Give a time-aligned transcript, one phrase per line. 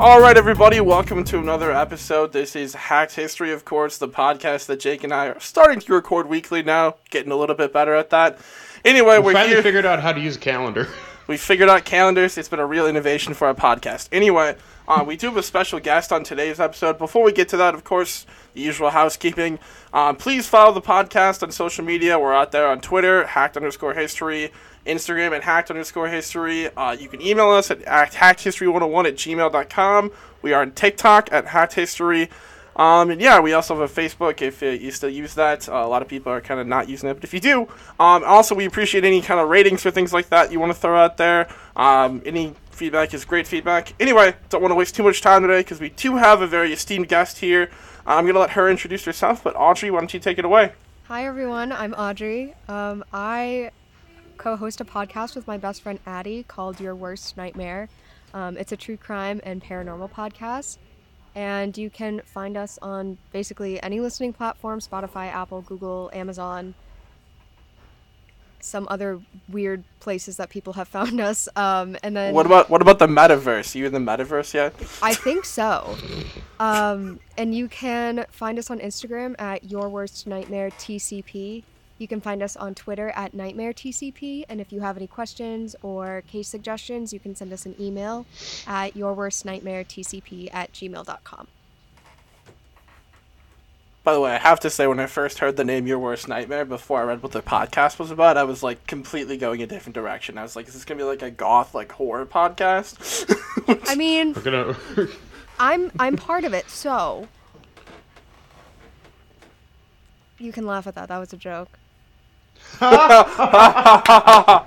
[0.00, 2.32] All right, everybody, welcome to another episode.
[2.32, 5.92] This is Hacked History, of course, the podcast that Jake and I are starting to
[5.92, 8.38] record weekly now, getting a little bit better at that.
[8.82, 9.62] Anyway, We we're finally here.
[9.62, 10.88] figured out how to use a calendar.
[11.26, 12.36] We figured out calendars.
[12.36, 14.08] It's been a real innovation for our podcast.
[14.10, 14.56] Anyway,
[14.88, 16.98] uh, we do have a special guest on today's episode.
[16.98, 19.60] Before we get to that, of course, the usual housekeeping.
[19.92, 22.18] Um, please follow the podcast on social media.
[22.18, 24.50] We're out there on Twitter, hacked underscore history,
[24.86, 26.68] Instagram at hacked underscore history.
[26.74, 30.10] Uh, you can email us at hackedhistory101 at gmail.com.
[30.42, 32.30] We are on TikTok at hacked history.
[32.76, 35.68] Um, and yeah, we also have a Facebook if uh, you still use that.
[35.68, 37.62] Uh, a lot of people are kind of not using it, but if you do,
[37.98, 40.78] um, also we appreciate any kind of ratings or things like that you want to
[40.78, 41.48] throw out there.
[41.76, 43.92] Um, any feedback is great feedback.
[44.00, 46.72] Anyway, don't want to waste too much time today because we do have a very
[46.72, 47.70] esteemed guest here.
[48.06, 50.72] I'm going to let her introduce herself, but Audrey, why don't you take it away?
[51.04, 52.54] Hi everyone, I'm Audrey.
[52.68, 53.04] Um,
[54.40, 57.90] I co-host a podcast with my best friend Addie called Your Worst Nightmare.
[58.32, 60.78] Um, it's a true crime and paranormal podcast,
[61.34, 66.72] and you can find us on basically any listening platform: Spotify, Apple, Google, Amazon,
[68.60, 71.46] some other weird places that people have found us.
[71.54, 73.74] Um, and then What about what about the metaverse?
[73.74, 74.72] you in the metaverse yet?
[75.02, 75.96] I think so.
[76.60, 81.62] Um, and you can find us on Instagram at Your Worst Nightmare TCP.
[82.00, 84.44] You can find us on Twitter at Nightmare TCP.
[84.48, 88.24] And if you have any questions or case suggestions, you can send us an email
[88.66, 91.46] at Your Worst Nightmare TCP at gmail.com.
[94.02, 96.26] By the way, I have to say, when I first heard the name Your Worst
[96.26, 99.66] Nightmare, before I read what the podcast was about, I was like completely going a
[99.66, 100.38] different direction.
[100.38, 103.30] I was like, is this gonna be like a goth, like horror podcast?
[103.86, 104.76] I mean, We're gonna.
[105.58, 107.28] I'm I'm part of it, so
[110.38, 111.08] you can laugh at that.
[111.08, 111.79] That was a joke.
[112.82, 114.66] Oh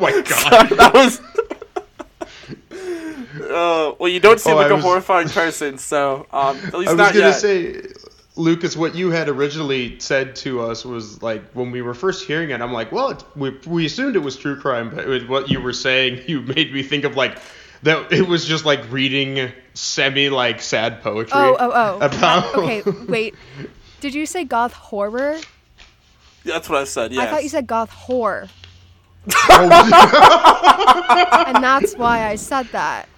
[0.00, 0.68] my god.
[0.70, 1.20] that was.
[3.50, 6.74] uh, well, you don't seem Oh, like I a was- horrifying person, so um, at
[6.74, 7.32] least I was not gonna yet.
[7.32, 7.82] say,
[8.36, 12.50] Lucas, what you had originally said to us was like when we were first hearing
[12.50, 12.60] it.
[12.60, 15.60] I'm like, well, it's, we we assumed it was true crime, but with what you
[15.60, 17.38] were saying, you made me think of like
[17.82, 18.12] that.
[18.12, 21.32] It was just like reading semi like sad poetry.
[21.34, 21.96] Oh, oh, oh.
[22.04, 23.34] About Okay, wait.
[24.00, 25.38] Did you say goth horror?
[26.48, 27.12] That's what I said.
[27.12, 27.26] Yes.
[27.26, 28.48] I thought you said goth whore,
[29.50, 33.08] Oh, and that's why I said that.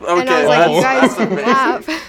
[0.00, 2.08] Okay, and I was like, that's, you guys that's laugh.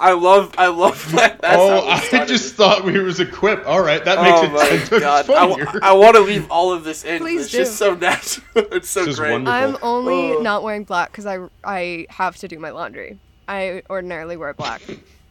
[0.00, 1.40] I love, I love that.
[1.40, 3.66] That's oh, how we I just thought we was equipped.
[3.66, 5.30] All right, that makes Oh it my ten times god!
[5.30, 5.66] I, funnier.
[5.98, 7.18] want to leave all of this in.
[7.20, 8.46] Please it's just so natural.
[8.72, 9.32] it's so This great.
[9.32, 9.52] wonderful.
[9.54, 10.40] I'm only Oh.
[10.40, 13.18] not wearing black because I I have to do my laundry.
[13.48, 14.82] I ordinarily wear black,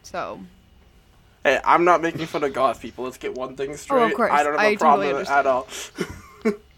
[0.04, 0.40] so
[1.48, 3.06] Hey, I'm not making fun of goth people.
[3.06, 4.02] Let's get one thing straight.
[4.02, 4.32] Oh, of course.
[4.34, 5.68] I don't have a I problem totally with it at all.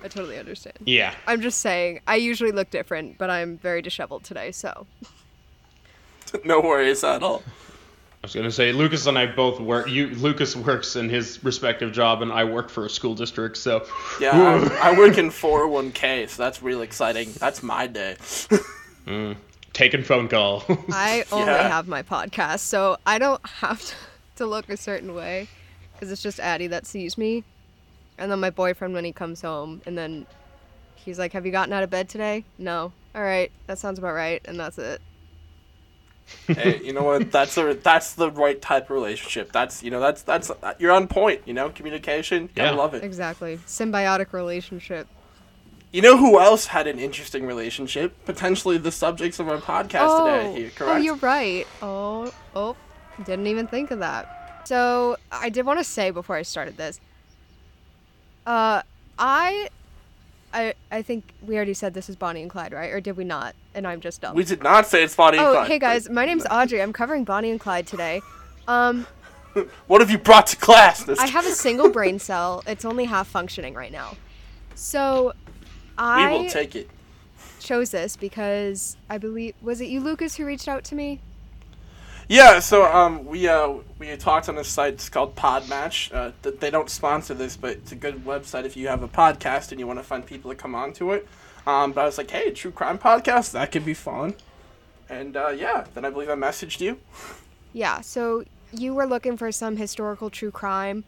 [0.04, 0.76] I totally understand.
[0.86, 1.16] yeah.
[1.26, 4.52] I'm just saying I usually look different, but I'm very disheveled today.
[4.52, 4.86] So
[6.46, 7.42] no worries at all.
[8.22, 9.90] I was gonna say Lucas and I both work.
[9.90, 13.58] You Lucas works in his respective job, and I work for a school district.
[13.58, 13.88] So
[14.22, 17.30] Yeah, I, I work in 401k, so that's real exciting.
[17.40, 18.18] That's my day.
[19.08, 19.36] Mm,
[19.74, 20.64] taking phone call.
[20.92, 21.70] I only Yeah.
[21.70, 23.96] have my podcast, so I don't have to,
[24.40, 25.48] to look a certain way
[25.94, 27.44] because it's just Addie that sees me,
[28.18, 30.26] and then my boyfriend when he comes home, and then
[30.96, 32.92] he's like, "Have you gotten out of bed today?" No.
[33.16, 35.02] All right, that sounds about right, and that's it.
[36.48, 37.32] hey, you know what?
[37.32, 39.52] That's a that's the right type of relationship.
[39.52, 41.42] That's you know that's that's uh, you're on point.
[41.46, 42.50] You know, communication.
[42.56, 42.76] Gotta Yeah.
[42.78, 43.04] love it.
[43.04, 43.58] Exactly.
[43.66, 45.08] Symbiotic relationship.
[45.92, 48.14] You know who else had an interesting relationship?
[48.26, 50.48] Potentially the subjects of our podcast today.
[50.48, 50.54] Oh.
[50.56, 51.66] Here, oh, you're right.
[51.82, 52.76] Oh, oh,
[53.26, 54.68] didn't even think of that.
[54.68, 57.00] So I did want to say before I started this.
[58.46, 58.82] Uh,
[59.18, 59.70] I,
[60.54, 62.92] I, I think we already said this is Bonnie and Clyde, right?
[62.92, 63.56] Or did we not?
[63.74, 64.36] And I'm just dumb.
[64.36, 66.82] We did not say it's Bonnie and oh, Clyde, hey guys, my name's Audrey.
[66.82, 68.22] I'm covering Bonnie and Clyde today.
[68.68, 69.06] Um,
[69.88, 71.04] What have you brought to class?
[71.04, 72.64] This I have a single brain cell.
[72.68, 74.16] It's only half functioning right now.
[74.76, 75.34] So,
[75.98, 76.90] I we will take it.
[77.60, 81.20] chose this because I believe was it you, Lucas, who reached out to me?
[82.30, 86.14] Yeah, so um, we uh, we talked on a site it's called Podmatch.
[86.14, 89.08] Uh, th- they don't sponsor this, but it's a good website if you have a
[89.08, 91.28] podcast and you want to find people to come on to it.
[91.66, 94.36] Um, but I was like, hey, true crime podcast, that could be fun.
[95.10, 97.00] And uh, yeah, then I believe I messaged you.
[97.74, 101.06] Yeah, so you were looking for some historical true crime,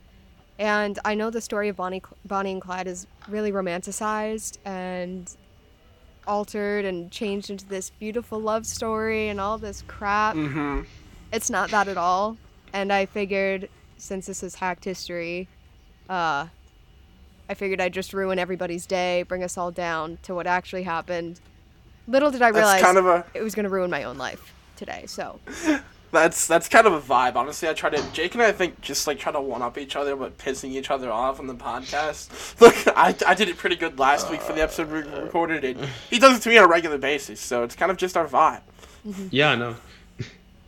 [0.57, 5.31] and I know the story of Bonnie, Bonnie and Clyde is really romanticized and
[6.25, 10.35] altered and changed into this beautiful love story and all this crap.
[10.35, 10.81] Mm-hmm.
[11.31, 12.37] It's not that at all.
[12.73, 15.47] And I figured, since this is hacked history,
[16.09, 16.47] uh,
[17.49, 21.39] I figured I'd just ruin everybody's day, bring us all down to what actually happened,
[22.07, 24.53] Little did I realize kind of a it was going to ruin my own life
[24.75, 25.05] today.
[25.07, 25.39] So
[26.11, 27.35] that's that's kind of a vibe.
[27.35, 29.77] Honestly, I try to Jake and I, I think just like try to one up
[29.77, 32.59] each other, but pissing each other off on the podcast.
[32.61, 35.87] Look, I, I did it pretty good last week for the episode we recorded, and
[36.09, 37.39] he does it to me on a regular basis.
[37.39, 38.61] So it's kind of just our vibe.
[39.29, 39.75] Yeah, I know.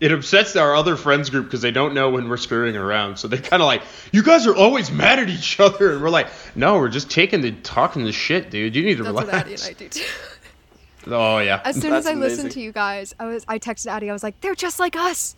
[0.04, 3.16] It upsets our other friends group because they don't know when we're screwing around.
[3.16, 6.10] So they kind of like, you guys are always mad at each other, and we're
[6.10, 8.76] like, no, we're just taking the talking the shit, dude.
[8.76, 9.66] You need to that's what Addie relax.
[9.66, 10.04] and I do too.
[11.08, 11.62] Oh yeah.
[11.64, 14.10] As soon That's as I listened to you guys, I was I texted Addie.
[14.10, 15.36] I was like, they're just like us.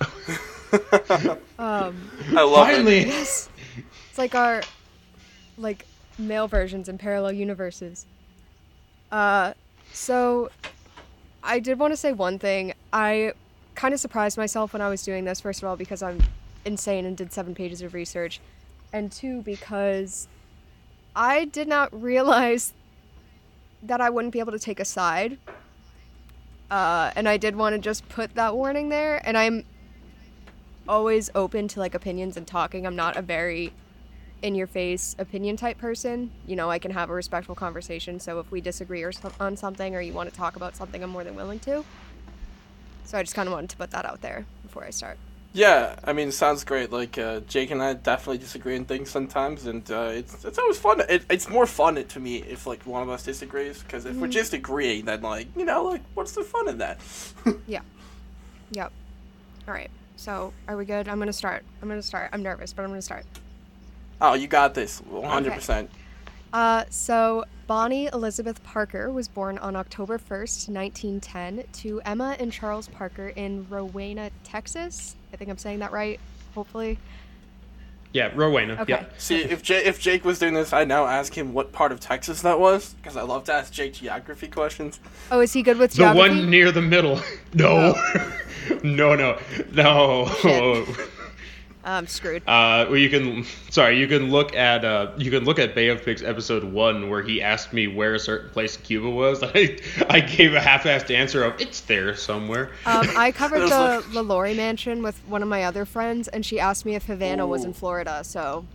[0.00, 0.10] um,
[1.58, 2.74] I love it.
[2.74, 3.06] Finally.
[3.06, 3.48] yes,
[4.08, 4.62] it's like our
[5.56, 5.86] like
[6.18, 8.06] male versions in parallel universes.
[9.10, 9.54] Uh,
[9.92, 10.50] so
[11.42, 12.74] I did want to say one thing.
[12.92, 13.32] I
[13.80, 15.40] kind of surprised myself when I was doing this.
[15.40, 16.22] First of all, because I'm
[16.66, 18.38] insane and did seven pages of research,
[18.92, 20.28] and two because
[21.16, 22.74] I did not realize
[23.82, 25.38] that I wouldn't be able to take a side.
[26.70, 29.26] Uh, and I did want to just put that warning there.
[29.26, 29.64] And I'm
[30.86, 32.86] always open to like opinions and talking.
[32.86, 33.72] I'm not a very
[34.42, 36.30] in your face opinion type person.
[36.46, 38.20] You know, I can have a respectful conversation.
[38.20, 41.02] So if we disagree or so- on something or you want to talk about something,
[41.02, 41.82] I'm more than willing to.
[43.04, 45.18] So I just kind of wanted to put that out there before I start.
[45.52, 46.92] Yeah, I mean, it sounds great.
[46.92, 50.78] Like uh, Jake and I definitely disagree on things sometimes, and uh, it's it's always
[50.78, 51.00] fun.
[51.08, 54.28] It, it's more fun to me if like one of us disagrees, because if we're
[54.28, 57.00] just agreeing, then like you know, like what's the fun in that?
[57.66, 57.80] Yeah.
[58.72, 58.92] Yep.
[59.66, 59.90] All right.
[60.14, 61.08] So are we good?
[61.08, 61.64] I'm gonna start.
[61.82, 62.30] I'm gonna start.
[62.32, 63.24] I'm nervous, but I'm gonna start.
[64.20, 65.90] oh, you got this, one hundred percent.
[66.52, 72.88] Uh, so Bonnie Elizabeth Parker was born on October 1st, 1910, to Emma and Charles
[72.88, 75.14] Parker in Rowena, Texas.
[75.32, 76.18] I think I'm saying that right.
[76.54, 76.98] Hopefully.
[78.12, 78.74] Yeah, Rowena.
[78.80, 78.94] Okay.
[78.94, 79.04] Yeah.
[79.18, 82.00] See, if Jake if Jake was doing this, I'd now ask him what part of
[82.00, 84.98] Texas that was, because I love to ask Jake geography questions.
[85.30, 86.18] Oh, is he good with geography?
[86.18, 86.40] The geography?
[86.40, 87.20] one near the middle.
[87.54, 87.94] No.
[88.84, 89.38] no, no,
[89.72, 90.26] no.
[90.40, 90.88] Shit.
[91.82, 92.42] I'm screwed.
[92.46, 93.44] Uh, well, you can.
[93.70, 94.84] Sorry, you can look at.
[94.84, 98.14] Uh, you can look at Bay of Pigs episode one, where he asked me where
[98.14, 99.42] a certain place in Cuba was.
[99.42, 99.78] I,
[100.10, 102.70] I gave a half-assed answer of it's there somewhere.
[102.84, 106.60] Um, I covered the like- LaLaurie mansion with one of my other friends, and she
[106.60, 108.22] asked me if Havana was in Florida.
[108.24, 108.66] So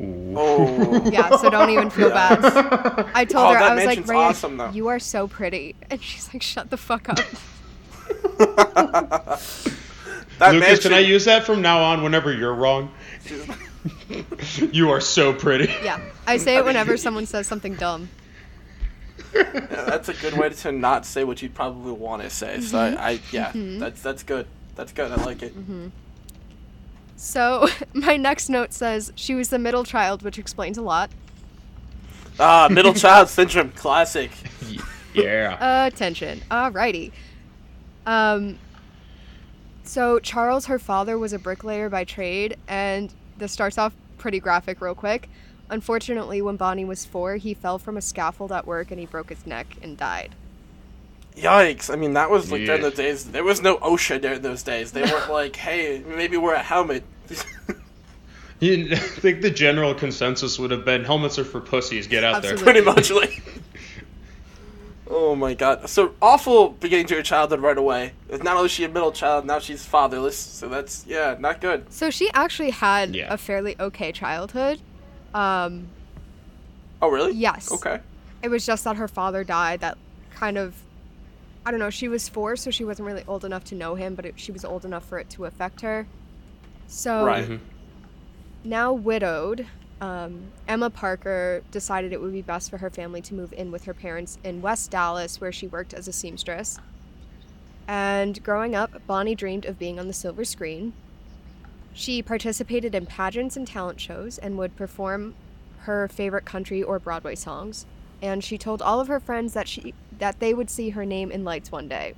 [0.00, 0.34] Ooh.
[0.36, 2.36] Oh, yeah, so don't even feel Yeah.
[2.40, 3.06] bad.
[3.14, 6.32] I told Oh, her I was like, Ray, awesome, you are so pretty, and she's
[6.34, 7.18] like, shut the fuck up.
[10.42, 12.02] That Lucas, can I use that from now on?
[12.02, 12.92] Whenever you're wrong,
[14.72, 15.72] you are so pretty.
[15.82, 18.08] yeah, I say it whenever someone says something dumb.
[19.34, 22.60] Yeah, that's a good way to not say what you'd probably want to say.
[22.60, 24.46] So I, I yeah, that's that's good.
[24.74, 25.10] That's good.
[25.10, 25.54] I like it.
[27.16, 31.10] So my next note says she was the middle child, which explains a lot.
[32.40, 34.32] Ah, middle child syndrome, classic.
[35.14, 35.86] yeah.
[35.86, 36.42] Attention.
[36.50, 37.12] Alrighty.
[38.06, 38.58] Um.
[39.84, 44.80] So Charles, her father, was a bricklayer by trade, and this starts off pretty graphic,
[44.80, 45.28] real quick.
[45.70, 49.30] Unfortunately, when Bonnie was four, he fell from a scaffold at work and he broke
[49.30, 50.34] his neck and died.
[51.36, 51.90] Yikes!
[51.90, 53.24] I mean, that was like during the days.
[53.24, 54.92] There was no OSHA during those days.
[54.92, 57.04] They weren't like, hey, maybe wear a helmet.
[58.60, 62.06] You- I think the general consensus would have been helmets are for pussies.
[62.06, 62.64] Get out Absolutely.
[62.64, 63.42] Pretty much like.
[65.08, 65.88] Oh my god!
[65.90, 68.12] So awful beginning to her childhood right away.
[68.30, 70.36] Not only is she a middle child, now she's fatherless.
[70.36, 71.92] So that's yeah, not good.
[71.92, 73.32] So she actually had Yeah.
[73.32, 74.80] a fairly okay childhood.
[75.34, 75.88] Um,
[77.00, 77.32] Oh really?
[77.32, 77.72] Yes.
[77.72, 77.98] Okay.
[78.42, 79.80] it was just that her father died.
[79.80, 79.98] That
[80.34, 80.74] kind of,
[81.66, 81.90] I don't know.
[81.90, 84.52] She was four, so she wasn't really old enough to know him, but it, she
[84.52, 86.06] was old enough for it to affect her.
[86.86, 87.48] So Right.
[87.48, 87.58] Mhm.
[88.64, 89.66] now widowed,
[90.02, 93.84] um, Emma Parker decided it would be best for her family to move in with
[93.84, 96.80] her parents in West Dallas, where she worked as a seamstress.
[97.86, 100.92] And growing up, Bonnie dreamed of being on the silver screen.
[101.94, 105.36] She participated in pageants and talent shows and would perform
[105.82, 107.86] her favorite country or Broadway songs.
[108.20, 111.30] And she told all of her friends that she that they would see her name
[111.30, 112.14] in lights one day,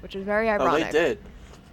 [0.00, 0.72] which is very ironic.
[0.72, 1.18] Oh, they did.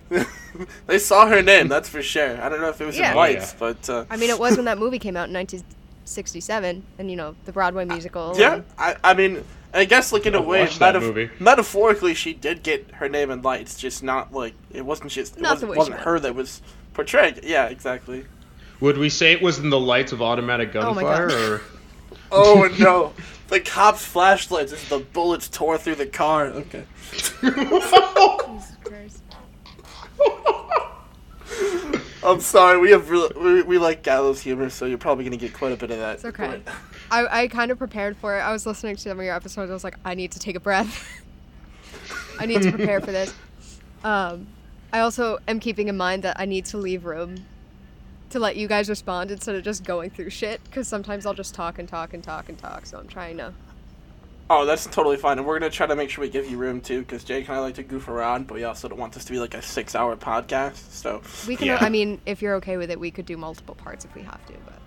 [0.87, 2.41] they saw her name, that's for sure.
[2.41, 3.11] I don't know if it was Yeah.
[3.11, 3.59] in Oh, lights, yeah.
[3.59, 7.17] but uh, I mean, it was when that movie came out in 1967, and you
[7.17, 8.33] know the Broadway musical.
[8.37, 8.55] yeah.
[8.55, 9.43] and- I, I mean,
[9.73, 13.41] I guess like in a I way, metaf- metaphorically, she did get her name in
[13.41, 16.05] lights, just not like it wasn't just it Not wasn't, way wasn't meant.
[16.05, 16.61] her that was
[16.93, 17.41] portrayed.
[17.43, 18.25] Yeah, exactly.
[18.79, 21.37] Would we say it was in the lights of automatic Oh gunfire, God.
[21.49, 21.61] or
[22.31, 23.13] Oh no.
[23.47, 26.47] The cops' flashlights as the bullets tore through the car.
[26.47, 26.83] Okay.
[32.23, 32.79] I'm sorry.
[32.79, 35.77] We have real, we, we like gallows humor, so you're probably gonna get quite a
[35.77, 36.15] bit of that.
[36.15, 36.61] It's okay.
[37.11, 38.41] I, I kind of prepared for it.
[38.41, 39.69] I was listening to some of your episodes.
[39.69, 41.21] I was like, I need to take a breath.
[42.39, 43.33] I need to prepare for this.
[44.03, 44.47] Um,
[44.91, 47.45] I also am keeping in mind that I need to leave room
[48.29, 50.63] to let you guys respond instead of just going through shit.
[50.65, 52.85] Because sometimes I'll just talk and talk and talk and talk.
[52.85, 53.53] So I'm trying to.
[54.47, 56.79] Oh, that's totally fine, and we're gonna try to make sure we give you room
[56.79, 59.25] too, because Jake and I like to goof around, but we also don't want this
[59.25, 60.91] to be like a six-hour podcast.
[60.91, 61.67] So We can.
[61.67, 61.79] Yeah.
[61.81, 64.45] I mean, if you're okay with it, we could do multiple parts if we have
[64.45, 64.53] to.
[64.65, 64.79] But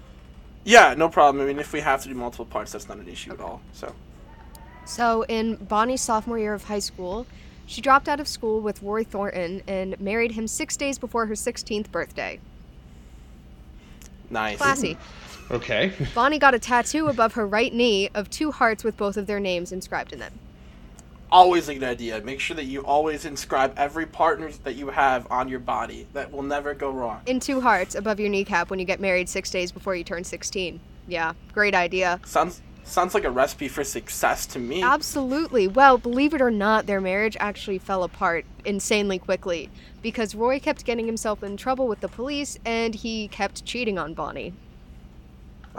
[0.64, 1.42] yeah, no problem.
[1.42, 3.60] I mean, if we have to do multiple parts, that's not an issue at all.
[3.72, 3.92] So
[4.84, 7.26] So, in Bonnie's sophomore year of high school,
[7.66, 11.34] she dropped out of school with Roy Thornton and married him six days before her
[11.34, 12.38] 16th birthday.
[14.30, 14.56] nice.
[14.56, 14.96] Classy.
[15.50, 15.92] Okay.
[16.14, 19.40] Bonnie got a tattoo above her right knee of two hearts with both of their
[19.40, 20.32] names inscribed in them.
[21.30, 22.20] Always a good idea.
[22.22, 26.06] Make sure that you always inscribe every partner that you have on your body.
[26.14, 27.20] That will never go wrong.
[27.26, 30.24] In two hearts above your kneecap when you get married six days before you turn
[30.24, 30.80] 16.
[31.06, 32.20] Yeah, great idea.
[32.24, 34.82] Sounds sounds like a recipe for success to me.
[34.82, 35.68] Absolutely.
[35.68, 39.68] Well, believe it or not, their marriage actually fell apart insanely quickly
[40.00, 44.14] because Roy kept getting himself in trouble with the police and he kept cheating on
[44.14, 44.54] Bonnie.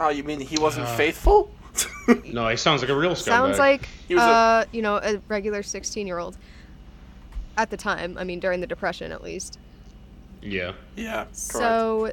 [0.00, 1.52] Oh, you mean he wasn't Uh, faithful?
[2.24, 3.24] No, he sounds like a real scumbag.
[3.24, 6.36] Sounds like He was a- uh, you know, a regular 16-year-old
[7.56, 8.16] at the time.
[8.18, 9.58] I mean, during the depression at least.
[10.42, 10.72] Yeah.
[10.96, 11.24] yeah.
[11.24, 11.36] Correct.
[11.36, 12.10] So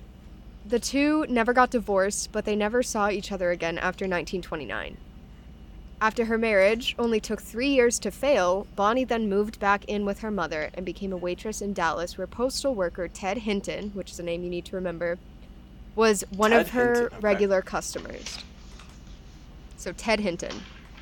[0.67, 4.97] the two never got divorced, but they never saw each other again after 1929.
[5.99, 10.19] After her marriage only took three years to fail, Bonnie then moved back in with
[10.19, 14.19] her mother and became a waitress in Dallas, where postal worker Ted Hinton, which is
[14.19, 15.17] a name you need to remember,
[15.97, 17.17] was one of her Hinton, okay.
[17.19, 18.37] regular customers.
[19.77, 20.53] So Ted Hinton.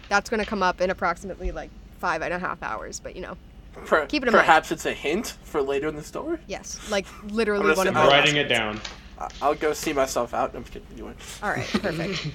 [0.10, 3.22] That's going to come up in approximately like five and a half hours, but you
[3.22, 3.38] know,
[3.86, 4.46] Per- keep it in mind.
[4.46, 6.38] perhaps it's a hint for later in the story.
[6.48, 8.80] yes, like literally I'm one say- of I'm writing it down.
[9.20, 10.56] I- I'll go see myself out.
[10.56, 10.88] I'm kidding.
[10.94, 11.14] Anyway.
[11.44, 12.28] All right, perfect.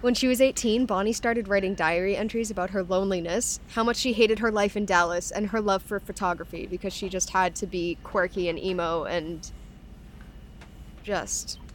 [0.00, 4.12] when she was 18, Bonnie started writing diary entries about her loneliness, how much she
[4.14, 7.66] hated her life in Dallas, and her love for photography because she just had to
[7.66, 9.50] be quirky and emo and
[11.02, 11.65] just Li-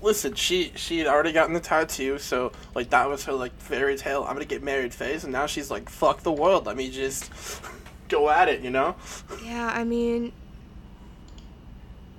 [0.00, 3.96] Listen, she she had already gotten the tattoo, so like that was her like fairy
[3.96, 4.22] tale.
[4.22, 6.66] I'm gonna get married phase, and now she's like, fuck the world.
[6.66, 7.32] Let me just
[8.08, 8.94] go at it, you know.
[9.44, 9.72] yeah.
[9.74, 10.32] I mean,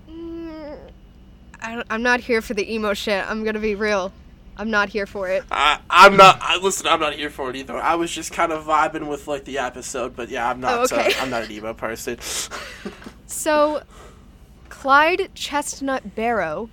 [0.09, 0.77] mm,
[1.61, 3.23] I I'm not here for the emo shit.
[3.29, 4.11] I'm gonna be real.
[4.57, 5.45] I'm not here for it.
[5.49, 6.39] I, I'm not.
[6.41, 6.85] I listen.
[6.85, 7.77] I'm not here for it either.
[7.77, 10.79] I was just kind of vibing with like the episode, but yeah, I'm not.
[10.79, 11.13] Oh, okay.
[11.13, 12.17] uh, I'm not an emo person.
[13.31, 13.83] So,
[14.69, 16.69] Clyde Chestnut Barrow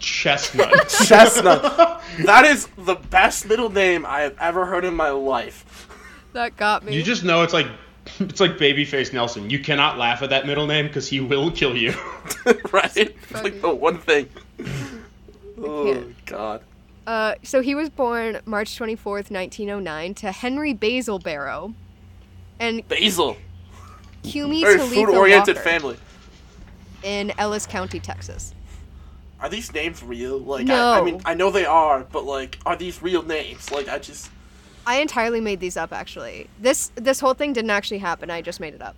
[0.00, 0.88] Chestnut.
[1.06, 1.62] Chestnut.
[2.24, 5.88] that is the best middle name I have ever heard in my life.
[6.32, 6.94] that got me.
[6.94, 7.68] you just know it's like
[8.18, 9.50] it's like Babyface Nelson.
[9.50, 11.92] You cannot laugh at that middle name because he will kill you.
[12.72, 12.96] right?
[12.96, 14.28] It's like the one thing.
[15.58, 16.04] Oh.
[16.26, 16.62] God.
[17.06, 21.74] Uh, so he was born March 24th, 1909, to Henry Basil Barrow
[22.58, 23.36] and Basil.
[24.22, 25.96] Cumie Very Talitha food-oriented Walker family.
[27.02, 28.54] in Ellis County, Texas.
[29.40, 30.38] Are these names real?
[30.38, 30.92] Like, I, No.
[30.92, 33.70] I mean, I know they are, but like, are these real names?
[33.70, 34.30] Like, I just.
[34.86, 36.48] I entirely made these up, actually.
[36.58, 38.30] This this whole thing didn't actually happen.
[38.30, 38.96] I just made it up.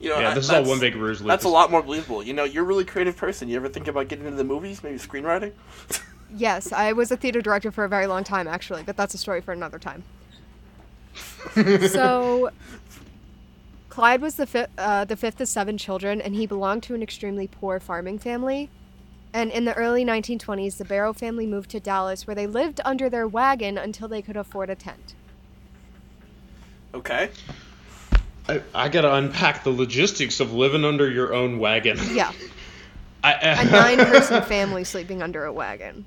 [0.00, 1.20] You know, yeah, I- this is all one big ruse.
[1.20, 2.22] That's a lot more believable.
[2.22, 3.48] You know, you're a really creative person.
[3.48, 5.52] You ever think about getting into the movies, maybe screenwriting?
[6.30, 9.18] Yes, I was a theater director for a very long time, actually, but that's a
[9.18, 10.02] story for another time.
[11.88, 12.50] so,
[13.88, 17.02] Clyde was the fifth, uh, the fifth of seven children, and he belonged to an
[17.02, 18.68] extremely poor farming family.
[19.38, 23.08] And in the early 1920s, the Barrow family moved to Dallas, where they lived under
[23.08, 25.14] their wagon until they could afford a tent.
[26.92, 27.30] okay.
[28.48, 31.98] I, I gotta unpack the logistics of living under your own wagon.
[32.12, 32.32] Yeah,
[33.22, 36.04] A nine-person family sleeping under a wagon.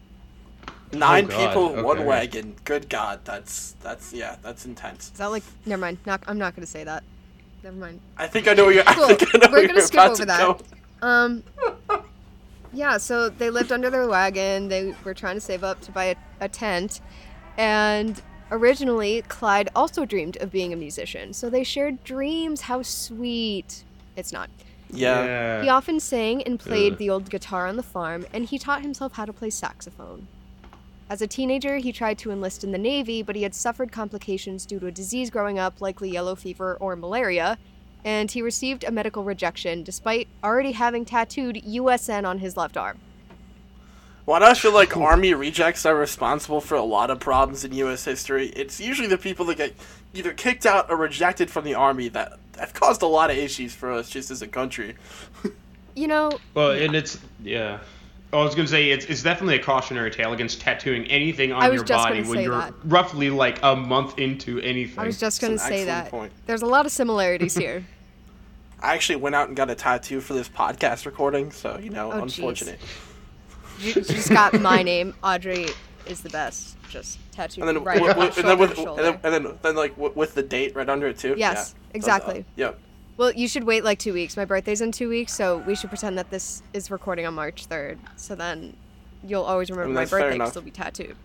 [0.91, 2.55] Nine Oh, God, people, one wagon.
[2.65, 5.05] Good God, that's that's yeah, that's intense.
[5.13, 5.43] Is that like?
[5.65, 5.99] Never mind.
[6.05, 7.03] Not, I'm not going to say that.
[7.63, 8.01] Never mind.
[8.17, 8.83] I think I know where you're.
[8.83, 9.05] Cool.
[9.05, 10.39] I think I know We're where gonna you're skip about over to that.
[11.01, 11.07] go.
[11.07, 11.43] Um.
[12.73, 14.69] Yeah, so they lived under their wagon.
[14.69, 17.01] They were trying to save up to buy a, a tent,
[17.57, 21.33] and originally Clyde also dreamed of being a musician.
[21.33, 22.61] So they shared dreams.
[22.61, 23.83] How sweet!
[24.15, 24.49] It's not.
[24.89, 25.61] Yeah.
[25.61, 26.99] He often sang and played Ugh.
[26.99, 30.27] the old guitar on the farm, and he taught himself how to play saxophone.
[31.09, 34.65] As a teenager, he tried to enlist in the Navy, but he had suffered complications
[34.65, 37.57] due to a disease growing up, likely yellow fever or malaria,
[38.03, 42.99] and he received a medical rejection despite already having tattooed USN on his left arm.
[44.25, 47.73] Why do I feel like army rejects are responsible for a lot of problems in
[47.73, 48.05] U.S.
[48.05, 48.47] history?
[48.49, 49.75] It's usually the people that get
[50.13, 53.73] either kicked out or rejected from the army that have caused a lot of issues
[53.73, 54.95] for us just as a country.
[55.93, 57.79] You know, Well, and it's yeah.
[58.33, 61.83] I was gonna say it's, it's definitely a cautionary tale against tattooing anything on your
[61.83, 62.73] body when you're that.
[62.85, 64.99] roughly like a month into anything.
[64.99, 66.11] I was just gonna an say excellent that.
[66.11, 66.31] point.
[66.45, 67.85] There's a lot of similarities here.
[68.81, 72.11] I actually went out and got a tattoo for this podcast recording, so you know,
[72.11, 72.79] Oh, unfortunate.
[73.79, 75.13] you you just got my name.
[75.23, 75.67] Audrey
[76.07, 76.77] is the best.
[76.89, 79.01] Just tattooed And then, right wi- on my and then with shoulder.
[79.03, 81.35] and then, and then, then like w- with the date right under it too.
[81.37, 81.89] Yes, Yeah.
[81.89, 82.45] Uh, exactly.
[82.55, 82.79] Yep.
[83.21, 84.35] Well, you should wait like two weeks.
[84.35, 87.69] My birthday's in two weeks, so we should pretend that this is recording on March
[87.69, 87.99] 3rd.
[88.15, 88.75] So then
[89.23, 91.15] you'll always remember mean, my birthday because it'll be tattooed.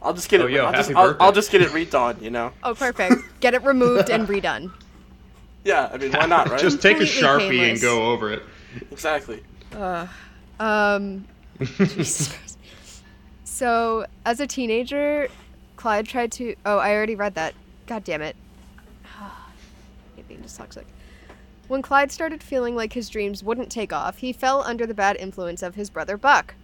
[0.00, 0.44] I'll just get it.
[0.44, 1.24] Oh, yo, I'll, just, happy I'll, birthday.
[1.24, 2.22] I'll just get it redone.
[2.22, 2.52] You know.
[2.62, 3.24] Oh, perfect.
[3.40, 4.70] Get it removed and redone.
[5.64, 5.90] Yeah.
[5.92, 6.60] I mean, why not, right?
[6.60, 7.70] just take a sharpie painless.
[7.70, 8.44] and go over it.
[8.92, 9.42] exactly.
[9.74, 10.06] Uh,
[10.60, 11.26] Um,
[13.42, 15.26] So, as a teenager,
[15.74, 16.54] Clyde tried to.
[16.64, 17.54] Oh, I already read that.
[17.88, 18.36] God damn it.
[19.20, 19.32] I
[20.14, 20.84] hate being dyslexic.
[21.70, 25.16] When Clyde started feeling like his dreams wouldn't take off, he fell under the bad
[25.18, 26.54] influence of his brother Buck.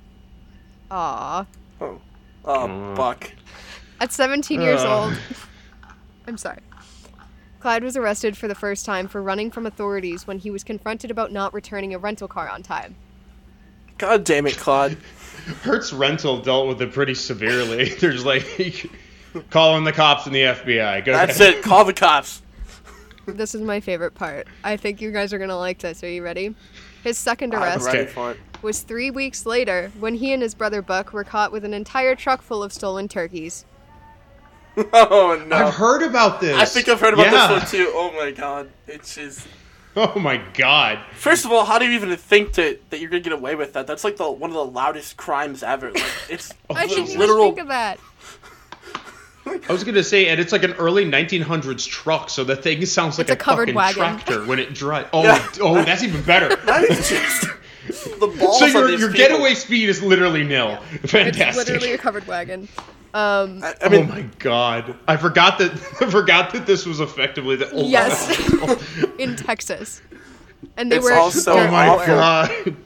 [0.90, 1.46] Aww.
[1.80, 2.00] Oh.
[2.44, 2.96] Oh, Mm.
[2.96, 3.30] Buck.
[4.00, 5.10] At 17 years Ugh.
[5.12, 5.18] old.
[6.26, 6.58] I'm sorry.
[7.60, 11.12] Clyde was arrested for the first time for running from authorities when he was confronted
[11.12, 12.96] about not returning a rental car on time.
[13.98, 14.96] God damn it, Clyde.
[15.62, 17.84] Hertz Rental dealt with it pretty severely.
[18.00, 18.90] They're just like
[19.50, 21.04] calling the cops and the FBI.
[21.04, 21.54] Go That's ahead.
[21.54, 21.62] it.
[21.62, 22.42] Call the cops.
[23.26, 24.47] This is my favorite part.
[24.64, 26.02] I think you guys are gonna like this.
[26.04, 26.54] Are you ready?
[27.02, 28.11] His second arrest ready Okay.
[28.12, 28.38] for it.
[28.62, 32.14] was three weeks later when he and his brother Buck were caught with an entire
[32.14, 33.64] truck full of stolen turkeys.
[34.92, 35.56] Oh no.
[35.56, 36.54] I've heard about this.
[36.54, 37.47] I think I've heard about Yeah.
[37.49, 37.90] this one too.
[37.95, 38.71] Oh my god.
[38.87, 39.47] It's just.
[39.99, 40.99] Oh my god.
[41.14, 43.73] First of all, how do you even think that, that you're gonna get away with
[43.73, 43.87] that?
[43.87, 45.90] That's like the one of the loudest crimes ever.
[45.90, 47.45] Like it's oh, I didn't even literal.
[47.47, 47.99] think of that.
[49.46, 53.18] I was gonna say, and it's like an early 1900s truck, so the thing sounds
[53.18, 53.94] like It's a covered fucking wagon.
[54.18, 55.08] tractor when it drives.
[55.12, 55.48] Oh, Yeah.
[55.60, 56.56] oh, that's even better.
[56.68, 57.46] It's just
[58.18, 60.76] the balls so your your getaway speed is literally nil.
[61.06, 61.46] Fantastic.
[61.48, 62.68] It's literally a covered wagon.
[63.14, 64.94] Um, I, I mean, oh my god!
[65.08, 65.71] I forgot that.
[66.02, 67.88] I forgot that this was effectively the old.
[67.90, 68.36] Yes.
[69.18, 70.02] in Texas,
[70.76, 71.14] and they It's were.
[71.14, 72.76] also- oh my god!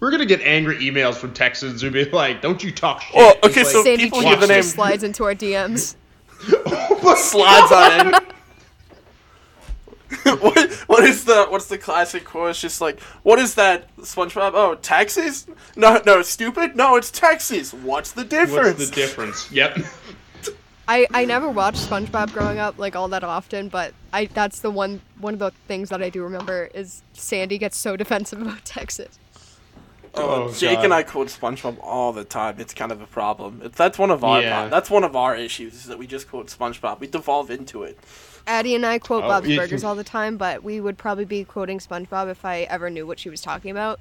[0.00, 3.34] We're gonna get angry emails from Texans who be like, "Don't you talk shit." Oh,
[3.44, 5.94] okay, like, so- Sandy people give the name- just slides into our DMs.
[7.16, 8.20] slides on in.
[10.40, 12.50] what what is the what's the classic quote?
[12.50, 14.52] It's just like, what is that SpongeBob?
[14.54, 15.46] Oh, Texas?
[15.76, 16.74] No, no, stupid.
[16.74, 17.72] No, it's Texas.
[17.72, 18.78] What's the difference?
[18.78, 19.52] What's the difference?
[19.52, 19.78] Yep.
[20.88, 24.70] I, I never watched SpongeBob growing up like all that often, but I that's the
[24.70, 28.64] one one of the things that I do remember is Sandy gets so defensive about
[28.64, 29.16] Texas.
[30.14, 30.84] Oh, Jake God.
[30.86, 32.56] and I quote SpongeBob all the time.
[32.58, 33.60] It's kind of a problem.
[33.64, 34.62] It's, that's one of our Yeah.
[34.62, 36.98] pro- that's one of our issues is that we just quote SpongeBob.
[37.00, 37.98] We devolve into it.
[38.46, 39.58] Addie and I quote Oh, Bob's yeah.
[39.58, 43.06] Burgers all the time, but we would probably be quoting SpongeBob if I ever knew
[43.06, 44.00] what she was talking about.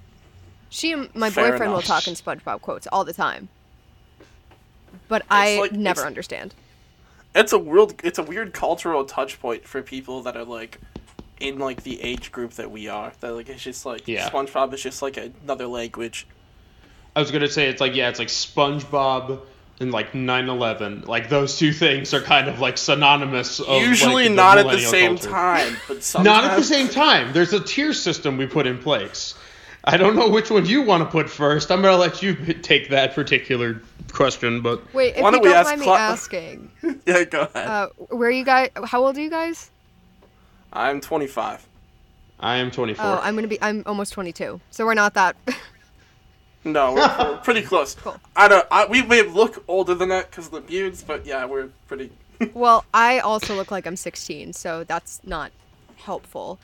[0.70, 3.50] She and my Fair boyfriend will talk in SpongeBob quotes all the time,
[5.08, 6.54] but I like- never it's- understand.
[7.36, 7.94] It's a world.
[8.04, 10.80] it's a weird cultural touch point for people that are like
[11.40, 13.12] in like the age group that we are.
[13.20, 14.30] That like it's just like Yeah.
[14.30, 16.28] SpongeBob is just like another language.
[17.16, 19.40] I was gonna say it's like yeah, it's like SpongeBob
[19.80, 21.08] and like 9/11.
[21.08, 23.60] Like those two things are kind of like synonymous.
[23.60, 25.30] Of, Usually like, not at the same culture.
[25.30, 27.34] time, but sometimes Not at the same time.
[27.34, 29.36] There's a tier system we put in place.
[29.86, 31.72] I don't know which one you want to put first.
[31.72, 35.58] I'm gonna let you take that particular question, but Wait, if Why don't we don't
[35.58, 36.72] ask mind me asking,
[37.06, 37.68] Yeah, go ahead.
[37.68, 38.70] uh, where you guys?
[38.84, 39.72] How old are you guys?
[40.72, 41.68] I'm 25.
[42.40, 43.06] I am 24.
[43.06, 43.62] Oh, I'm gonna be.
[43.62, 45.36] I'm almost 22, so we're not that.
[46.64, 47.96] No, we're, we're pretty close.
[47.96, 48.18] Cool.
[48.36, 48.68] I don't.
[48.70, 52.12] I, we may look older than that because of the beards, but yeah, we're pretty.
[52.54, 55.52] well, I also look like I'm 16, so that's not
[55.98, 56.60] helpful.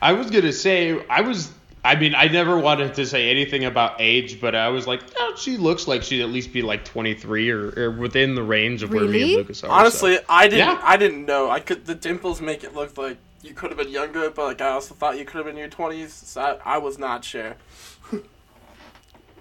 [0.00, 1.52] I was gonna say I was.
[1.86, 5.34] I mean, I never wanted to say anything about age, but I was like, oh,
[5.36, 8.90] she looks like she'd at least be like 23 or, or within the range of
[8.90, 9.68] where me and Lucas are.
[9.68, 10.58] so- Honestly, I didn't.
[10.66, 10.80] Yeah.
[10.82, 11.50] I didn't know.
[11.50, 11.86] I could.
[11.86, 14.94] The dimples make it look like you could have been younger, but like I also
[14.94, 16.08] thought you could have been in your 20s.
[16.10, 17.54] So I, I was not sure.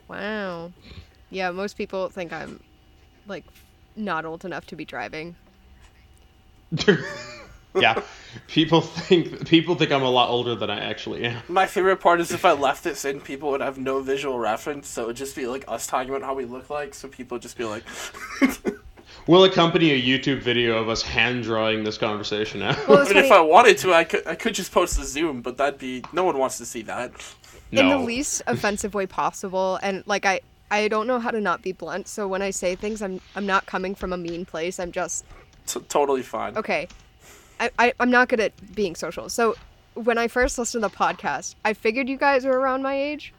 [0.07, 0.71] Wow.
[1.31, 2.59] Yeah, most people think I'm
[3.27, 3.43] like
[3.95, 5.35] not old enough to be driving.
[7.75, 8.01] yeah,
[8.47, 11.41] people think people think I'm a lot older than I actually am.
[11.47, 14.87] My favorite part is if I left this in, people would have no visual reference,
[14.87, 16.93] so it would just be like us talking about how we look like.
[16.93, 17.83] So people would just be like,
[19.27, 22.87] We'll accompany a YouTube video of us hand drawing this conversation out.
[22.87, 24.25] Well, I if I wanted to, I could.
[24.27, 27.11] I could just post the Zoom, but that'd be no one wants to see that.
[27.71, 31.61] in the least offensive way possible and like I I don't know how to not
[31.61, 34.79] be blunt, so when I say things I'm I'm not coming from a mean place.
[34.79, 35.25] I'm just
[35.65, 36.55] T- totally fine.
[36.57, 36.87] okay.
[37.59, 39.29] I, I I'm not good at being social.
[39.29, 39.55] So
[39.95, 43.33] when I first listened to the podcast, I figured you guys were around my age,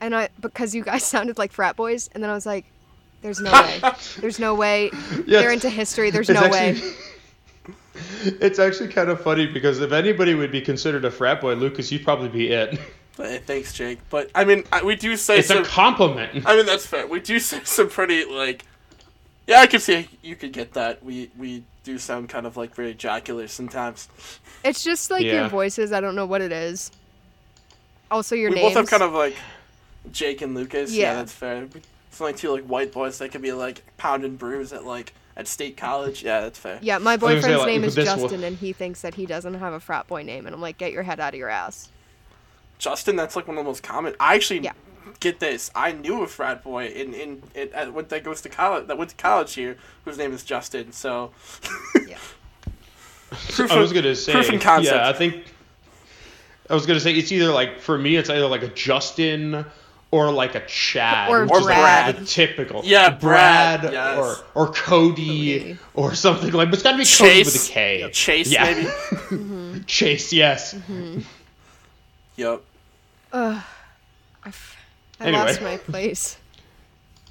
[0.00, 2.64] and I because you guys sounded like frat boys, and then I was like,
[3.22, 3.80] "There's no way.
[4.20, 4.90] There's no way.
[5.26, 6.10] Yeah, They're into history.
[6.10, 6.94] There's it's no actually- way."
[8.24, 11.92] It's actually kind of funny because if anybody would be considered a frat boy, Lucas,
[11.92, 12.78] you'd probably be it.
[13.46, 14.00] Thanks, Jake.
[14.10, 15.58] But I mean, I, we do say It's some.
[15.58, 16.44] a compliment.
[16.44, 17.06] I mean, that's fair.
[17.06, 18.64] We do say some pretty like.
[19.46, 21.04] Yeah, I can see you could get that.
[21.04, 24.08] We we do sound kind of like very jocular sometimes.
[24.64, 25.32] It's just like Yeah.
[25.42, 25.92] your voices.
[25.92, 26.90] I don't know what it is.
[28.10, 28.68] Also, your we names.
[28.74, 29.36] both have kind of like
[30.10, 30.92] Jake and Lucas.
[30.92, 31.14] Yeah, Yeah.
[31.16, 31.68] that's fair.
[32.10, 35.12] It's only two like white boys that could be like pound and bruise at like
[35.36, 36.22] at state college.
[36.24, 36.78] Yeah, that's fair.
[36.80, 39.00] Yeah, my was gonna say, boyfriend's like, name is this one- Justin, and he thinks
[39.02, 41.34] that he doesn't have a frat boy name, and I'm like, get your head out
[41.34, 41.88] of your ass.
[42.78, 44.14] Justin, that's like one of the most common.
[44.20, 44.72] I actually Yeah.
[45.20, 45.70] Get this.
[45.74, 48.98] I knew a frat boy in in, in at, what that goes to college that
[48.98, 50.92] went to college here, whose name is Justin.
[50.92, 51.32] So
[52.06, 52.18] Yeah.
[53.50, 54.94] proof I was of- gonna say, proof in concept.
[54.96, 55.44] yeah, I think
[56.70, 59.64] I was gonna say it's either like for me, it's either like a Justin
[60.10, 62.16] or like a Chad, Or which is like Brad.
[62.18, 64.16] the typical, Yeah, Brad, yes.
[64.16, 64.36] or
[64.68, 65.78] or Cody, Cody.
[65.94, 66.68] or something like.
[66.68, 67.52] But it's gotta be Cody Chase.
[67.52, 68.10] with a K.
[68.12, 68.86] Chase, yeah.
[69.30, 69.84] maybe.
[69.86, 70.74] Chase, yes.
[70.74, 71.20] Mm-hmm.
[72.36, 72.62] Yep.
[73.32, 73.62] Ugh.
[74.44, 74.73] I, f-
[75.24, 75.42] I Anyway.
[75.44, 76.36] lost my place.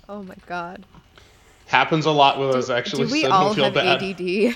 [0.10, 0.86] Oh my god.
[1.68, 3.06] Happens a lot with us actually.
[3.08, 4.02] Do we so all feel have bad.
[4.04, 4.56] ADD?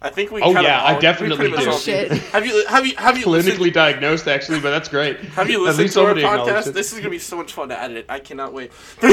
[0.00, 0.40] I think we.
[0.42, 1.70] Oh, kind yeah, of I definitely do.
[1.70, 2.12] all Shit.
[2.12, 5.18] Have you have you have you Clinically listened, diagnosed, actually, but that's great.
[5.20, 6.72] have you listened to our somebody podcast?
[6.72, 8.06] This is gonna be so much fun to edit.
[8.08, 8.70] I cannot wait.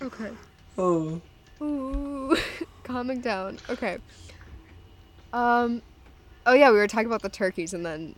[0.00, 0.30] Okay.
[0.78, 1.20] oh.
[1.62, 2.36] Ooh.
[2.84, 3.58] Calming down.
[3.70, 3.98] Okay.
[5.32, 5.80] Um.
[6.44, 8.14] Oh yeah, we were talking about the turkeys, and then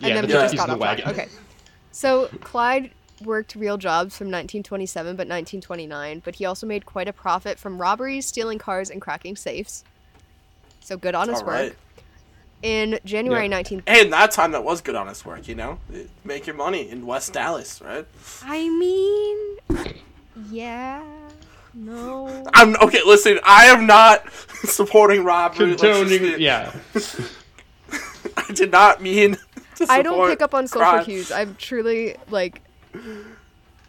[0.00, 0.98] and yeah, then the we just got in off the track.
[1.06, 1.08] wagon.
[1.10, 1.28] Okay.
[1.96, 2.90] So Clyde
[3.24, 7.80] worked real jobs from 1927 but 1929, but he also made quite a profit from
[7.80, 9.82] robberies, stealing cars, and cracking safes.
[10.80, 11.54] So good on his All work.
[11.54, 11.74] right.
[12.62, 13.48] In January Yeah.
[13.48, 15.48] 19 Hey, in that time, that was good honest work.
[15.48, 18.04] You know, eh, make your money in West Dallas, right?
[18.42, 19.94] I mean,
[20.50, 21.02] yeah,
[21.72, 22.44] no.
[22.52, 23.00] I'm okay.
[23.06, 24.30] Listen, I am not
[24.64, 25.70] supporting robbery.
[25.70, 26.74] Let's Condoning, yeah.
[28.36, 29.38] I did not mean.
[29.76, 31.04] To I don't pick up on social crime.
[31.04, 31.30] cues.
[31.30, 32.62] I'm truly like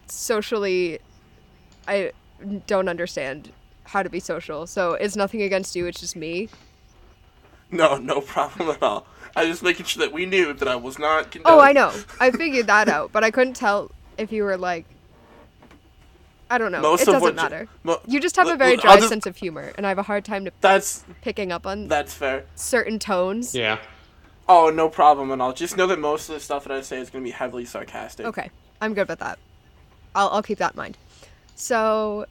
[0.08, 1.00] socially
[1.88, 2.12] I
[2.68, 3.52] don't understand
[3.86, 4.68] how to be social.
[4.68, 6.50] So it's nothing against you, it's just me.
[7.72, 9.06] No, no problem at all.
[9.36, 11.36] I was just making sure that we knew that I was not.
[11.46, 11.94] Oh, I know.
[12.20, 14.86] I figured that out, but I couldn't tell if you were like
[16.50, 16.82] I don't know.
[16.82, 17.68] Most it of doesn't what matter.
[17.84, 20.04] mo- You just have a very dry just- sense of humor, and I have a
[20.04, 22.46] hard time to That's picking up on that's fair.
[22.56, 23.54] certain tones.
[23.54, 23.80] Yeah.
[24.50, 25.52] Oh, no problem at all.
[25.52, 27.66] Just know that most of the stuff that I say is going to be heavily
[27.66, 28.26] sarcastic.
[28.26, 29.40] Okay, I'm good with that.
[30.16, 30.98] I'll, I'll keep that in mind.
[31.56, 32.26] So,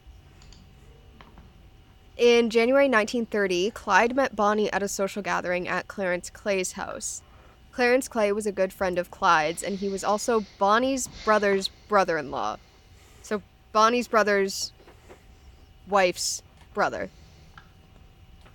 [2.16, 7.22] in January 1930, Clyde met Bonnie at a social gathering at Clarence Clay's house.
[7.72, 12.16] Clarence Clay was a good friend of Clyde's, and he was also Bonnie's brother's brother
[12.16, 12.56] in law.
[13.22, 14.72] So, Bonnie's brother's
[15.86, 17.10] wife's brother.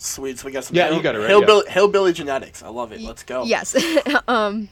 [0.02, 0.40] Sweet.
[0.40, 0.76] So we got some.
[0.76, 2.64] Yeah, hill- you got it right, Hillbilly, hillbilly genetics.
[2.64, 3.02] I love it.
[3.02, 3.44] Let's go.
[3.44, 3.76] Yes.
[4.28, 4.68] um,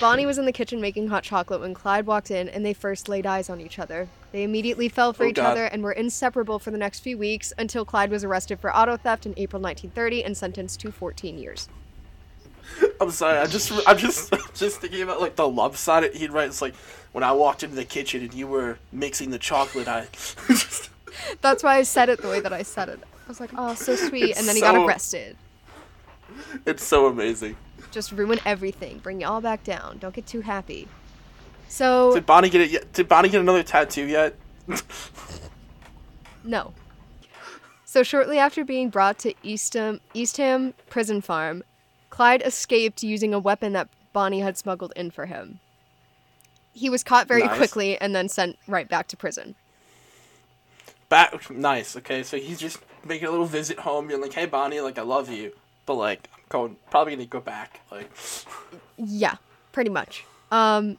[0.00, 3.08] Bonnie was in the kitchen making hot chocolate when Clyde walked in and they first
[3.08, 4.08] laid eyes on each other.
[4.30, 5.50] They immediately fell for Oh, each God.
[5.50, 8.96] other and were inseparable for the next few weeks until Clyde was arrested for auto
[8.96, 11.68] theft in April 1930 and sentenced to 14 years.
[13.00, 13.38] I'm sorry.
[13.38, 16.14] I just, I'm just, just thinking about like the love side.
[16.14, 16.76] He'd write, "It's like
[17.10, 19.88] when I walked into the kitchen and you were mixing the chocolate.
[19.88, 20.06] I."
[20.46, 20.90] just,
[21.40, 23.00] That's why I said it the way that I said it.
[23.28, 24.30] I was like, oh, so sweet.
[24.30, 25.36] It's And then he got arrested.
[26.64, 27.56] it's so amazing.
[27.90, 28.98] Just ruin everything.
[28.98, 29.98] Bring you all back down.
[29.98, 30.88] Don't get too happy.
[31.68, 32.70] So, Did Bonnie get it?
[32.70, 32.92] Yet?
[32.94, 34.34] Did Bonnie get another tattoo yet?
[36.44, 36.72] No.
[37.84, 41.62] So shortly after being brought to Eastham, Eastham Prison Farm,
[42.10, 45.58] Clyde escaped using a weapon that Bonnie had smuggled in for him.
[46.72, 47.56] He was caught very Nice.
[47.56, 49.56] quickly and then sent right back to prison.
[51.08, 51.96] Back, nice.
[51.96, 55.02] Okay, so he's just making a little visit home, being like, "Hey, Bonnie, like I
[55.02, 55.52] love you,
[55.86, 58.10] but like I'm going, probably gonna go back." Like,
[58.96, 59.36] Yeah,
[59.72, 60.24] pretty much.
[60.50, 60.98] Um,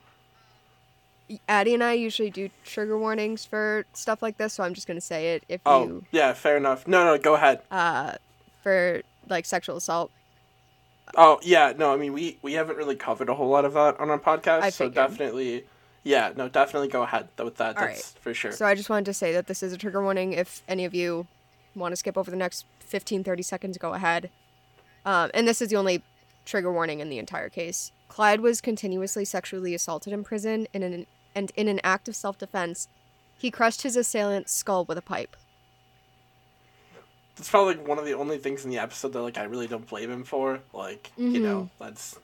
[1.47, 5.01] Addie and I usually do trigger warnings for stuff like this, so I'm just gonna
[5.01, 6.87] say it if oh, you yeah, fair enough.
[6.87, 7.61] No, no, go ahead.
[7.69, 8.13] uh
[8.63, 10.11] for like sexual assault.
[11.15, 13.99] Oh yeah, no, I mean we we haven't really covered a whole lot of that
[13.99, 14.95] on our podcast, I so figured.
[14.95, 15.65] definitely,
[16.03, 17.77] yeah, no, definitely go ahead with that.
[17.77, 18.51] All That's for sure.
[18.51, 20.33] So I just wanted to say that this is a trigger warning.
[20.33, 21.27] If any of you
[21.79, 24.29] want to skip over the next 15, 30 seconds, go ahead.
[25.05, 26.03] Um, and this is the only
[26.45, 27.91] trigger warning in the entire case.
[28.07, 32.37] Clyde was continuously sexually assaulted in prison, in an, and in an act of self
[32.37, 32.87] defense,
[33.37, 35.37] he crushed his assailant's skull with a pipe.
[37.37, 39.67] it's probably like one of the only things in the episode that like I really
[39.67, 40.59] don't blame him for.
[40.73, 42.17] Like you know, that's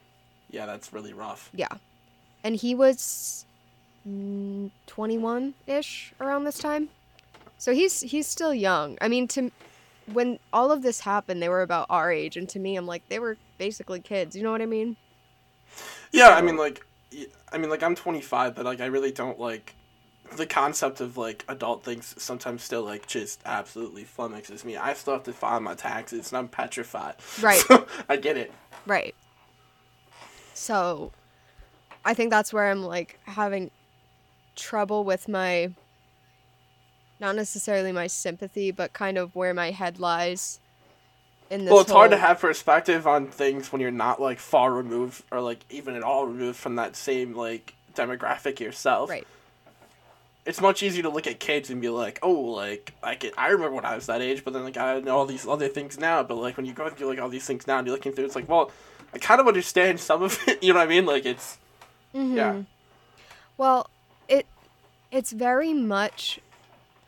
[0.50, 1.50] yeah, that's really rough.
[1.54, 1.70] Yeah.
[2.44, 3.46] And he was
[4.88, 6.90] 21 ish around this time.
[7.58, 8.98] So he's he's still young.
[9.02, 9.52] I mean to
[10.12, 13.08] when all of this happened, they were about our age and to me I'm like
[13.10, 14.36] they were basically kids.
[14.36, 14.98] You know what I mean?
[16.12, 16.86] Yeah, I mean like
[17.52, 19.76] I mean like I'm 25, but like I really don't like
[20.36, 24.76] the concept of like adult things sometimes still like just absolutely flummoxes me.
[24.76, 27.16] I still have to file my taxes and I'm petrified.
[27.42, 27.62] Right.
[27.68, 28.52] So, I get it.
[28.86, 29.16] Right.
[30.54, 31.12] So
[32.04, 33.72] I think that's where I'm like having
[34.56, 35.72] trouble with my
[37.20, 40.60] not necessarily my sympathy, but kind of where my head lies
[41.50, 44.74] in this well, it's hard to have perspective on things when you're not like far
[44.74, 49.10] removed or like even at all removed from that same like demographic yourself.
[49.10, 49.28] Right.
[50.46, 53.48] It's much easier to look at kids and be like, oh, like I can, I
[53.50, 56.00] remember when I was that age, but then like I know all these other things
[56.00, 56.24] now.
[56.24, 58.26] But like when you go through like all these things now and you're looking through,
[58.26, 58.72] it's like, well,
[59.14, 60.60] I kind of understand some of it.
[60.64, 61.06] You know what I mean?
[61.06, 61.58] Like it's
[62.16, 62.38] Mm-hmm.
[62.38, 62.62] yeah,
[63.58, 63.90] Well,
[64.30, 64.46] it
[65.12, 66.40] it's very much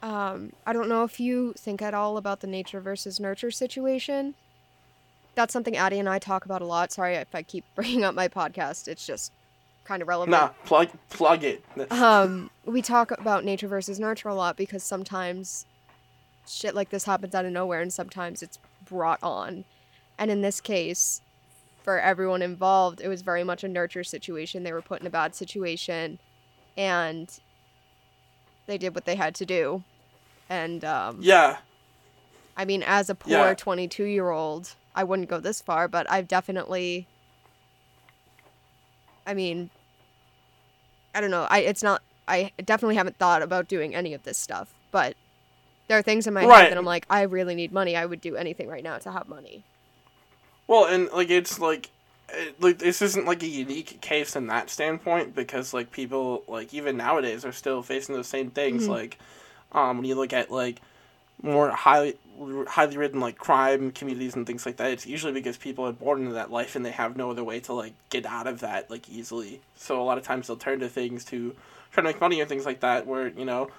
[0.02, 4.36] um, I don't know if you think at all about the nature versus nurture situation.
[5.36, 6.92] That's something Addie and I talk about a lot.
[6.92, 8.88] Sorry if I keep bringing up my podcast.
[8.88, 9.32] It's just
[9.84, 10.32] kind of relevant.
[10.32, 11.64] nah, plug plug it.
[11.92, 15.66] um, we talk about nature versus nurture a lot because sometimes
[16.46, 19.64] shit like this happens out of nowhere and sometimes it's brought on.
[20.20, 21.22] And in this case,
[21.84, 24.64] for everyone involved, it was very much a nurture situation.
[24.64, 26.20] They were put in a bad situation
[26.76, 27.40] and
[28.68, 29.84] they did what they had to do.
[30.50, 31.58] And um, yeah,
[32.56, 33.54] I mean, as a poor Yeah.
[33.54, 37.08] 22 year old, I wouldn't go this far, but I've definitely.
[39.26, 39.70] I mean,
[41.14, 41.48] I don't know.
[41.50, 42.02] I it's not.
[42.28, 45.16] I definitely haven't thought about doing any of this stuff, but
[45.88, 46.64] there are things in my Right.
[46.64, 47.96] head that I'm like, I really need money.
[47.96, 49.64] I would do anything right now to have money.
[50.68, 51.90] Well, and like it's like,
[52.30, 56.74] it, like this isn't like a unique case in that standpoint because like people like
[56.74, 58.86] even nowadays are still facing those same things.
[58.86, 58.90] Mhm.
[58.90, 59.18] Like,
[59.72, 60.82] um, when you look at like
[61.42, 62.18] more highly
[62.68, 66.22] highly ridden like crime communities and things like that, it's usually because people are born
[66.22, 68.90] into that life and they have no other way to like get out of that
[68.90, 69.62] like easily.
[69.76, 71.56] So a lot of times they'll turn to things to
[71.92, 73.08] try to make money or things like that.
[73.08, 73.70] Where you know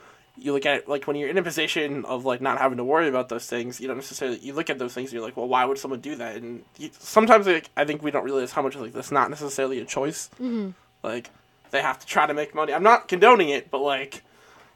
[0.40, 2.84] you look at it like when you're in a position of like not having to
[2.84, 5.36] worry about those things, you don't necessarily you look at those things and you're like,
[5.36, 6.36] well, why would someone do that?
[6.36, 9.80] And you, sometimes like I think we don't realize how much like that's not necessarily
[9.80, 10.28] a choice.
[10.34, 10.70] Mm-hmm.
[11.02, 11.30] Like
[11.70, 12.72] they have to try to make money.
[12.72, 14.22] I'm not condoning it, but like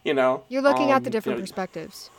[0.05, 2.11] you know, You're looking at the um, different you know, perspectives.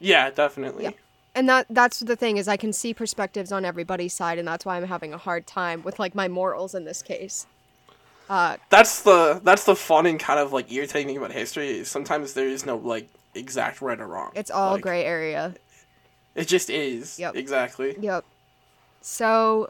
[0.00, 0.84] Yeah, definitely.
[0.84, 0.90] Yeah.
[1.34, 4.64] And that that's the thing is I can see perspectives on everybody's side and that's
[4.64, 7.46] why I'm having a hard time with like my morals in this case.
[8.28, 11.78] Uh That's the that's the fun and kind of like irritating thing about history.
[11.78, 14.32] Is sometimes there is no like exact right or wrong.
[14.34, 15.54] it's all Like, gray area.
[16.34, 17.18] It just is.
[17.18, 17.36] Yep.
[17.36, 17.96] Exactly.
[18.00, 18.24] Yep.
[19.00, 19.68] So,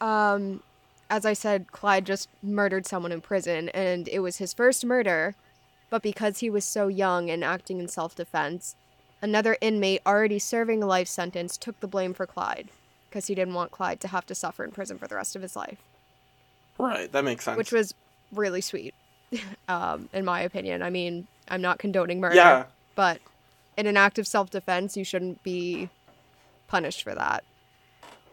[0.00, 0.62] um,
[1.10, 5.34] as I said, Clyde just murdered someone in prison, and it was his first murder.
[5.90, 8.74] But because he was so young and acting in self defense,
[9.22, 12.70] another inmate already serving a life sentence took the blame for Clyde
[13.08, 15.42] because he didn't want Clyde to have to suffer in prison for the rest of
[15.42, 15.78] his life,
[16.78, 17.10] Right.
[17.12, 17.56] That makes sense.
[17.56, 17.94] which was
[18.32, 18.94] really sweet,
[19.68, 20.82] um, in my opinion.
[20.82, 22.64] I mean, I'm not condoning murder, yeah.
[22.94, 23.20] but
[23.76, 25.88] in an act of self defense, you shouldn't be
[26.66, 27.44] punished for that.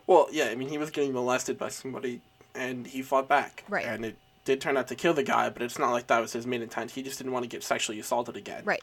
[0.08, 0.46] Well, yeah.
[0.46, 2.22] I mean, he was getting molested by somebody,
[2.56, 3.64] and he fought back.
[3.70, 3.86] Right.
[3.86, 6.34] And it did turn out to kill the guy, but it's not like that was
[6.34, 6.92] his main intent.
[6.92, 8.64] He just didn't want to get sexually assaulted again.
[8.66, 8.82] Right.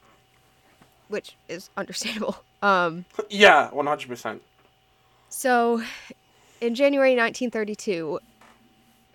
[1.08, 2.36] Which is understandable.
[2.60, 3.70] Um, Yeah.
[3.70, 4.42] One hundred percent.
[5.28, 5.80] so,
[6.60, 8.18] in January 1932,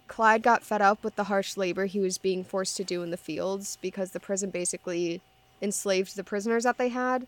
[0.08, 3.12] Clyde got fed up with the harsh labor he was being forced to do in
[3.12, 5.22] the fields because the prison basically
[5.62, 7.26] enslaved the prisoners that they had.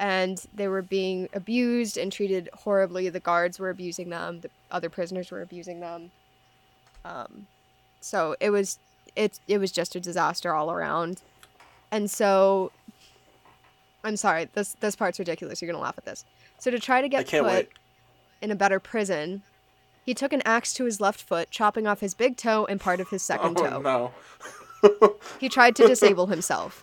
[0.00, 3.08] And they were being abused and treated horribly.
[3.08, 4.40] The guards were abusing them.
[4.40, 6.12] The other prisoners were abusing them.
[7.04, 7.46] Um,
[8.00, 8.78] so it was
[9.16, 11.22] it it was just a disaster all around.
[11.90, 12.70] And so
[14.04, 15.60] I'm sorry, this this part's ridiculous.
[15.60, 16.24] You're gonna laugh at this.
[16.58, 17.68] So to try to get put wait.
[18.40, 19.42] in a better prison,
[20.08, 22.98] he took an axe to his left foot, chopping off his big toe and part
[22.98, 24.12] of his second oh toe.
[24.80, 25.18] no.
[25.38, 26.82] He tried to disable himself.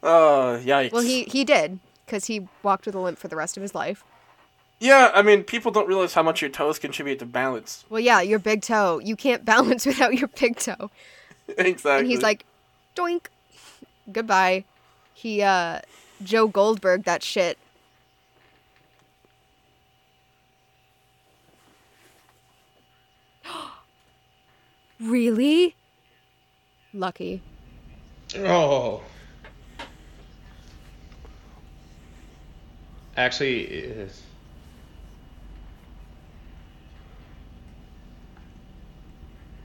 [0.00, 0.92] Uh, yikes.
[0.92, 3.74] Well, he he did because he walked with a limp for the rest of his
[3.74, 4.04] life.
[4.78, 7.84] Yeah, I mean, people don't realize how much your toes contribute to balance.
[7.90, 9.00] Well, yeah, your big toe.
[9.00, 10.88] You can't balance without your big toe.
[11.48, 11.98] exactly.
[11.98, 12.46] And he's like,
[12.94, 13.22] doink,
[14.12, 14.62] goodbye.
[15.14, 15.80] He uh,
[16.22, 17.58] Joe Goldberg that shit.
[25.00, 25.76] Really?
[26.92, 27.42] Lucky.
[28.36, 29.02] Oh.
[33.16, 33.66] Actually,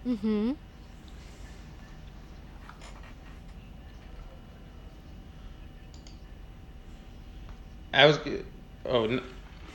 [0.07, 0.51] Mm-hmm.
[7.93, 8.19] I was.
[8.85, 9.21] Oh, n-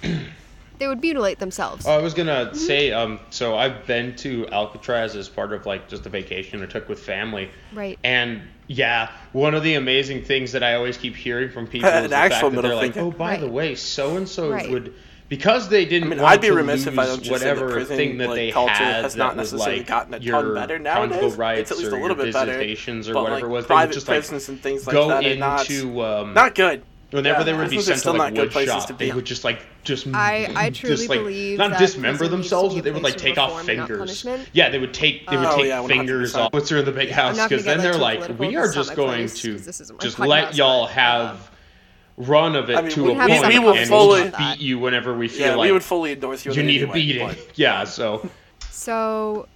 [0.80, 1.84] They would mutilate themselves.
[1.86, 2.90] oh, I was gonna say.
[2.90, 6.88] Um, so I've been to Alcatraz as part of like just a vacation I took
[6.88, 7.50] with family.
[7.74, 7.98] right.
[8.02, 12.04] And yeah, one of the amazing things that I always keep hearing from people is
[12.04, 13.08] the fact that they're like, finger.
[13.08, 14.94] "Oh, by the way, so and so would."
[15.28, 17.46] Because they didn't I mean, want I'd be to remiss if I don't just say
[17.46, 20.18] that whatever prison, thing that like, they culture had has not necessarily like gotten a
[20.18, 21.36] ton better conjugal nowadays.
[21.36, 23.64] rights It's at least a little bit better, visitations or but, whatever like, it was.
[23.66, 26.56] They private would just like prisons and things like go that are not- um, Not
[26.56, 26.82] good.
[27.10, 29.12] Whenever Yeah, they would be sent to still like not good wood shop, they be.
[29.12, 32.54] would just like just I- I truly just, like, believe not dismember prison needs to
[32.54, 34.46] themselves, but they would like take off reform and not fingers.
[34.52, 36.52] Yeah, they would take they would Oh, take yeah, fingers off.
[36.52, 39.18] Once they're in the big house, because then like, they're like, we are just going
[39.18, 42.82] place, to 'cause this isn't my just let y'all have uh, run of it I
[42.82, 45.26] mean, to we- a we- point, we will and fully- we'll beat you whenever we
[45.26, 46.52] feel Yeah, like we would fully endorse you.
[46.52, 47.26] you in need a beating.
[47.26, 48.28] but- Yeah, so
[48.70, 49.48] So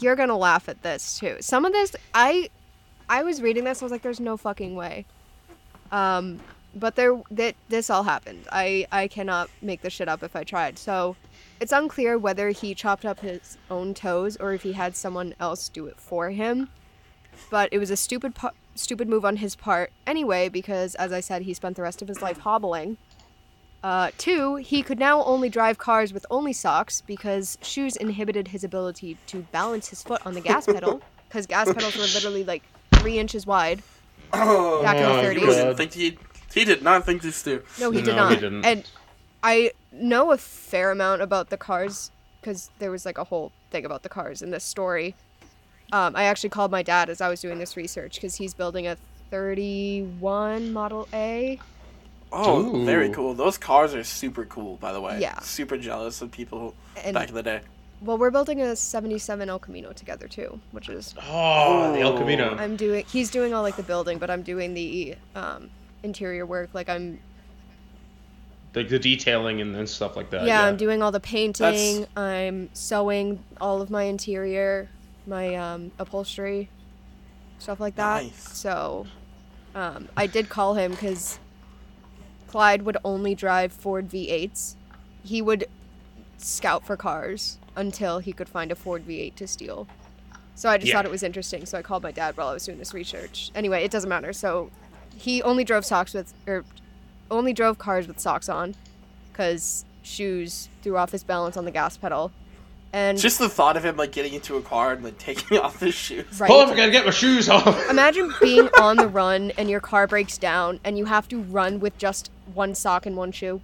[0.00, 1.36] you're gonna laugh at this too.
[1.40, 2.50] Some of this I
[3.08, 5.04] I was reading this, I was like, there's no fucking way.
[5.92, 6.40] Um
[6.74, 8.46] but there that this all happened.
[8.52, 10.78] I I cannot make this shit up if I tried.
[10.78, 11.16] So
[11.60, 15.68] it's unclear whether he chopped up his own toes or if he had someone else
[15.68, 16.68] do it for him.
[17.50, 21.20] But it was a stupid pu- stupid move on his part anyway because as I
[21.20, 22.96] said he spent the rest of his life hobbling.
[23.82, 28.64] Uh, two, he could now only drive cars with only socks because shoes inhibited his
[28.64, 32.64] ability to balance his foot on the gas pedal because gas pedals were literally like
[32.96, 33.82] three inches wide
[34.32, 35.34] Oh, back in the Oh, 30s.
[35.38, 35.54] he God.
[35.54, 36.18] didn't think he
[36.52, 37.62] he did not think this through.
[37.80, 38.40] No, he did No, he not.
[38.40, 38.64] didn't.
[38.64, 38.88] And
[39.42, 43.84] I know a fair amount about the cars because there was like a whole thing
[43.84, 45.14] about the cars in this story.
[45.92, 48.86] Um, I actually called my dad as I was doing this research because he's building
[48.86, 48.96] a
[49.30, 51.58] 31 Model A.
[52.30, 52.84] Oh, Ooh.
[52.84, 53.32] very cool.
[53.34, 55.18] Those cars are super cool, by the way.
[55.20, 55.38] Yeah.
[55.40, 57.60] Super jealous of people And back in the day.
[58.02, 62.18] well, we're building a 77 El Camino together too, which is oh, the El.
[62.18, 62.54] Camino.
[62.56, 63.04] I'm doing.
[63.06, 65.70] He's doing all like the building, but I'm doing the um,
[66.02, 66.70] interior work.
[66.72, 67.18] Like I'm
[68.74, 70.46] like the detailing and, and stuff like that.
[70.46, 71.64] yeah, Yeah, I'm doing all the painting.
[71.64, 74.88] That's- I'm sewing all of my interior,
[75.26, 76.68] my um, upholstery,
[77.58, 78.24] stuff like that.
[78.24, 78.56] Nice.
[78.56, 79.06] So,
[79.74, 81.38] um, I did call him because
[82.46, 84.76] Clyde would only drive Ford V8s.
[85.24, 85.66] He would
[86.36, 89.88] scout for cars until he could find a Ford V8 to steal.
[90.54, 90.94] So I just Yeah.
[90.96, 91.66] thought it was interesting.
[91.66, 93.50] So I called my dad while I was doing this research.
[93.54, 94.32] Anyway, it doesn't matter.
[94.32, 94.70] So
[95.18, 96.64] he only drove socks with, or
[97.30, 98.74] only drove cars with socks on,
[99.32, 102.32] because shoes threw off his balance on the gas pedal.
[102.90, 105.80] And Just the thought of him like getting into a car and like taking off
[105.80, 106.24] his shoes.
[106.40, 107.78] right, Hold up, I gotta get my shoes off.
[107.90, 111.80] imagine being on the run and your car breaks down and you have to run
[111.80, 113.60] with just one sock and one shoe.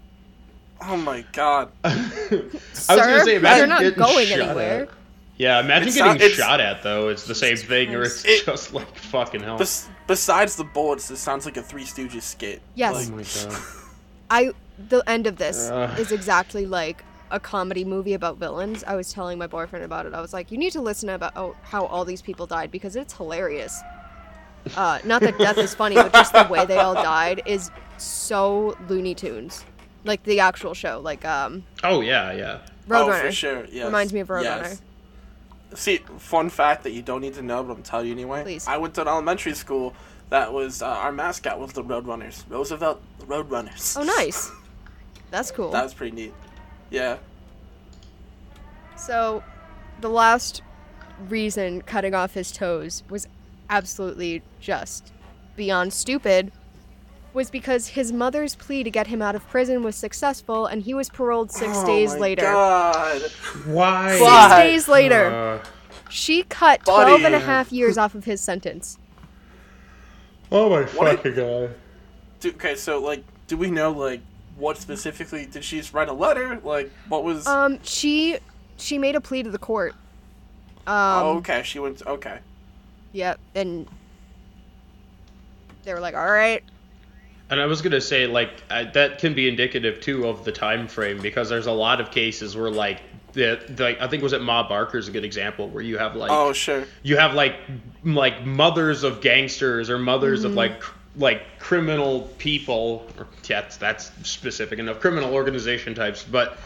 [0.82, 1.70] Oh my god.
[1.84, 1.94] I
[2.30, 4.82] was Sir, gonna say, imagine you're not getting going shot anywhere.
[4.82, 4.88] At.
[5.38, 7.08] Yeah, imagine It's getting not- shot at though.
[7.08, 9.56] It's the same thing, or it's It- just like fucking hell.
[9.56, 12.62] Bes- besides the bullets, this sounds like a Three Stooges skit.
[12.74, 12.94] Yes.
[13.10, 13.62] oh Like, my god.
[14.30, 14.50] I
[14.88, 15.98] the end of this Ugh.
[15.98, 18.84] is exactly like a comedy movie about villains.
[18.84, 20.14] I was telling my boyfriend about it.
[20.14, 22.96] I was like, you need to listen about oh, how all these people died because
[22.96, 23.80] it's hilarious.
[24.76, 28.76] Uh, not that death is funny, but just the way they all died is so
[28.88, 29.64] Looney Tunes,
[30.04, 32.58] like the actual show, like um, Oh yeah, yeah.
[32.66, 33.20] oh, Roadrunner.
[33.20, 33.64] for sure.
[33.70, 33.84] Yes.
[33.86, 34.42] Reminds me of Roadrunner.
[34.62, 34.82] Yes.
[35.74, 38.42] See, fun fact that you don't need to know, but I'm telling you anyway.
[38.42, 38.66] Please.
[38.66, 39.94] I went to an elementary school
[40.30, 42.44] that was uh, our mascot was the Roadrunners.
[42.48, 43.96] Roosevelt the Roadrunners.
[43.98, 44.50] Oh, nice.
[45.30, 45.70] That's cool.
[45.70, 46.34] That was pretty neat.
[46.90, 47.18] Yeah.
[48.96, 49.42] So,
[50.00, 50.62] the last
[51.28, 53.26] reason cutting off his toes was
[53.68, 55.12] absolutely just
[55.56, 56.52] beyond stupid
[57.34, 60.94] was because his mother's plea to get him out of prison was successful and he
[60.94, 62.42] was paroled six Oh days my later.
[62.42, 63.22] God.
[63.66, 64.10] Why?
[64.12, 64.62] Six Why?
[64.64, 65.24] days later.
[65.34, 65.64] Uh,
[66.08, 67.10] She cut Buddy.
[67.10, 68.98] 12 and a half years off of his sentence.
[70.52, 71.16] oh my What?
[71.16, 71.74] fucking god.
[72.40, 74.20] Do, okay, so like, do we know like
[74.56, 76.60] what specifically did she just write a letter?
[76.62, 77.46] Like, what was?
[77.46, 78.38] Um, she
[78.76, 79.94] she made a plea to the court.
[80.86, 82.06] Um, oh, okay, she went.
[82.06, 82.38] Okay.
[83.12, 83.88] Yep, and
[85.84, 86.62] they were like, "All right,
[87.54, 90.88] And I was gonna say, like, I, that can be indicative too of the time
[90.88, 93.00] frame because there's a lot of cases where, like,
[93.32, 96.32] the, the I think was it Ma Barker's a good example where you have like
[96.32, 96.84] Oh, sure.
[97.04, 97.54] you have like
[98.02, 100.58] like mothers of gangsters or mothers of mm-hmm.
[100.58, 100.82] like
[101.16, 106.58] like criminal people or yeah, that's, that's specific enough criminal organization types but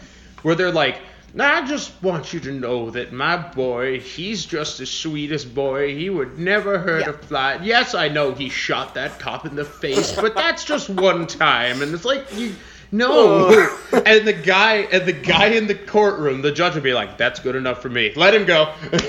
[0.43, 1.01] where they're like
[1.35, 5.95] "Nah, I just want you to know that my boy, he's just the sweetest boy.
[5.95, 7.11] He would never hurt Yeah.
[7.11, 7.59] a fly.
[7.63, 11.83] Yes, I know he shot that cop in the face, but that's just one time.
[11.83, 12.55] And it's like you
[12.91, 13.11] No.
[13.13, 14.03] Oh.
[14.07, 17.39] and the guy and the guy in the courtroom, the judge would be like, "That's
[17.39, 18.13] good enough for me.
[18.17, 18.73] Let him go."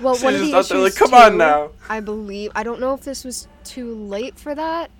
[0.00, 2.78] Well, one of the out there like, issues "Come on now." I believe I don't
[2.80, 4.90] know if this was too late for that.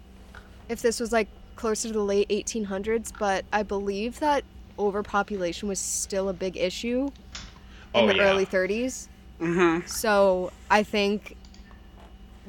[0.71, 4.45] If this was like closer to the late 1800s, but I believe that
[4.79, 7.11] overpopulation was still a big issue in
[7.95, 8.23] Oh, the yeah.
[8.23, 9.09] early 30s.
[9.41, 9.87] Mm-hmm.
[9.87, 11.37] So I think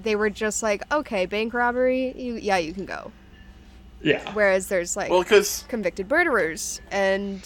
[0.02, 3.12] they were just like, okay, bank robbery, you yeah, you can go.
[4.02, 4.32] yeah.
[4.34, 7.42] Whereas there's like Well, because convicted murderers and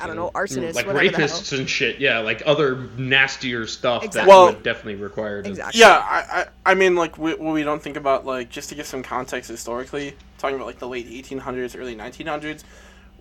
[0.00, 1.28] I don't know, arsonists, like whatever the hell.
[1.28, 2.00] rapists and shit.
[2.00, 4.28] Yeah, like other nastier stuff Exactly.
[4.30, 5.40] that Well- would definitely require.
[5.42, 5.80] To, Exactly.
[5.80, 8.86] yeah, I, I I mean like we, we don't think about like just to give
[8.86, 12.64] some context historically, talking about like the late 1800s, early 1900s,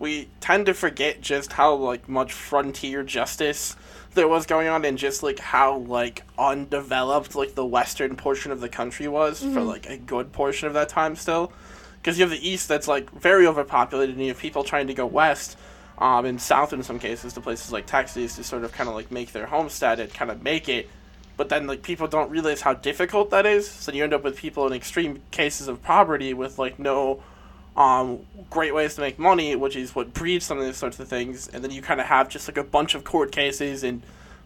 [0.04, 3.78] we tend to forget just how like much frontier justice
[4.16, 8.60] there was going on and just like how like undeveloped like the western portion of
[8.60, 11.54] the country was for like a good portion of that time still.
[11.96, 14.94] Because you have the east that's like very overpopulated and you have people trying to
[14.94, 15.58] go west
[15.98, 18.96] um, and south in some cases to places like texas to sort of kind of
[18.96, 20.90] like make their homestead and kind of make it.
[21.38, 23.72] But then like people don't realize how difficult that is.
[23.72, 27.24] So you end up with people in extreme cases of poverty with like no
[27.76, 28.20] um,
[28.50, 31.48] great ways to make money which is what breeds some of these sorts of things.
[31.48, 34.02] And then you kind of have just like a bunch of court cases and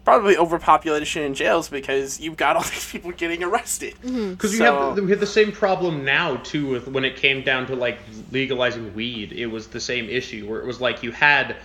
[0.06, 3.94] probably overpopulation in jails because you've got all these people getting arrested.
[4.02, 7.44] Because we So- have we have the same problem now too with when it came
[7.44, 8.00] down to like
[8.32, 9.34] legalizing weed.
[9.34, 11.58] It was the same issue where it was like you had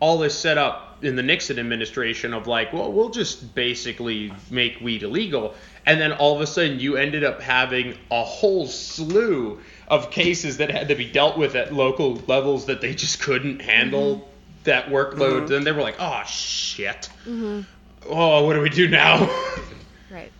[0.00, 4.80] all this set up in the Nixon administration of like, well, we'll just basically make
[4.80, 5.54] weed illegal,
[5.84, 9.60] and then all of a sudden you ended up having a whole slew
[9.90, 13.60] of cases that had to be dealt with at local levels that they just couldn't
[13.60, 14.26] handle
[14.64, 15.50] that workload.
[15.50, 17.10] And they were like, oh shit.
[18.08, 19.28] Oh, what do we do now?
[20.10, 20.32] Right.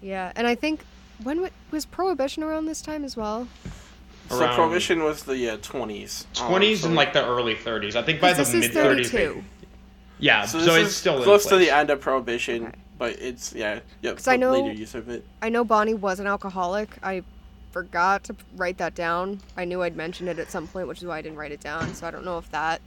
[0.00, 0.80] Yeah, and I think
[1.22, 3.48] when wa- was prohibition around this time as well?
[4.30, 7.96] so prohibition was the uh, 20s um, 20s so- and like the early 30s.
[7.96, 9.10] I think by the this is mid 30s.
[9.10, 9.44] 32.
[10.20, 12.74] Yeah, So so, it's still close in to the end of prohibition, Okay.
[12.98, 14.12] But it's yeah, yeah.
[14.12, 15.24] 'Cause I know- later use of it.
[15.40, 16.90] I know Bonnie was an alcoholic.
[17.02, 17.22] I
[17.72, 19.40] forgot to write that down.
[19.56, 21.60] I knew I'd mentioned it at some point, which is why I didn't write it
[21.60, 21.94] down.
[21.94, 22.80] So I don't know if that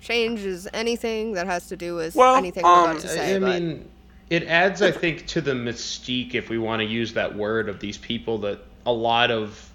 [0.00, 3.36] changes anything that has to do with Well, anything I'm um, about to say.
[3.36, 3.88] I but mean,
[4.30, 7.80] it adds, I think, to the mystique, if we want to use that word, of
[7.80, 9.70] these people that a lot of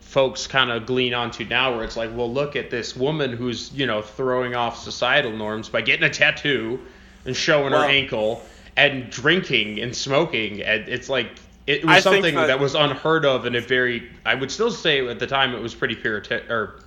[0.00, 3.72] folks kind of glean onto now, where it's like, well, look at this woman who's,
[3.72, 6.80] you know, throwing off societal norms by getting a tattoo
[7.24, 8.42] and showing Well- her ankle
[8.76, 10.62] and drinking and smoking.
[10.62, 11.28] And it's like,
[11.66, 14.70] it was I something that- that, was unheard of and a very, I would still
[14.70, 16.80] say at the time it was pretty Puritan, or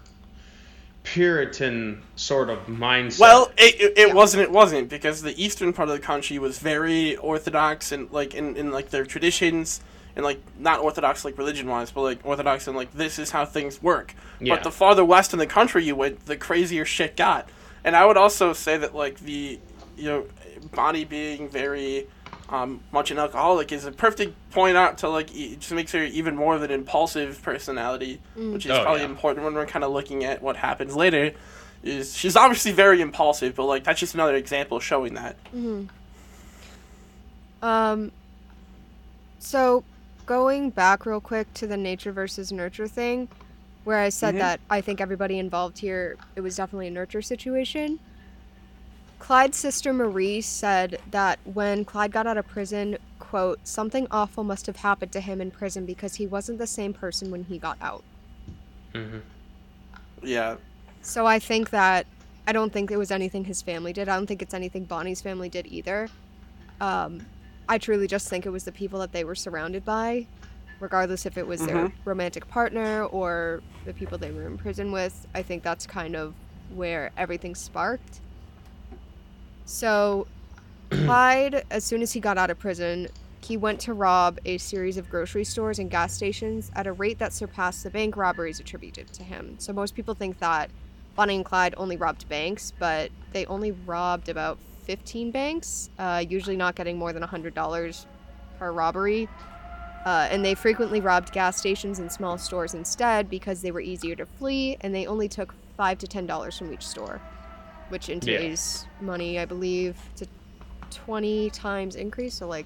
[1.04, 3.20] Puritan sort of mindset.
[3.20, 4.14] Well, it, it, it Yeah.
[4.14, 4.44] wasn't.
[4.44, 8.56] It wasn't because the eastern part of the country was very orthodox and like in,
[8.56, 9.82] in like their traditions
[10.16, 13.46] and like not orthodox like religion wise, but like orthodox and like this is how
[13.46, 14.16] things work.
[14.40, 14.56] Yeah.
[14.56, 17.50] But the farther west in the country you went, the crazier shit got.
[17.84, 19.60] And I would also say that like the
[19.98, 20.26] you know
[20.74, 22.08] Bonnie being very
[22.50, 25.92] um, much an alcoholic is a perfect point out to like e- it just makes
[25.94, 29.08] her even more of an impulsive personality, which is Oh, probably yeah.
[29.08, 31.32] important when we're kind of looking at what happens later.
[31.84, 35.36] Is she's obviously very impulsive, but like that's just another example showing that.
[37.62, 38.12] Um,
[39.40, 39.84] so
[40.26, 43.28] going back real quick to the nature versus nurture thing,
[43.84, 44.40] where I said Mhm.
[44.40, 48.00] that I think everybody involved here, it was definitely a nurture situation.
[49.24, 54.66] Clyde's sister Marie said that when Clyde got out of prison, quote, something awful must
[54.66, 57.78] have happened to him in prison because he wasn't the same person when he got
[57.82, 58.04] out.
[58.94, 59.22] Mhm.
[60.22, 60.58] Yeah,
[61.02, 62.06] So I think that
[62.46, 64.10] I don't think it was anything his family did.
[64.10, 66.10] I don't think it's anything Bonnie's family did either.
[66.82, 67.26] Um,
[67.70, 70.28] I truly just think it was the people that they were surrounded by,
[70.82, 71.94] regardless if it was their Mhm.
[72.04, 75.26] romantic partner or the people they were in prison with.
[75.34, 76.34] I think that's kind of
[76.76, 78.20] where everything sparked.
[79.66, 80.28] So,
[80.90, 83.08] Clyde, as soon as he got out of prison,
[83.42, 87.20] he went to rob a series of grocery stores and gas stations at a rate
[87.20, 89.56] that surpassed the bank robberies attributed to him.
[89.60, 90.70] So, most people think that
[91.16, 96.58] Bonnie and Clyde only robbed banks, but they only robbed about 15 banks, uh, usually
[96.58, 98.06] not getting more than $100
[98.60, 99.28] per robbery.
[100.06, 104.16] Uh, and they frequently robbed gas stations and small stores instead because they were easier
[104.16, 107.22] to flee, and they only took five to ten dollars from each store,
[107.94, 108.38] which in Yeah.
[108.40, 110.28] today's money, I believe, it's a
[110.90, 112.66] 20 times increase, so like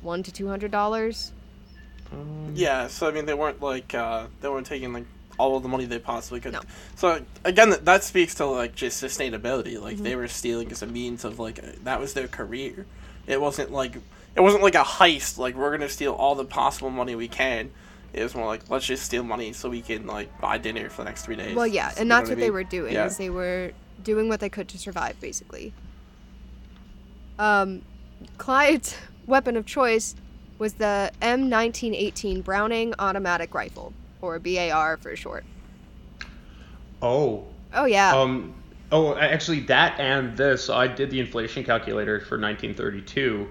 [0.00, 1.32] one to two hundred dollars.
[2.10, 2.86] Um, yeah.
[2.86, 5.04] So I mean, they weren't like uh, they weren't taking like
[5.38, 6.52] all of the money they possibly could.
[6.54, 6.62] No.
[6.96, 9.78] So again, that, that speaks to like just sustainability.
[9.80, 10.04] Like Mm-hmm.
[10.04, 12.86] they were stealing as a means of like uh, that was their career.
[13.26, 13.94] It wasn't like
[14.36, 15.36] it wasn't like a heist.
[15.36, 17.70] Like we're gonna steal all the possible money we can.
[18.14, 21.02] It was more like let's just steal money so we can like buy dinner for
[21.02, 21.54] the next three days.
[21.54, 22.52] Well, yeah, You and know that's I what they mean?
[22.54, 22.94] were doing.
[22.94, 23.04] Yeah.
[23.06, 23.72] Is they were
[24.02, 25.72] doing what they could to survive, basically.
[27.38, 27.82] Um,
[28.36, 28.96] Clyde's
[29.26, 30.14] weapon of choice
[30.58, 35.44] was the M1918 Browning automatic rifle, or BAR for short.
[37.00, 37.44] Oh.
[37.72, 38.16] Oh yeah.
[38.16, 38.54] Um.
[38.90, 43.46] Oh, actually, that and this, I did the inflation calculator for 1932.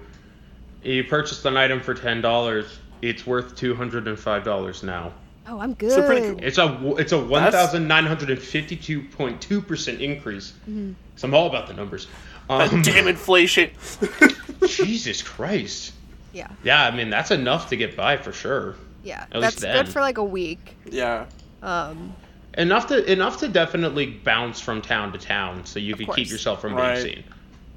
[0.82, 2.80] You purchased an item for ten dollars.
[3.02, 5.12] It's worth two hundred and five dollars now.
[5.48, 5.92] Oh, I'm good.
[5.92, 6.38] So pretty cool.
[6.44, 10.52] It's a it's a one thousand nine hundred and fifty two point two percent increase.
[10.68, 10.92] Mm-hmm.
[11.16, 12.06] So I'm all about the numbers.
[12.50, 13.70] Um, damn inflation.
[14.66, 15.92] Jesus Christ.
[16.32, 16.48] Yeah.
[16.62, 18.76] Yeah, I mean that's enough to get by for sure.
[19.02, 19.22] Yeah.
[19.32, 20.76] At That's least good for like a week.
[20.90, 21.26] yeah.
[21.62, 22.14] Um,
[22.56, 26.28] Enough to enough to definitely bounce from town to town, so you Of could keep
[26.28, 26.94] yourself from Right.
[27.02, 27.24] being seen.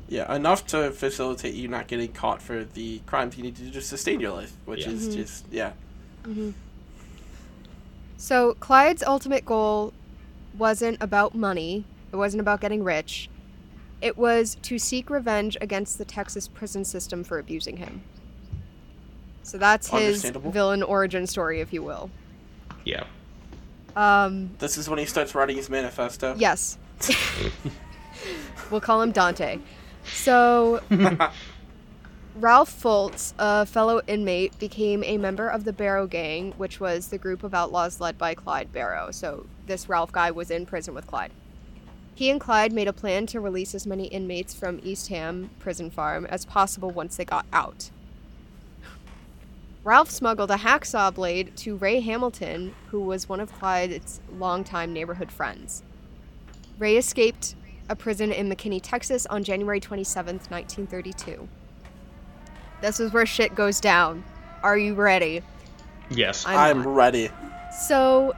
[0.09, 3.71] Yeah, enough to facilitate you not getting caught for the crimes you need to do
[3.71, 4.91] to sustain your life, which Yeah.
[4.93, 5.15] is Mhm.
[5.15, 5.71] just yeah.
[8.21, 9.93] So Clyde's ultimate goal
[10.55, 11.85] wasn't about money.
[12.13, 13.31] It wasn't about getting rich.
[13.99, 18.03] It was to seek revenge against the Texas prison system for abusing him.
[19.41, 22.11] So that's his villain origin story, if you will.
[22.85, 23.05] Yeah.
[23.95, 26.35] Um, This is when he starts writing his manifesto.
[26.37, 26.77] yes.
[28.69, 29.57] we'll call him Dante.
[30.13, 30.79] So
[32.35, 37.17] Ralph Fults, a fellow inmate, became a member of the Barrow Gang, which was the
[37.17, 39.11] group of outlaws led by Clyde Barrow.
[39.11, 41.33] So this Ralph guy was in prison with Clyde.
[42.15, 46.25] He and Clyde made a plan to release as many inmates from Eastham prison farm
[46.27, 47.91] as possible once they got out.
[49.83, 55.31] Ralph smuggled a hacksaw blade to Ray Hamilton, who was one of Clyde's longtime neighborhood
[55.31, 55.83] friends.
[56.79, 57.55] Ray escaped
[57.89, 61.49] a prison in McKinney, Texas on January 27th, 1932.
[62.81, 64.23] This is where shit goes down.
[64.63, 65.41] Are you ready?
[66.09, 66.45] Yes.
[66.45, 67.29] I'm I'm ready.
[67.71, 68.35] So,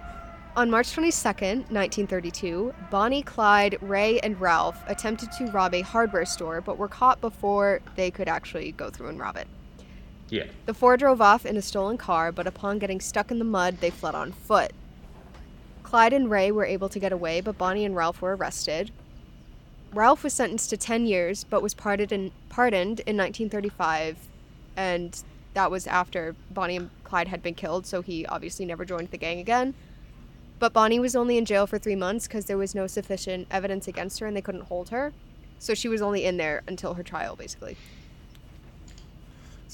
[0.56, 6.62] on March 22nd, 1932, Bonnie, Clyde, Ray, and Ralph attempted to rob a hardware store
[6.62, 9.48] but were caught before they could actually go through and rob it.
[10.30, 10.46] yeah.
[10.66, 13.78] The four drove off in a stolen car, but upon getting stuck in the mud,
[13.80, 14.72] they fled on foot.
[15.82, 18.92] Clyde and Ray were able to get away, but Bonnie and Ralph were arrested.
[19.94, 24.18] Ralph was sentenced to 10 years, but was pardoned in, pardoned in 1935,
[24.76, 29.12] and that was after Bonnie and Clyde had been killed, so he obviously never joined
[29.12, 29.74] the gang again.
[30.60, 33.88] But Bonnie was only in jail for three months because there was no sufficient evidence
[33.88, 35.14] against her and they couldn't hold her.
[35.60, 37.78] So she was only in there until her trial, basically.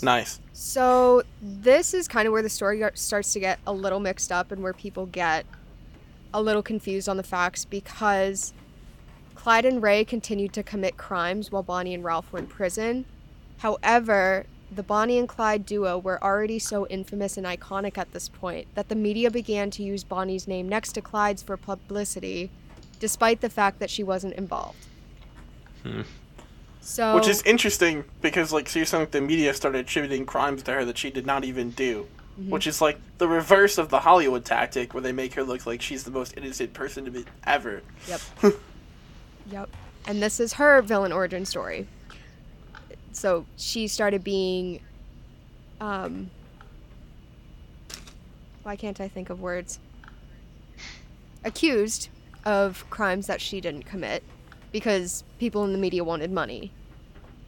[0.02, 0.40] Nice.
[0.54, 4.52] So this is kind of where the story starts to get a little mixed up
[4.52, 5.46] and where people get
[6.34, 8.54] a little confused on the facts because
[9.36, 13.06] Clyde and Ray continued to commit crimes while Bonnie and Ralph were in prison.
[13.60, 18.68] However, the Bonnie and Clyde duo were already so infamous and iconic at this point
[18.76, 22.52] that the media began to use Bonnie's name next to Clyde's for publicity,
[23.00, 24.86] despite the fact that she wasn't involved.
[25.84, 26.02] Hmm.
[26.82, 30.72] So, Which is interesting because like so you're saying the media started attributing crimes to
[30.72, 32.08] her that she did not even do.
[32.40, 32.52] Mm-hmm.
[32.52, 35.82] Which is like the reverse of the Hollywood tactic where they make her look like
[35.82, 37.82] she's the most innocent person to be ever.
[38.08, 38.22] Yep.
[39.52, 39.70] yep.
[40.08, 41.88] And this is her villain origin story.
[43.12, 44.82] So she started being
[45.82, 46.30] um
[48.64, 49.80] why can't I think of words?
[51.44, 52.10] Accused
[52.46, 54.24] of crimes that she didn't commit
[54.72, 56.72] because people in the media wanted money.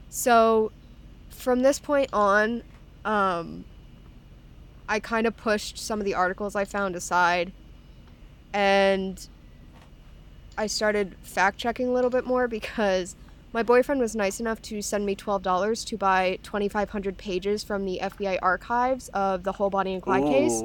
[0.10, 0.72] So
[1.30, 2.64] from this point on,
[3.06, 3.66] um
[4.88, 7.54] I kind of pushed some of the articles I found aside
[8.54, 9.26] and
[10.58, 13.16] I started fact checking a little bit more because
[13.54, 18.00] my boyfriend was nice enough to send me $12 to buy 2,500 pages from the
[18.02, 20.62] FBI archives of the whole Bonnie and Clyde case.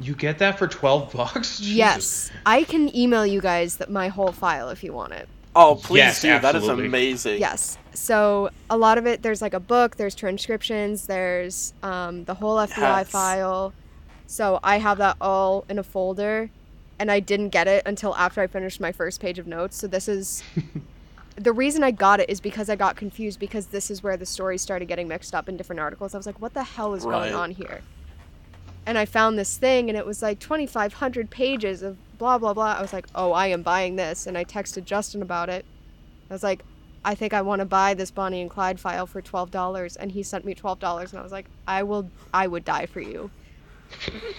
[0.00, 1.58] You get that for twelve bucks?
[1.60, 1.68] Jesus.
[1.76, 2.30] Yes.
[2.44, 5.28] I can email you guys th- my whole file if you want it.
[5.54, 6.38] Oh, please Yes, do.
[6.38, 7.38] That is amazing.
[7.40, 7.76] Yes.
[7.94, 12.56] So a lot of it, there's like a book, there's transcriptions, there's um, the whole
[12.56, 13.10] FBI Yes.
[13.10, 13.74] file.
[14.26, 16.48] So I have that all in a folder,
[16.98, 19.76] and I didn't get it until after I finished my first page of notes.
[19.76, 20.42] So this is
[21.36, 24.26] the reason I got it is because I got confused because this is where the
[24.26, 26.14] story started getting mixed up in different articles.
[26.14, 27.20] I was like, what the hell is Right.
[27.22, 27.80] going on here?
[28.84, 32.74] And I found this thing, and it was like 2,500 pages of blah blah blah.
[32.74, 35.64] I was like, oh, I am buying this, and I texted Justin about it.
[36.28, 36.64] I was like,
[37.04, 40.10] I think I want to buy this Bonnie and Clyde file for twelve dollars, and
[40.12, 43.00] he sent me twelve dollars, and I was like, I will, I would die for
[43.00, 43.30] you.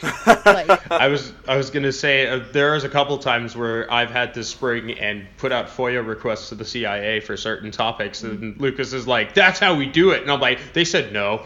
[0.45, 4.33] like, I was I was gonna say uh, there's a couple times where I've had
[4.33, 8.93] to spring and put out FOIA requests to the CIA for certain topics, and Lucas
[8.93, 11.45] is like, "That's how we do it," and I'm like, "They said no."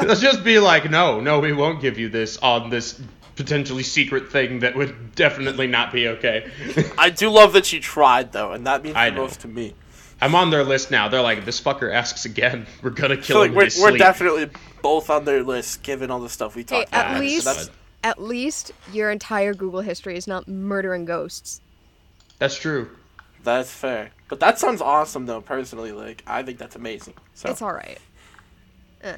[0.00, 3.00] Let's just be like, no, no, we won't give you this on this
[3.36, 6.50] potentially secret thing that would definitely not be okay.
[6.98, 9.22] I do love that she tried though, and that means I the know.
[9.22, 9.74] most to me.
[10.20, 11.08] I'm on their list now.
[11.08, 12.66] They're like, this fucker asks again.
[12.82, 14.50] We're gonna kill feel him like in we're, we're definitely
[14.82, 17.06] both on their list, given all the stuff we Hey, about.
[17.06, 17.70] at least that's-
[18.02, 21.60] at least your entire Google history is not murdering ghosts.
[22.38, 22.88] That's true.
[23.44, 24.10] That's fair.
[24.28, 25.42] But that sounds awesome, though.
[25.42, 27.12] Personally, like I think that's amazing.
[27.34, 27.98] So It's all right.
[29.02, 29.16] Eh.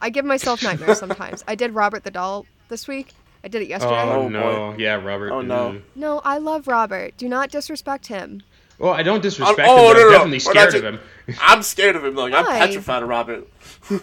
[0.00, 1.44] I give myself nightmares sometimes.
[1.46, 3.14] I did Robert the doll this week.
[3.44, 3.94] I did it yesterday.
[4.02, 5.30] Oh, Oh, no, yeah, Robert.
[5.30, 5.72] Oh, no.
[5.72, 5.82] mm.
[5.94, 7.16] No, I love Robert.
[7.16, 8.42] Do not disrespect him.
[8.82, 9.94] Well, I don't disrespect I'm- oh, him.
[9.94, 11.00] But no, I'm definitely we're scared of him.
[11.40, 12.16] I'm scared of him.
[12.16, 12.58] Like I'm Why?
[12.66, 13.48] petrified of Robert.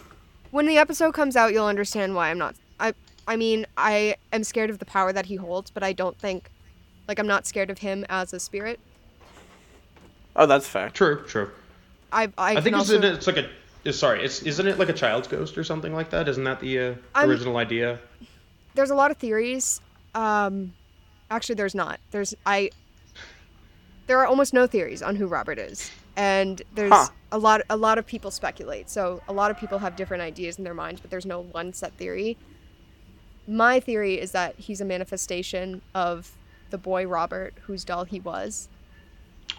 [0.52, 2.56] When the episode comes out, you'll understand why I'm not.
[2.80, 2.94] I
[3.28, 6.50] I mean, I am scared of the power that he holds, but I don't think,
[7.08, 8.80] like, I'm not scared of him as a spirit.
[10.36, 10.90] Oh, that's fair.
[10.90, 11.52] True, true.
[12.12, 13.38] I I, I, can think it's, also, it's like
[13.86, 13.94] a.
[13.94, 16.28] Sorry, it's isn't it like a child's ghost or something like that?
[16.28, 18.00] Isn't that the uh, I'm- original idea?
[18.74, 19.82] there's a lot of theories.
[20.16, 20.74] Um,
[21.30, 22.00] actually, there's not.
[22.10, 22.72] There's I.
[24.10, 27.10] There are almost no theories on who Robert is, and there's Huh.
[27.32, 27.62] a lot.
[27.70, 28.90] A lot of people speculate.
[28.90, 31.74] So a lot of people have different ideas in their minds, but there's no one
[31.74, 32.36] set theory.
[33.48, 36.32] My theory is that he's a manifestation of
[36.72, 38.68] the boy Robert, whose doll he was,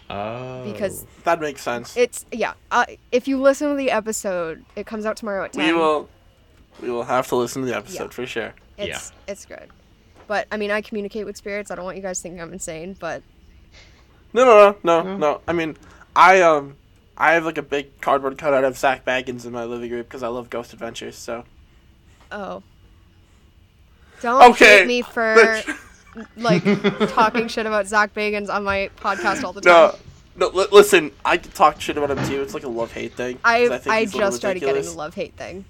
[0.09, 0.69] Oh.
[0.69, 1.95] because That makes sense.
[1.95, 2.51] it's yeah.
[2.71, 2.83] Uh,
[3.13, 5.65] if you listen to the episode, it comes out tomorrow at ten.
[5.65, 6.09] we will.
[6.81, 8.09] We will have to listen to the episode Yeah.
[8.09, 8.53] for sure.
[8.77, 9.69] It's it's good.
[10.27, 11.71] But I mean, I communicate with spirits.
[11.71, 13.23] I don't want you guys thinking I'm insane, but
[14.33, 15.17] No, no, no, no, No.
[15.17, 15.41] no.
[15.47, 15.75] I mean,
[16.15, 16.75] I um,
[17.17, 20.23] I have like a big cardboard cutout of Zach Bagans in my living room because
[20.23, 21.15] I love Ghost Adventures.
[21.17, 21.43] So
[22.31, 22.63] oh.
[24.21, 25.61] Don't Okay, hate me for
[26.37, 26.63] like
[27.09, 29.93] talking shit about Zach Bagans on my podcast all the time.
[30.35, 30.47] no, no.
[30.55, 32.41] Li- listen, I can talk shit about him too.
[32.41, 33.39] It's like a love hate thing.
[33.43, 34.91] I think I he's a little just started getting ridiculous.
[34.93, 35.65] the love hate thing.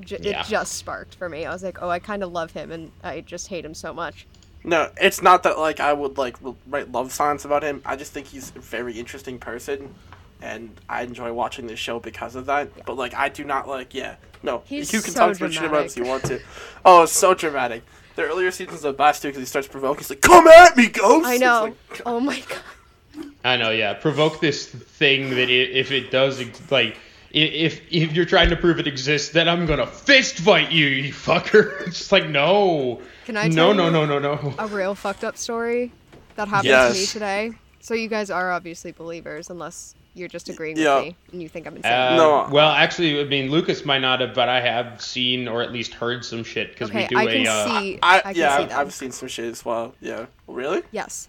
[0.00, 0.40] J- Yeah.
[0.40, 1.46] It just sparked for me.
[1.46, 3.94] I was like, oh, I kind of love him, and I just hate him so
[3.94, 4.26] much.
[4.64, 6.36] No, it's not that like I would like
[6.66, 7.82] write love songs about him.
[7.84, 9.94] I just think he's a very interesting person,
[10.40, 12.70] and I enjoy watching this show because of that.
[12.86, 13.92] But like, I do not like.
[13.94, 14.62] Yeah, no.
[14.64, 16.40] He's you can so talk as much shit about it as you want to.
[16.84, 17.82] Oh, it's so dramatic.
[18.16, 19.98] The earlier seasons of the best too because he starts provoking.
[19.98, 21.74] He's like, "Come at me, ghost!" I know.
[21.90, 23.24] like, oh my god.
[23.44, 23.92] I know, yeah.
[23.94, 26.40] Provoke this thing that i if it does,
[26.70, 26.96] like, i-
[27.34, 31.12] if if you're trying to prove it exists, then I'm gonna fist fight you, you
[31.12, 31.80] fucker.
[31.86, 33.00] It's just like, no.
[33.26, 34.54] Can I No, tell no, you no, no, no.
[34.58, 35.92] a real fucked up story
[36.36, 36.92] that happened Yes.
[36.94, 37.52] to me today?
[37.80, 40.96] So you guys are obviously believers, unless you're just agreeing Yeah.
[40.96, 41.92] with me and you think I'm insane.
[41.92, 42.48] Uh, No.
[42.50, 45.92] Well, actually, I mean, Lucas might not have, but I have seen or at least
[45.94, 47.26] heard some shit because okay, we do I a.
[47.32, 47.98] can uh, see.
[48.02, 48.72] I, can yeah, see I've.
[48.72, 49.94] I've seen some shit as well.
[50.00, 50.82] Yeah, really?
[50.92, 51.28] Yes.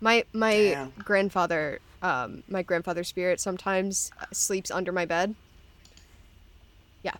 [0.00, 0.92] My my Damn.
[1.04, 5.34] grandfather, um, my grandfather's spirit sometimes sleeps under my bed.
[7.02, 7.14] Yeah,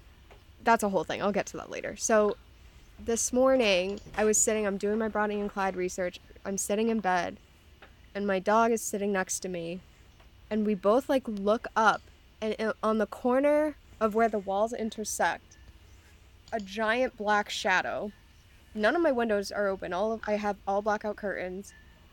[0.62, 1.22] that's a whole thing.
[1.22, 1.96] I'll get to that later.
[1.96, 2.36] So,
[3.04, 4.66] this morning I was sitting.
[4.66, 6.20] I'm doing my Bonnie and Clyde research.
[6.44, 7.36] I'm sitting in bed,
[8.14, 9.80] and my dog is sitting next to me,
[10.50, 12.02] and we both like look up,
[12.40, 15.56] and i- on the corner of where the walls intersect,
[16.52, 18.12] a giant black shadow.
[18.74, 19.92] None of my windows are open.
[19.92, 21.72] All of, I have all blackout curtains.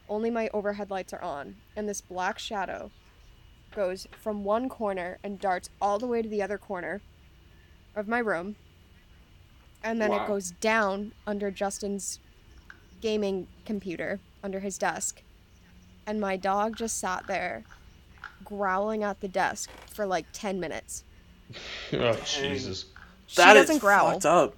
[0.10, 2.92] Only my overhead lights are on, and this black shadow
[3.74, 7.04] goes from one corner and darts all the way to the other corner
[7.96, 8.58] of my room.
[9.84, 10.24] And then Wow.
[10.24, 12.20] it goes down under Justin's
[13.02, 15.24] gaming computer under his desk.
[16.08, 17.68] And my dog just sat there
[18.44, 21.06] growling at the desk for like 10 minutes.
[21.94, 22.86] oh, Jesus.
[23.28, 24.22] She That is doesn't growl.
[24.22, 24.58] fucked up.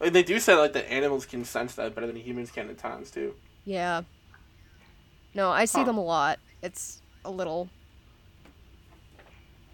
[0.00, 2.78] Like, they do say like that animals can sense that better than humans can at
[2.78, 3.34] times too.
[3.66, 4.02] Yeah.
[5.34, 5.84] No, I see Huh.
[5.84, 6.38] them a lot.
[6.62, 7.68] It's a little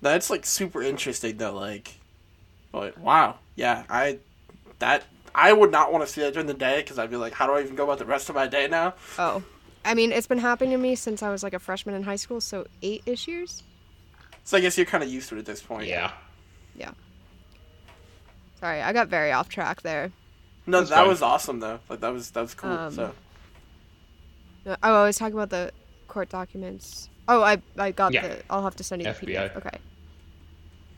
[0.01, 1.55] That's like super interesting though.
[1.55, 1.95] Like,
[2.73, 4.19] but wow, yeah, I
[4.81, 7.33] that I would not want to see that during the day because I'd be like,
[7.35, 8.95] how do I even go about the rest of my day now?
[9.19, 9.43] Oh.
[9.85, 12.17] I mean, it's been happening to me since I was like a freshman in high
[12.17, 13.63] school, so eight ish years?
[14.45, 15.87] So I guess you're kind of used to it at this point.
[15.89, 16.13] Yeah.
[16.77, 16.93] Yeah.
[18.61, 20.13] Sorry, I got very off track there.
[20.67, 21.09] No, That's that fine.
[21.09, 21.81] was awesome though.
[21.89, 22.71] Like that was that was cool.
[22.71, 23.13] Um, so
[24.65, 25.73] No, Oh, I was talking about the
[26.09, 27.09] court documents.
[27.29, 28.29] Oh, I I got Yeah.
[28.29, 28.43] the.
[28.51, 29.51] I'll have to send you the FBI.
[29.51, 29.57] PDF.
[29.57, 29.79] Okay.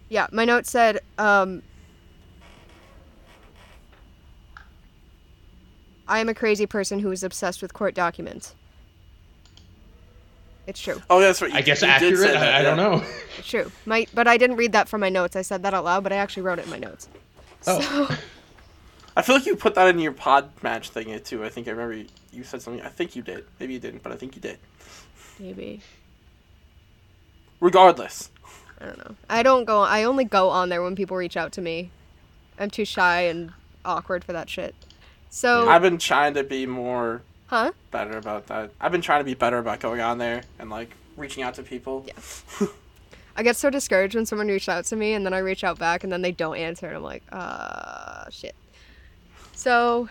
[0.08, 1.62] Yeah, my note said, um,
[6.06, 8.54] I am a crazy person who is obsessed with court documents.
[10.66, 11.00] It's true.
[11.10, 11.50] oh that's right.
[11.52, 12.18] You, I guess accurate.
[12.20, 13.04] that, I, I don't know.
[13.38, 13.70] It's true.
[13.84, 15.34] My, but I didn't read that from my notes.
[15.36, 17.08] I said that out loud, but I actually wrote it in my notes.
[17.66, 17.80] Oh.
[17.80, 18.14] So,
[19.16, 21.44] I feel like you put that in your pod match thing too.
[21.44, 22.84] I think I remember you, said something.
[22.84, 23.44] I think you did.
[23.60, 24.58] Maybe you didn't, but I think you did.
[25.38, 25.80] maybe.
[27.60, 28.30] Regardless,
[28.80, 29.16] I don't know.
[29.30, 29.82] I don't go.
[29.82, 31.90] I only go on there when people reach out to me.
[32.58, 33.52] I'm too shy and
[33.84, 34.74] awkward for that shit.
[35.30, 37.72] So, I've been trying to be more huh?
[37.90, 38.70] better about that.
[38.80, 41.62] I've been trying to be better about going on there and like reaching out to
[41.62, 42.06] people.
[42.06, 42.66] Yeah.
[43.36, 45.78] I get so discouraged when someone reaches out to me and then I reach out
[45.78, 48.54] back and then they don't answer and I'm like, uh, shit.
[49.52, 50.08] So,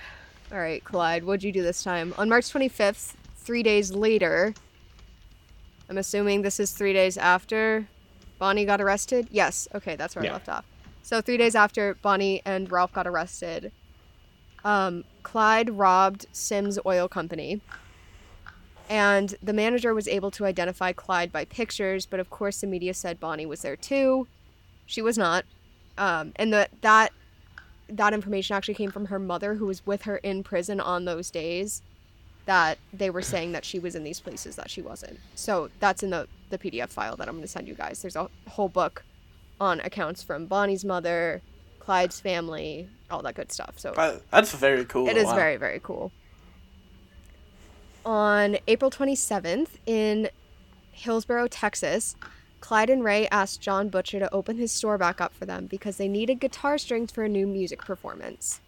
[0.53, 2.13] all right, Clyde, what'd you do this time?
[2.17, 4.53] On March 25th, three days later,
[5.89, 7.87] I'm assuming this is three days after
[8.37, 9.27] Bonnie got arrested?
[9.31, 10.31] Yes, okay, that's where Yeah.
[10.31, 10.65] I left off.
[11.01, 13.71] So, three days after Bonnie and Ralph got arrested,
[14.63, 17.59] um, Clyde robbed Sims Oil Company.
[18.89, 22.93] And the manager was able to identify Clyde by pictures, but of course the media
[22.93, 24.27] said Bonnie was there too.
[24.85, 25.45] She was not.
[25.97, 27.11] Um, and the, that
[27.95, 31.29] that information actually came from her mother, who was with her in prison on those
[31.31, 31.81] days.
[32.45, 35.17] That they were saying that she was in these places that she wasn't.
[35.35, 38.01] So that's in the the PDF file that I'm going to send you guys.
[38.01, 39.03] There's a whole book
[39.61, 41.41] on accounts from Bonnie's mother,
[41.79, 43.75] Clyde's family, all that good stuff.
[43.79, 43.93] So
[44.29, 45.07] that's very cool.
[45.07, 45.35] it is Wow.
[45.35, 46.11] very, very cool.
[48.05, 50.29] On April 27th in
[50.91, 52.15] Hillsboro, Texas,
[52.63, 55.97] Clyde and Ray asked John Butcher to open his store back up for them because
[55.97, 58.61] they needed guitar strings for a new music performance.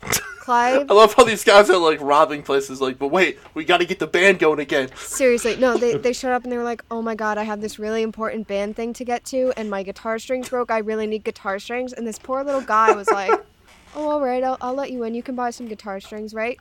[0.38, 2.80] Clyde, I love how these guys are like robbing places.
[2.80, 4.88] Like, but wait, we got to get the band going again.
[4.94, 7.60] seriously, no, they, they showed up and they were like, oh my god, I have
[7.60, 10.70] this really important band thing to get to, and my guitar strings broke.
[10.70, 11.92] I really need guitar strings.
[11.92, 13.32] And this poor little guy was like,
[13.96, 15.16] oh, all right, I'll, I'll let you in.
[15.16, 16.56] You can buy some guitar strings, right?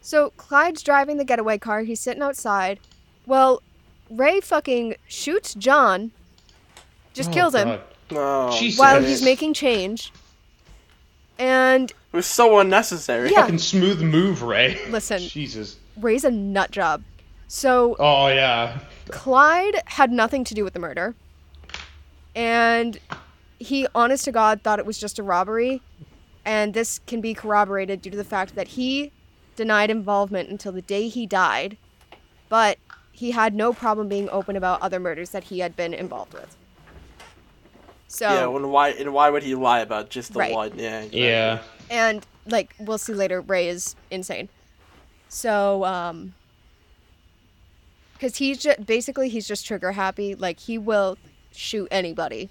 [0.00, 1.82] So Clyde's driving the getaway car.
[1.82, 2.80] He's sitting outside.
[3.26, 3.62] Well,
[4.10, 6.10] Ray fucking shoots John,
[7.14, 7.80] just Oh, kills him God.
[8.12, 8.78] Oh, no, Jesus.
[8.78, 10.12] while he's making change.
[11.38, 13.30] And it was so unnecessary.
[13.30, 13.42] Yeah.
[13.42, 14.78] Fucking smooth move, Ray.
[14.90, 15.18] Listen.
[15.20, 15.76] Jesus.
[15.96, 17.02] Ray's a nut job.
[17.48, 18.78] So Oh yeah.
[19.10, 21.14] Clyde had nothing to do with the murder.
[22.34, 22.98] And
[23.58, 25.82] he, honest to God, thought it was just a robbery.
[26.44, 29.12] And this can be corroborated due to the fact that he
[29.54, 31.76] denied involvement until the day he died.
[32.48, 32.78] But
[33.12, 36.56] he had no problem being open about other murders that he had been involved with.
[38.12, 40.52] So, Yeah, when why and why would he lie about just the Right.
[40.52, 40.78] one?
[40.78, 40.98] Yeah.
[40.98, 41.24] exactly.
[41.26, 41.58] Yeah.
[41.88, 44.50] and like we'll see later, Ray is insane.
[45.30, 46.34] So, um,
[48.14, 50.34] because he's just basically he's just trigger happy.
[50.34, 51.16] Like he will
[51.52, 52.50] shoot anybody.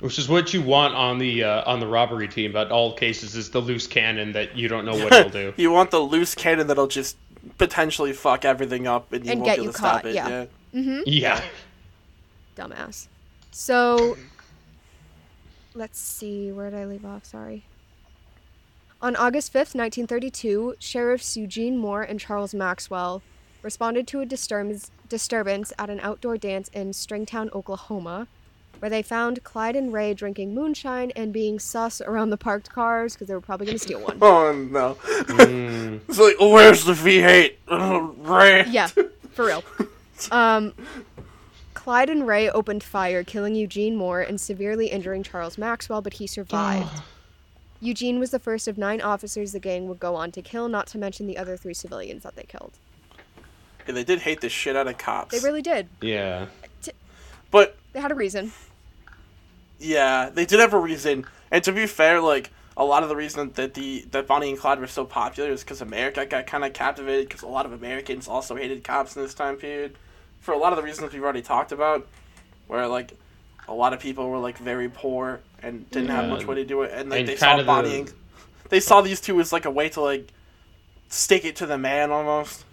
[0.00, 3.34] Which is what you want on the uh, on the robbery team, but all cases
[3.34, 5.54] is the loose cannon that you don't know what he'll do.
[5.56, 7.16] you want the loose cannon that'll just
[7.56, 10.04] potentially fuck everything up and you And won't get be able you to stop caught,
[10.06, 10.14] it.
[10.14, 10.44] yeah.
[10.74, 11.00] yeah.
[11.06, 11.44] Yeah.
[12.56, 13.06] Dumbass.
[13.58, 14.16] So,
[15.74, 16.52] let's see.
[16.52, 17.24] Where did I leave off?
[17.24, 17.64] Sorry.
[19.02, 23.20] On August 5th, 1932, Sheriffs Eugene Moore and Charles Maxwell
[23.62, 28.28] responded to a disturbance, disturbance at an outdoor dance in Stringtown, Oklahoma,
[28.78, 33.14] where they found Clyde and Ray drinking moonshine and being sus around the parked cars
[33.14, 34.18] because they were probably going to steal one.
[34.22, 34.94] Oh no.
[34.94, 36.00] Mm.
[36.08, 37.54] it's like, oh, where's the V8?
[37.66, 38.66] Oh, Ray.
[38.68, 39.64] Yeah, for real.
[40.30, 40.74] Um,
[41.88, 46.26] Clyde and Ray opened fire, killing Eugene Moore and severely injuring Charles Maxwell, but he
[46.26, 47.00] survived.
[47.80, 50.86] Eugene was the first of nine officers the gang would go on to kill, not
[50.88, 52.72] to mention the other three civilians that they killed.
[53.86, 55.32] Yeah, they did hate the shit out of cops.
[55.32, 55.88] They really did.
[56.02, 56.48] Yeah.
[57.50, 58.52] But They had a reason.
[59.78, 61.24] yeah, they did have a reason.
[61.50, 64.58] And to be fair, like a lot of the reason that the that Bonnie and
[64.58, 67.72] Clyde were so popular is because America got kind of captivated because a lot of
[67.72, 69.96] Americans also hated cops in this time period.
[70.40, 72.06] For a lot of the reasons we've already talked about,
[72.66, 73.12] where like
[73.66, 76.82] a lot of people were like very poor and didn't have much way to do
[76.82, 78.12] it, and like And they saw of Bonnie the- and
[78.68, 80.28] they saw these two as like a way to like
[81.08, 82.64] stick it to the man almost.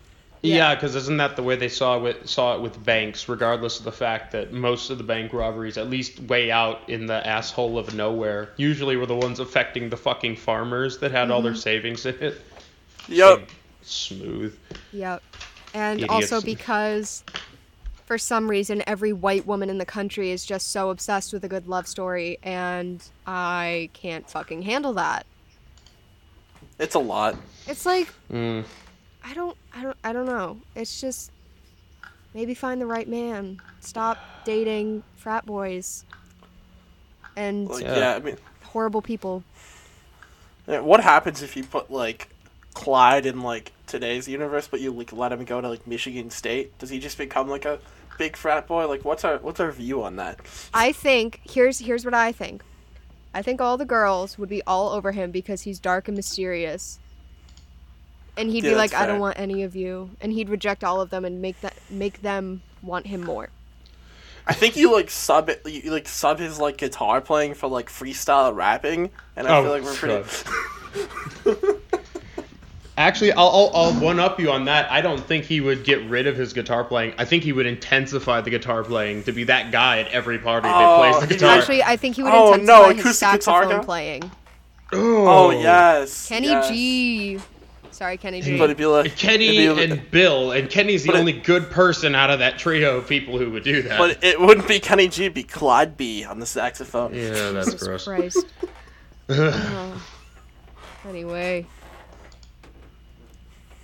[0.46, 3.28] Yeah, because isn't that the way they saw it saw it with banks?
[3.28, 7.06] Regardless of the fact that most of the bank robberies, at least way out in
[7.08, 11.42] the asshole of nowhere, usually were the ones affecting the fucking farmers that had all
[11.42, 11.60] their mm-hmm.
[11.60, 12.42] savings in it.
[13.08, 13.40] Yep.
[13.40, 14.58] Like, smooth.
[14.94, 15.24] Yep.
[15.74, 16.32] And Idiots.
[16.32, 17.24] also because,
[18.06, 21.48] for some reason, every white woman in the country is just so obsessed with a
[21.48, 25.26] good love story, and I can't fucking handle that.
[26.80, 27.36] It's a lot.
[27.68, 28.64] It's like Mm.
[29.24, 30.58] I don't I don't I don't know.
[30.76, 31.32] It's just
[32.34, 33.60] maybe find the right man.
[33.80, 36.06] Stop dating frat boys
[37.36, 37.98] and Like, Yeah.
[37.98, 39.44] yeah, I mean, horrible people.
[40.68, 42.30] What happens if you put like
[42.74, 46.78] Clyde in like today's universe, but you like let him go to like Michigan State?
[46.78, 47.80] Does he just become like a
[48.18, 48.88] big frat boy?
[48.88, 50.42] Like, what's our what's our view on that?
[50.76, 52.64] I think here's here's what I think.
[53.34, 57.00] I think all the girls would be all over him because he's dark and mysterious.
[58.38, 60.16] And he'd Yeah, be like, that's I don't want any of you.
[60.22, 63.52] And he'd reject all of them and make that make them want him more.
[64.48, 67.90] I think you like sub it, you like sub his like guitar playing for like
[67.90, 70.24] freestyle rapping, and I Oh, feel like we're pretty.
[72.98, 74.90] Actually, I'll, I'll, I'll one up you on that.
[74.90, 77.14] I don't think he would get rid of his guitar playing.
[77.18, 80.70] I think he would intensify the guitar playing to be that guy at every party
[80.72, 81.58] Oh, that plays the guitar.
[81.58, 83.86] Actually, I think he would Oh, intensify no, his acoustic guitar saxophone guy?
[83.86, 84.32] playing.
[84.94, 85.28] Oh.
[85.28, 86.70] oh yes, Kenny yes.
[86.70, 87.40] G.
[87.92, 88.58] Sorry, Kenny G.
[88.58, 91.34] But it'd be like Kenny it'd be- and Bill, and Kenny's the But it- only
[91.34, 93.98] good person out of that trio of people who would do that.
[93.98, 97.14] But it wouldn't be Kenny G, it'd be Clyde B on the saxophone.
[97.14, 98.06] yeah, that's Jesus gross.
[98.06, 98.46] Christ.
[99.30, 100.04] Oh.
[101.10, 101.66] Anyway.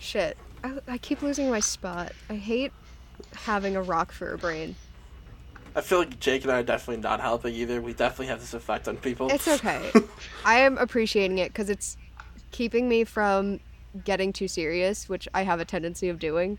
[0.02, 0.36] Shit.
[0.64, 2.12] I, I keep losing my spot.
[2.28, 2.74] I hate
[3.36, 4.76] having a rock for a brain.
[5.76, 7.80] I feel like Jake and I are definitely not helping either.
[7.82, 9.30] We definitely have this effect on people.
[9.30, 9.92] It's okay.
[10.44, 11.98] I am appreciating it because it's
[12.52, 13.60] keeping me from
[14.04, 16.58] getting too serious, which I have a tendency of doing.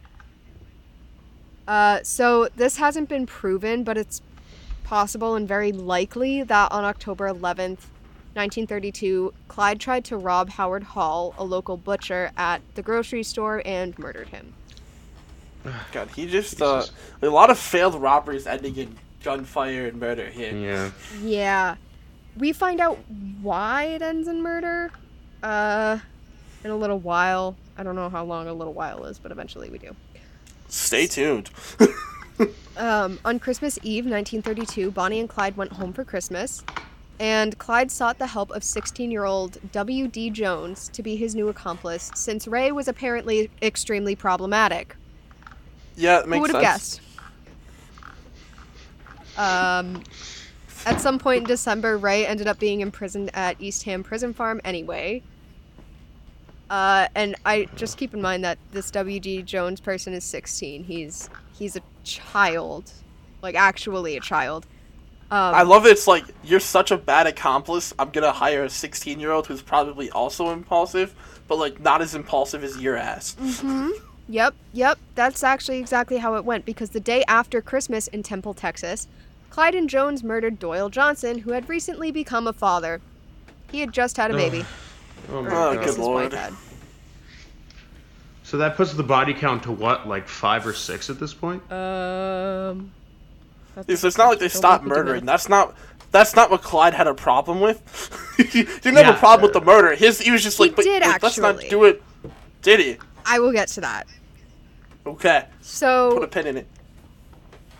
[1.66, 4.22] Uh, so this hasn't been proven, but it's
[4.84, 7.80] possible and very likely that on October 11th,
[8.34, 13.98] 1932, Clyde tried to rob Howard Hall, a local butcher, at the grocery store and
[13.98, 14.54] murdered him.
[15.92, 16.84] God, he just uh,
[17.20, 20.54] a lot of failed robberies ending in gunfire and murder here.
[20.56, 20.90] Yeah.
[21.22, 21.76] Yeah.
[22.36, 22.98] We find out
[23.40, 24.90] why it ends in murder
[25.42, 25.98] uh
[26.64, 27.56] in a little while.
[27.76, 29.94] I don't know how long a little while is, but eventually we do.
[30.68, 31.50] Stay tuned.
[32.76, 36.64] Um, on Christmas Eve, 1932, Bonnie and Clyde went home for Christmas,
[37.22, 40.30] and Clyde sought the help of 16 year old W.D.
[40.30, 44.96] Jones to be his new accomplice, since Ray was apparently extremely problematic.
[45.94, 46.50] Yeah, it makes sense.
[46.50, 47.00] Who would have guessed?
[49.38, 50.02] Um,
[50.84, 55.22] at some point in December, Ray ended up being imprisoned at Eastham Prison Farm anyway.
[56.68, 59.42] Uh, and I just keep in mind that this W.D.
[59.42, 60.82] Jones person is 16.
[60.82, 62.90] He's he's a child,
[63.42, 64.66] like actually a child.
[65.32, 65.92] Um, I love it.
[65.92, 67.94] It's like you're such a bad accomplice.
[67.98, 71.14] I'm gonna hire a 16 year old who's probably also impulsive,
[71.48, 73.34] but like not as impulsive as your ass.
[74.28, 74.98] Yep, yep.
[75.14, 79.08] That's actually exactly how it went because the day after Christmas in Temple, Texas,
[79.48, 83.00] Clyde and Jones murdered Doyle Johnson, who had recently become a father.
[83.70, 84.66] He had just had a baby.
[85.30, 85.84] Oh my Or Oh, god.
[85.86, 86.38] good lord.
[88.42, 91.62] So that puts the body count to what, like five or six at this point?
[91.72, 92.92] Um.
[93.74, 95.24] That's It's, it's not like they stopped make me do murdering.
[95.26, 95.74] That's not.
[96.10, 97.80] That's not what Clyde had a problem with.
[98.36, 99.94] he didn't have a problem with the murder.
[99.94, 102.02] His he was just He like, but did like, let's not do it.
[102.62, 102.98] Did he?
[103.24, 104.06] I will get to that.
[105.06, 105.46] Okay.
[105.60, 106.66] So Put a So pin in it.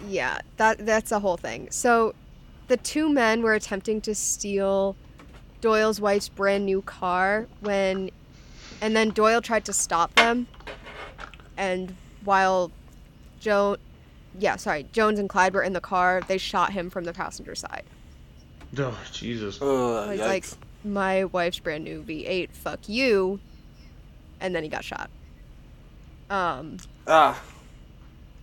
[0.01, 1.69] yeah, that that's the whole thing.
[1.71, 2.15] So,
[2.69, 4.97] the two men were attempting to steal
[5.61, 8.11] Doyle's wife's brand new car when,
[8.81, 10.49] and then Doyle tried to stop them,
[11.57, 12.71] and while
[13.41, 13.77] Joan,
[14.39, 17.55] yeah, sorry, Jones and Clyde were in the car, they shot him from the passenger
[17.55, 17.85] side.
[18.79, 19.61] Oh Jesus.
[19.61, 20.47] Ugh, Like, like
[20.85, 23.41] my wife's brand new V8, fuck you,
[24.41, 25.11] and then he got shot.
[26.31, 27.41] Um, ah,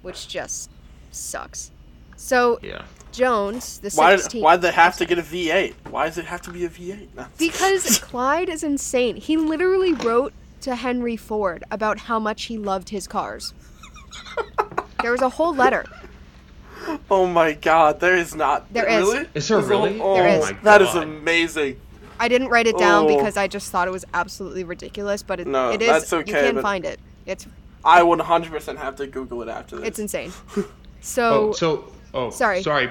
[0.01, 0.69] which just
[1.11, 1.71] sucks.
[2.15, 2.83] So Yeah.
[3.11, 4.15] Jones, the why?
[4.15, 5.73] 16 Why'd they have to get a V8?
[5.89, 7.07] Why does it have to be a V8?
[7.15, 7.25] No.
[7.39, 9.15] Because Clyde is insane.
[9.15, 13.53] He literally wrote to Henry Ford about how much he loved his cars.
[15.01, 15.85] There was a whole letter.
[17.09, 18.71] Oh my God, there is not.
[18.73, 19.05] There is.
[19.07, 19.27] really?
[19.33, 19.99] Is there really?
[20.01, 20.45] Oh, There is.
[20.49, 21.79] Oh my That is amazing.
[22.19, 23.15] I didn't write it down Oh.
[23.15, 25.87] because I just thought it was absolutely ridiculous, but it, No, it is.
[25.87, 26.99] that's You can but- find it.
[27.25, 27.47] It's
[27.85, 29.87] I would 100% have to Google it after this.
[29.87, 30.33] it's insane.
[30.57, 30.65] Oh,
[31.01, 32.61] So so oh, Sorry.
[32.61, 32.89] sorry.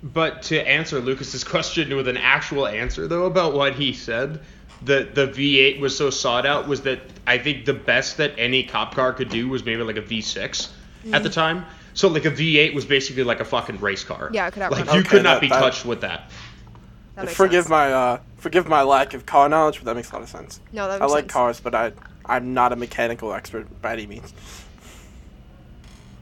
[0.00, 4.40] But to answer Lucas's question with an actual answer though about what he said,
[4.82, 8.62] the the V8 was so sought out was that I think the best that any
[8.62, 10.68] cop car could do was maybe like a V6
[11.12, 11.64] at the time.
[11.94, 14.30] So like a V8 was basically like a fucking race car.
[14.32, 16.30] Yeah, it could outrun Like you Okay, could not that- be that- touched with that.
[17.16, 17.70] that forgive sense.
[17.70, 20.60] my uh, forgive my lack of car knowledge, but that makes a lot of sense.
[20.72, 21.32] No, that I like sense.
[21.32, 21.92] cars, but I
[22.24, 24.32] I'm not a mechanical expert by any means.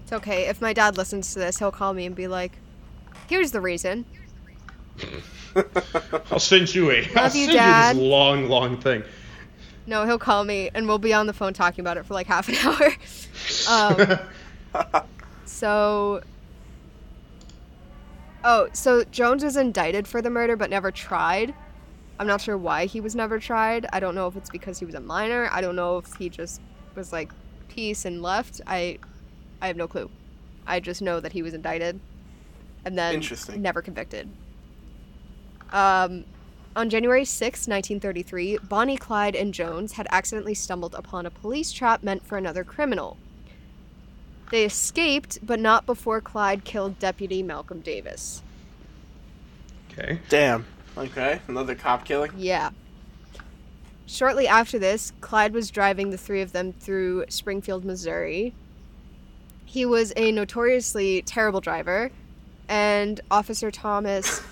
[0.05, 0.47] It's okay.
[0.47, 2.53] If my dad listens to this, he'll call me and be like,
[3.29, 4.07] "Here's the reason."
[6.31, 7.07] I'll send you a.
[7.17, 7.97] I'll Love you, send Dad.
[7.97, 9.03] you this long, long thing.
[9.87, 12.27] No, he'll call me and we'll be on the phone talking about it for like
[12.35, 14.21] half an hour.
[14.85, 15.03] um,
[15.45, 16.23] so.
[18.45, 21.55] Oh, so Jones was indicted for the murder but never tried.
[22.19, 23.87] I'm not sure why he was never tried.
[23.93, 25.49] I don't know if it's because he was a minor.
[25.53, 26.61] I don't know if he just
[26.95, 27.31] was like
[27.69, 28.61] peace and left.
[28.67, 28.99] I
[29.61, 30.11] I have no clue.
[30.67, 32.01] I just know that he was indicted
[32.85, 33.61] and then Interesting.
[33.63, 34.29] never convicted.
[35.73, 36.25] Um
[36.77, 42.03] on January 6, 1933, Bonnie, Clyde, and Jones had accidentally stumbled upon a police trap
[42.03, 43.17] meant for another criminal.
[44.51, 48.43] They escaped, but not before Clyde killed Deputy Malcolm Davis.
[49.91, 50.21] Okay.
[50.29, 50.67] Damn.
[50.99, 52.33] Okay, another cop killing.
[52.37, 52.71] Yeah.
[54.07, 58.55] Shortly after this, Clyde was driving the three of them through Springfield, Missouri.
[59.65, 62.11] He was a notoriously terrible driver,
[62.69, 64.43] and Officer Thomas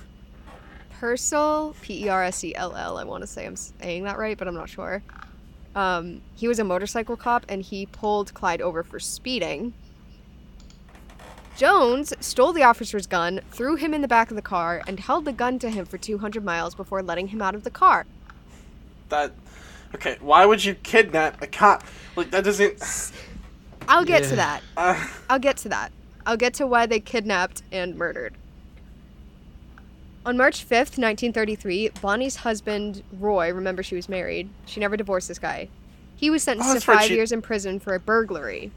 [1.01, 4.19] Persell, P E R S E L L, I want to say I'm saying that
[4.19, 5.03] right, but I'm not sure.
[5.75, 9.75] Um, he was a motorcycle cop, and he pulled Clyde over for speeding.
[11.57, 15.25] Jones stole the officer's gun, threw him in the back of the car, and held
[15.25, 18.07] the gun to him for 200 miles before letting him out of the car.
[19.09, 19.33] That.
[19.95, 21.85] Okay, why would you kidnap a cop?
[22.17, 23.13] Like that doesn't.
[23.89, 24.63] I'll get to that.
[24.77, 25.93] Uh, I'll get to that.
[26.27, 28.35] I'll get to why they kidnapped and murdered.
[30.27, 35.39] On March 5th, 1933, Bonnie's husband, Roy, remember she was married, she never divorced this
[35.39, 35.69] guy.
[36.17, 38.71] He was sentenced Oh, to five she- years in prison for a burglary.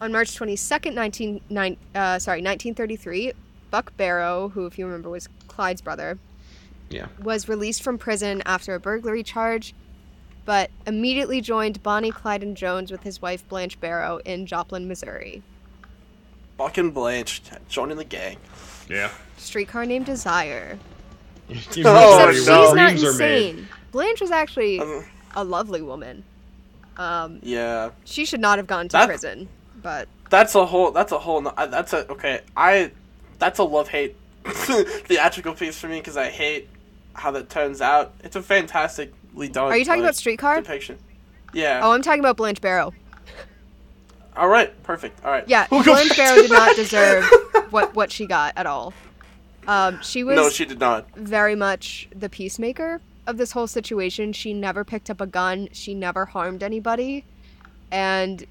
[0.00, 3.32] On March 22nd, 19, nine, uh, sorry, 1933,
[3.70, 6.18] Buck Barrow, who, if you remember, was Clyde's brother,
[6.90, 7.06] Yeah.
[7.22, 9.74] was released from prison after a burglary charge,
[10.44, 15.42] but immediately joined Bonnie, Clyde, and Jones with his wife Blanche Barrow in Joplin, Missouri.
[16.58, 18.36] Buck and Blanche joining the gang.
[18.88, 19.10] Yeah.
[19.38, 20.78] Streetcar named Desire.
[21.50, 22.32] Oh, Except no.
[22.32, 23.48] she's not Dreams are made.
[23.50, 23.68] insane.
[23.92, 25.04] Blanche was actually Um,
[25.34, 26.24] a lovely woman.
[26.96, 29.48] Um, yeah, she should not have gone to That- prison,
[29.82, 30.90] but that's a whole.
[30.90, 31.40] That's a whole.
[31.42, 32.40] no- uh, That's a okay.
[32.56, 32.92] I.
[33.38, 36.68] That's a love hate theatrical piece for me because I hate
[37.14, 38.14] how that turns out.
[38.24, 39.70] It's a fantastically done.
[39.70, 40.62] are you talking like, about Streetcar?
[40.62, 40.98] depiction?
[41.52, 41.80] Yeah.
[41.82, 42.94] Oh, I'm talking about Blanche Barrow.
[44.36, 44.70] All right.
[44.82, 45.22] Perfect.
[45.24, 45.44] All right.
[45.46, 47.28] Yeah, We'll Blanche Barrow did not deserve
[47.74, 48.94] what what she got at all.
[49.66, 51.10] Um, she was No, she did not.
[51.16, 54.32] very much the peacemaker of this whole situation.
[54.32, 55.68] She never picked up a gun.
[55.72, 57.24] She never harmed anybody,
[57.90, 58.44] and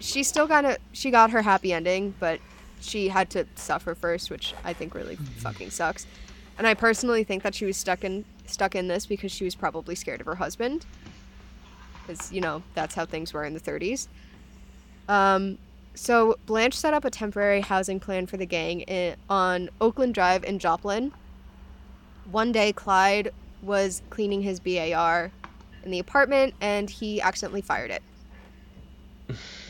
[0.00, 2.40] she still got a she got her happy ending, but
[2.80, 6.06] she had to suffer first, which I think really fucking sucks.
[6.58, 9.54] And I personally think that she was stuck in stuck in this because she was
[9.54, 10.86] probably scared of her husband,
[12.06, 14.08] because you know that's how things were in the 30s.
[15.08, 15.58] Um,
[15.98, 20.44] so Blanche set up a temporary housing plan for the gang in, on Oakland Drive
[20.44, 21.12] in Joplin.
[22.30, 23.32] One day, Clyde
[23.62, 25.32] was cleaning his BAR
[25.84, 28.02] in the apartment and he accidentally fired it.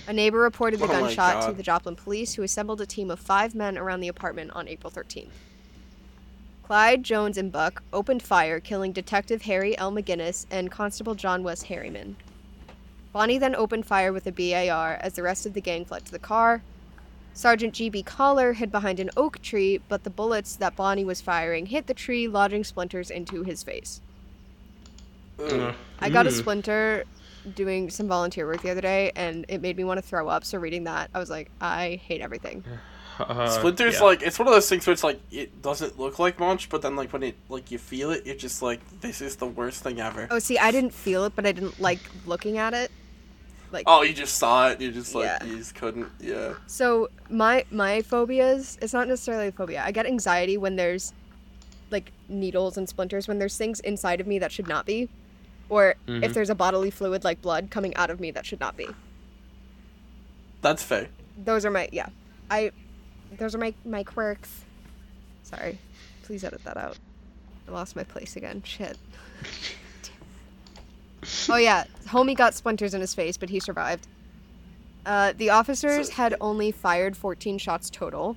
[0.07, 3.19] A neighbor reported the Oh gunshot to the Joplin police, who assembled a team of
[3.19, 5.29] five men around the apartment on April 13th.
[6.63, 9.91] Clyde, Jones, and Buck opened fire, killing Detective Harry L.
[9.91, 12.17] McGinnis and Constable John West Harryman.
[13.13, 16.13] Bonnie then opened fire with a BAR as the rest of the gang fled to
[16.13, 16.63] the car.
[17.35, 18.03] Sergeant G.B.
[18.03, 21.95] Kahler hid behind an oak tree, but the bullets that Bonnie was firing hit the
[21.95, 24.01] tree, lodging splinters into his face.
[25.39, 25.75] Ugh.
[26.01, 26.41] I got a Mm.
[26.41, 27.05] splinter
[27.55, 30.45] doing some volunteer work the other day, and it made me want to throw up.
[30.45, 32.65] So reading that, I was like, I hate everything.
[33.19, 34.03] Uh, Splinters yeah.
[34.05, 36.83] like it's one of those things where it's like it doesn't look like much, but
[36.83, 39.83] then like when it like you feel it, you're just like this is the worst
[39.83, 40.29] thing ever.
[40.31, 42.91] Oh, see, I didn't feel it, but I didn't like looking at it.
[43.71, 44.81] Like, Oh, you just saw it.
[44.81, 45.45] You just like Yeah.
[45.45, 46.09] you just couldn't.
[46.21, 46.55] Yeah.
[46.67, 49.83] So my my phobias, it's not necessarily a phobia.
[49.85, 51.13] I get anxiety when there's
[51.91, 55.09] like needles and splinters when there's things inside of me that should not be
[55.71, 56.35] or if Mhm.
[56.35, 58.87] there's a bodily fluid like blood coming out of me that should not be.
[60.63, 61.09] That's fair.
[61.45, 62.09] Those are my yeah.
[62.51, 62.73] I
[63.37, 64.65] those are my my quirks.
[65.43, 65.79] Sorry.
[66.23, 66.99] Please edit that out.
[67.67, 68.63] I lost my place again.
[68.65, 68.99] Shit.
[71.49, 74.07] oh yeah, homie got splinters in his face, but he survived.
[75.07, 78.37] Uh, the officers So- had only fired 14 shots total.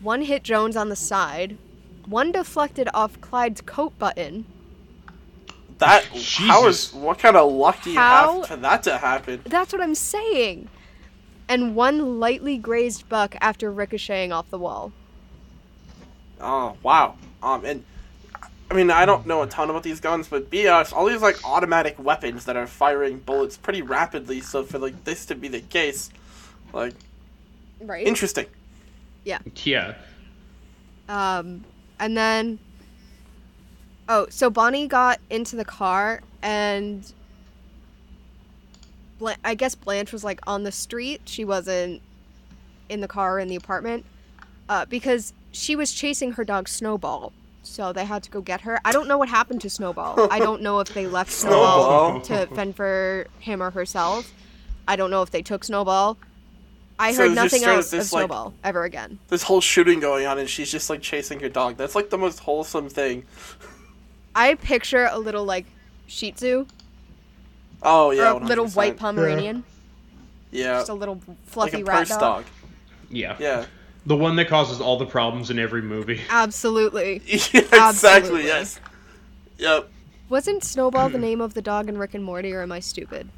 [0.00, 1.58] One hit Jones on the side.
[2.06, 4.46] One deflected off Clyde's coat button.
[5.78, 9.42] That how is what kind of luck do you How- have for that to happen?
[9.44, 10.68] That's what I'm saying.
[11.48, 14.92] And one lightly grazed buck after ricocheting off the wall.
[16.40, 17.16] Oh wow.
[17.42, 17.84] Um and
[18.70, 21.42] I mean I don't know a ton about these guns, but BS all these like
[21.44, 24.40] automatic weapons that are firing bullets pretty rapidly.
[24.40, 26.10] So for like this to be the case,
[26.72, 26.94] like
[27.80, 28.06] Right?
[28.06, 28.46] interesting.
[29.24, 29.38] Yeah.
[29.64, 29.94] Yeah.
[31.08, 31.64] Um,
[31.98, 32.58] and then,
[34.08, 37.10] oh, so Bonnie got into the car, and
[39.18, 41.22] Bla- I guess Blanche was like on the street.
[41.26, 42.02] She wasn't
[42.88, 44.04] in the car in the apartment,
[44.68, 47.32] uh, because she was chasing her dog Snowball.
[47.62, 48.80] So they had to go get her.
[48.84, 50.28] I don't know what happened to Snowball.
[50.32, 52.46] I don't know if they left Snowball, Snowball.
[52.48, 54.32] to fend for him or herself.
[54.86, 56.16] I don't know if they took Snowball.
[56.98, 59.18] I So heard nothing else up of this, like- Snowball ever again.
[59.28, 61.76] This whole shooting going on and she's just like chasing her dog.
[61.76, 63.24] That's like the most wholesome thing.
[64.34, 65.66] I picture a little like
[66.06, 66.66] Shih Tzu
[67.82, 68.32] Oh yeah.
[68.32, 68.76] or a little 100%.
[68.76, 69.64] white Pomeranian.
[70.50, 72.20] Yeah, Just a little like fluffy a rat dog.
[72.20, 72.44] dog.
[73.10, 73.36] Yeah.
[73.38, 73.66] Yeah.
[74.06, 76.20] The one that causes all the problems in every movie.
[76.30, 77.20] Absolutely.
[77.26, 77.78] yeah, exactly.
[77.78, 78.44] Absolutely.
[78.46, 78.80] Yes.
[79.58, 79.88] Yep.
[80.30, 83.28] Wasn't Snowball the name of the dog in Rick and Morty, or am I stupid?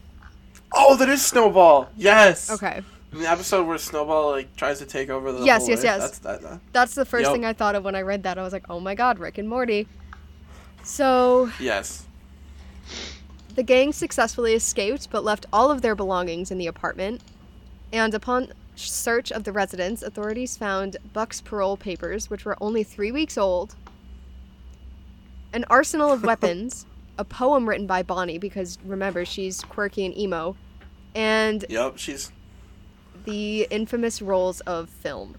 [0.73, 1.89] Oh, that is Snowball.
[1.97, 2.51] Yes.
[2.51, 2.81] Okay.
[3.13, 5.85] In the episode where Snowball like tries to take over the Yes, whole yes, Earth,
[5.85, 6.01] yes.
[6.01, 6.43] That's that.
[6.43, 6.61] that.
[6.73, 7.33] That's the first Yep.
[7.33, 8.39] thing I thought of when I read that.
[8.39, 9.89] I was like, oh my god, Rick and Morty.
[10.85, 12.07] So, Yes.
[13.55, 17.21] The gang successfully escaped but left all of their belongings in the apartment.
[17.93, 23.11] And upon search of the residence, authorities found Buck's parole papers, which were only three
[23.13, 23.75] weeks old,
[25.53, 26.87] an arsenal of weapons,
[27.19, 30.57] a poem written by Bonnie, because remember, she's quirky and emo,
[31.15, 31.99] and Yep.
[31.99, 32.33] She's.
[33.25, 35.35] the infamous rolls of film.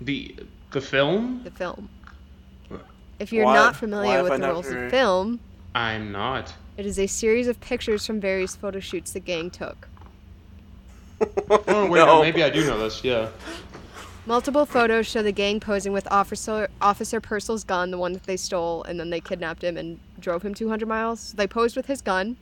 [0.00, 0.34] The
[0.70, 1.42] the film?
[1.44, 1.88] The film.
[3.18, 5.40] If you're Why- not familiar have with the rolls never- of film,
[5.74, 6.54] I'm not.
[6.76, 9.88] it is a series of pictures from various photo shoots the gang took.
[11.20, 12.06] Oh wait, No.
[12.06, 13.04] no, maybe I do know this.
[13.04, 13.28] Yeah.
[14.26, 18.36] Multiple photos show the gang posing with Officer Officer Persell's gun, the one that they
[18.36, 21.32] stole, and then they kidnapped him and drove him 200 miles.
[21.32, 22.36] They posed with his gun,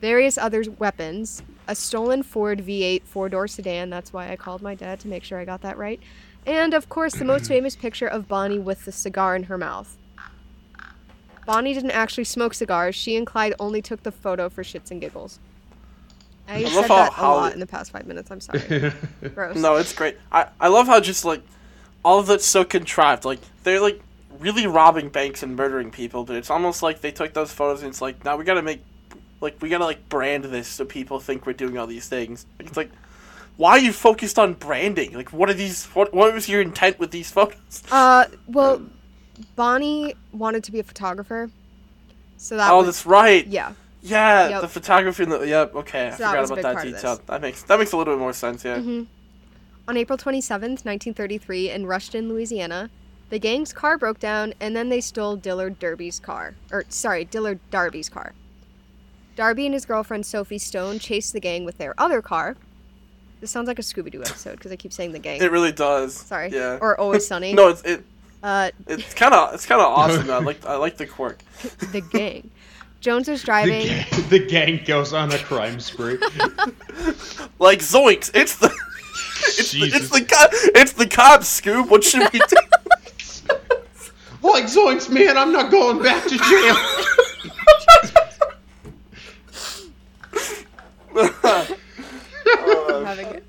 [0.00, 3.90] various other weapons, a stolen Ford V8 four-door sedan.
[3.90, 6.00] That's why I called my dad to make sure I got that right,
[6.46, 9.96] and of course the most famous picture of Bonnie with the cigar in her mouth.
[11.46, 12.94] Bonnie didn't actually smoke cigars.
[12.94, 15.38] She and Clyde only took the photo for shits and giggles.
[16.48, 18.30] I, love said how that a Holly- lot in the past five minutes.
[18.30, 18.92] I'm sorry.
[19.34, 19.56] Gross.
[19.56, 20.16] No, it's great.
[20.30, 21.42] I I love how just like
[22.04, 23.24] all of that's so contrived.
[23.24, 24.00] Like they're like
[24.38, 27.90] really robbing banks and murdering people, but it's almost like they took those photos and
[27.90, 28.82] it's like now we gotta make
[29.40, 32.46] like we gotta like brand this so people think we're doing all these things.
[32.58, 32.90] Like, it's like
[33.56, 35.14] why are you focused on branding?
[35.14, 35.86] Like what are these?
[35.86, 37.82] What what was your intent with these photos?
[37.90, 38.82] Uh, well,
[39.54, 41.50] Bonnie wanted to be a photographer,
[42.36, 43.46] so that oh, was that's right.
[43.46, 43.72] yeah.
[44.02, 44.60] Yeah, Yep.
[44.60, 45.22] the photography.
[45.24, 45.74] In the, yep.
[45.74, 47.02] Okay, I So that forgot was about that part of this.
[47.02, 47.20] detail.
[47.26, 48.64] That makes that makes a little bit more sense.
[48.64, 48.76] Yeah.
[48.78, 49.06] Mhm.
[49.88, 52.90] On April 27th, 1933, in Ruston, Louisiana,
[53.30, 57.58] the gang's car broke down, and then they stole Dillard Derby's car, or sorry, Dillard
[57.70, 58.32] Darby's car.
[59.34, 62.56] Darby and his girlfriend Sophie Stone chased the gang with their other car.
[63.40, 65.42] This sounds like a Scooby Doo episode because I keep saying the gang.
[65.42, 66.14] It really does.
[66.14, 66.48] Sorry.
[66.50, 66.78] Yeah.
[66.80, 67.52] Or Always Sunny.
[67.52, 68.04] no, it's it.
[68.46, 70.30] Uh, It's kind of it's kind of awesome.
[70.30, 71.40] I like I like the quirk.
[71.92, 72.50] the gang.
[73.00, 73.86] Jones was The driving.
[73.88, 76.18] gang, the gang goes on a crime spree.
[77.58, 78.30] Like zoinks!
[78.34, 78.72] It's the
[79.58, 81.88] it's the, it's the co- it's the cops, Scoob.
[81.90, 82.56] What should we do?
[84.42, 86.76] like Zoinks, man, I'm not going back to jail.
[92.46, 93.40] I'm having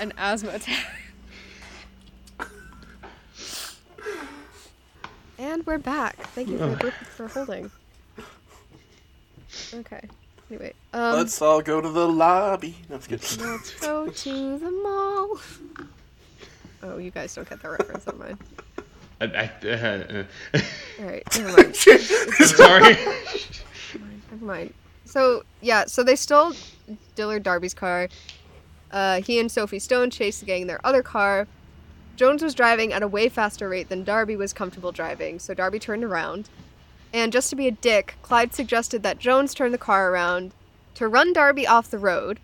[0.00, 0.86] an asthma attack.
[5.38, 6.16] And we're back.
[6.28, 7.70] Thank you for, for holding.
[9.74, 10.00] Okay.
[10.50, 12.76] Anyway, um, Let's all go to the lobby.
[12.88, 13.46] No, I'm just kidding.
[13.50, 15.38] let's go to the mall.
[16.82, 18.06] Oh, you guys don't get that reference.
[18.06, 18.38] Never mind.
[19.20, 20.24] I, I, uh,
[20.54, 20.60] uh,
[21.00, 21.76] All right, never mind.
[21.76, 22.96] sorry.
[24.30, 24.74] Never mind.
[25.04, 26.52] So yeah, so they stole
[27.14, 28.08] Dillard Darby's car.
[28.90, 31.48] Uh, he and Sophie Stone chase the gang in their other car.
[32.16, 35.78] Jones was driving at a way faster rate than Darby was comfortable driving, so Darby
[35.78, 36.48] turned around.
[37.12, 40.52] And just to be a dick, Clyde suggested that Jones turn the car around
[40.94, 42.40] to run Darby off the road.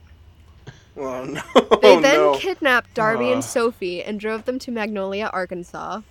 [0.96, 1.40] Oh no!
[1.82, 2.34] They oh, then no.
[2.36, 3.34] kidnapped Darby Uh.
[3.34, 6.02] and Sophie and drove them to Magnolia, Arkansas.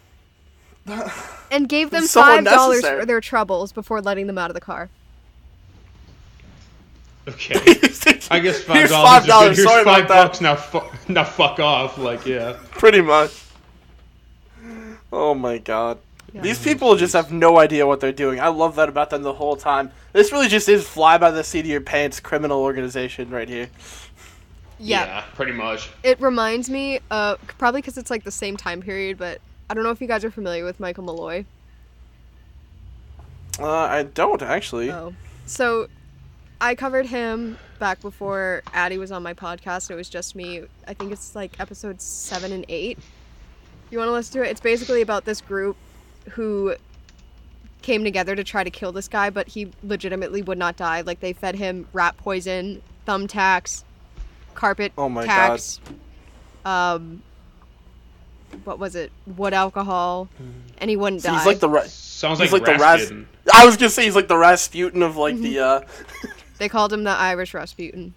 [1.52, 4.62] And gave them So five dollars for their troubles before letting them out of the
[4.62, 4.90] car.
[7.28, 7.54] Okay.
[8.32, 9.10] I guess five Here's dollars.
[9.10, 9.58] five dollars.
[9.58, 10.24] Here's Sorry five about that.
[10.28, 10.42] bucks.
[10.42, 11.98] Now, fu- now fuck off.
[11.98, 12.58] Like, yeah.
[12.72, 13.32] Pretty much.
[15.12, 16.00] Oh my god.
[16.34, 16.42] Yeah.
[16.42, 18.40] These people just have no idea what they're doing.
[18.40, 19.92] I love that about them the whole time.
[20.14, 23.70] This really just is fly by the seat of your pants criminal organization right here.
[24.80, 25.26] yeah.
[25.36, 25.90] pretty much.
[26.04, 29.84] It reminds me, uh, probably because it's like the same time period, but I don't
[29.84, 31.46] know if you guys are familiar with Michael Malloy.
[33.60, 34.90] Uh, I don't actually.
[34.90, 35.14] Oh.
[35.46, 35.88] So,
[36.62, 39.90] I covered him back before Addie was on my podcast.
[39.92, 40.64] It was just me.
[40.88, 43.00] I think it's like episode seven and eight.
[43.92, 44.52] You want to listen to it?
[44.52, 45.76] It's basically about this group
[46.32, 46.76] who
[47.82, 51.02] came together to try to kill this guy, but he legitimately would not die.
[51.02, 53.84] Like, they fed him rat poison, thumbtacks,
[54.54, 55.80] carpet Oh my tacks,
[56.66, 57.22] um,
[58.64, 59.12] what was it?
[59.38, 60.28] Wood alcohol,
[60.78, 61.38] and he wouldn't So die.
[61.38, 63.28] he's like the ra- Sounds he's like, like the Ras- Rasputin.
[63.54, 65.82] I was gonna say he's like the Rasputin of like the uh
[66.60, 68.14] they called him the Irish Rasputin.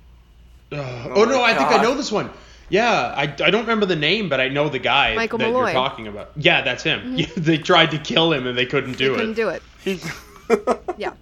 [0.70, 2.28] Uh, Oh oh, no, my I think I know this one.
[2.74, 5.66] Yeah, I, I don't remember the name, but I know the guy Michael that Malloy.
[5.66, 6.32] you're talking about.
[6.34, 7.16] Yeah, that's him.
[7.16, 9.62] Yeah, they tried to kill him and they couldn't do They couldn't it.
[9.84, 10.80] do it.
[10.98, 11.12] Yeah.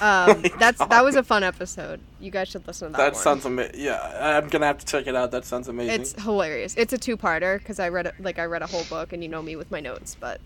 [0.00, 2.00] Um, that's that was a fun episode.
[2.20, 2.98] You guys should listen to that.
[2.98, 3.22] That one.
[3.22, 3.80] sounds amazing.
[3.80, 5.30] Yeah, I'm gonna have to check it out.
[5.30, 6.02] That sounds amazing.
[6.02, 6.74] It's hilarious.
[6.76, 9.28] It's a two-parter because I read it like I read a whole book, and you
[9.28, 10.16] know me with my notes.
[10.20, 10.40] But,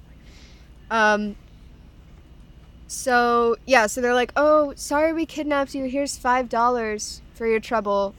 [0.91, 1.35] um,
[2.87, 5.85] so yeah, so they're like, "Oh, sorry, we kidnapped you.
[5.85, 8.15] Here's five dollars for your trouble.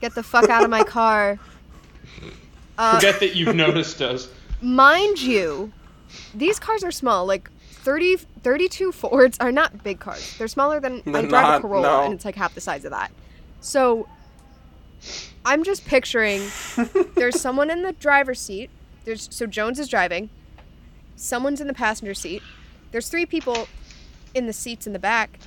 [0.00, 1.38] Get the fuck out of my car."
[2.78, 4.28] Uh, Forget that you've noticed us.
[4.60, 5.72] mind you,
[6.34, 7.24] these cars are small.
[7.24, 10.36] Like 30, 32 Fords are not big cars.
[10.36, 12.02] They're smaller than I They're drive not, a Corolla, no.
[12.04, 13.10] and it's like half the size of that.
[13.62, 14.06] So
[15.46, 16.42] I'm just picturing
[17.14, 18.68] there's someone in the driver's seat.
[19.06, 20.28] There's so Jones is driving.
[21.14, 22.42] Someone's in the passenger seat.
[22.92, 23.68] There's three people
[24.34, 25.38] in the seats in the back,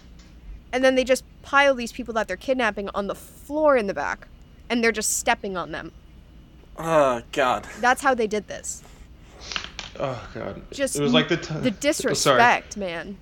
[0.74, 3.94] and then they just pile these people that they're kidnapping on the floor in the
[3.94, 4.28] back,
[4.70, 5.91] and they're just stepping on them.
[6.78, 7.68] oh God.
[7.80, 8.84] That's how they did this.
[10.00, 10.62] Oh god.
[10.72, 11.72] Just it was like the t- The Sorry.
[11.80, 13.18] disrespect, man.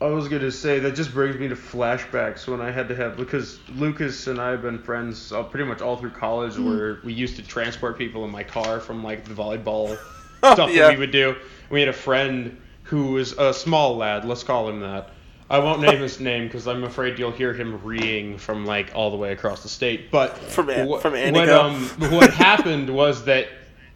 [0.00, 3.16] I was gonna say that just brings me to flashbacks when I had to have
[3.16, 6.68] because Lucas and I have been friends uh, pretty much all through college, Mm-hmm.
[6.68, 9.96] where we used to transport people in my car from like the volleyball
[10.38, 10.82] stuff yeah.
[10.88, 11.34] that we would do.
[11.70, 14.24] We had a friend who was a small lad.
[14.24, 15.10] Let's call him that.
[15.50, 19.10] I won't name his name because I'm afraid you'll hear him reeing from like all
[19.10, 20.10] the way across the state.
[20.10, 23.48] But From An- wha- from what um what happened was that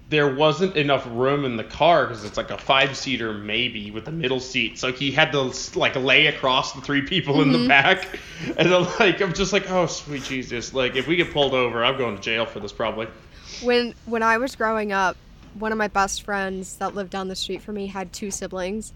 [0.08, 4.08] there wasn't enough room in the car because it's like a five seater maybe with
[4.08, 4.78] a middle seat.
[4.78, 7.62] So he had to like lay across the three people in Mm-hmm.
[7.62, 8.18] the back,
[8.56, 10.72] and I'm like I'm just like oh sweet Jesus!
[10.74, 13.08] Like if we get pulled over, I'm going to jail for this probably.
[13.62, 15.16] When when I was growing up,
[15.58, 18.92] one of my best friends that lived down the street from me had two siblings,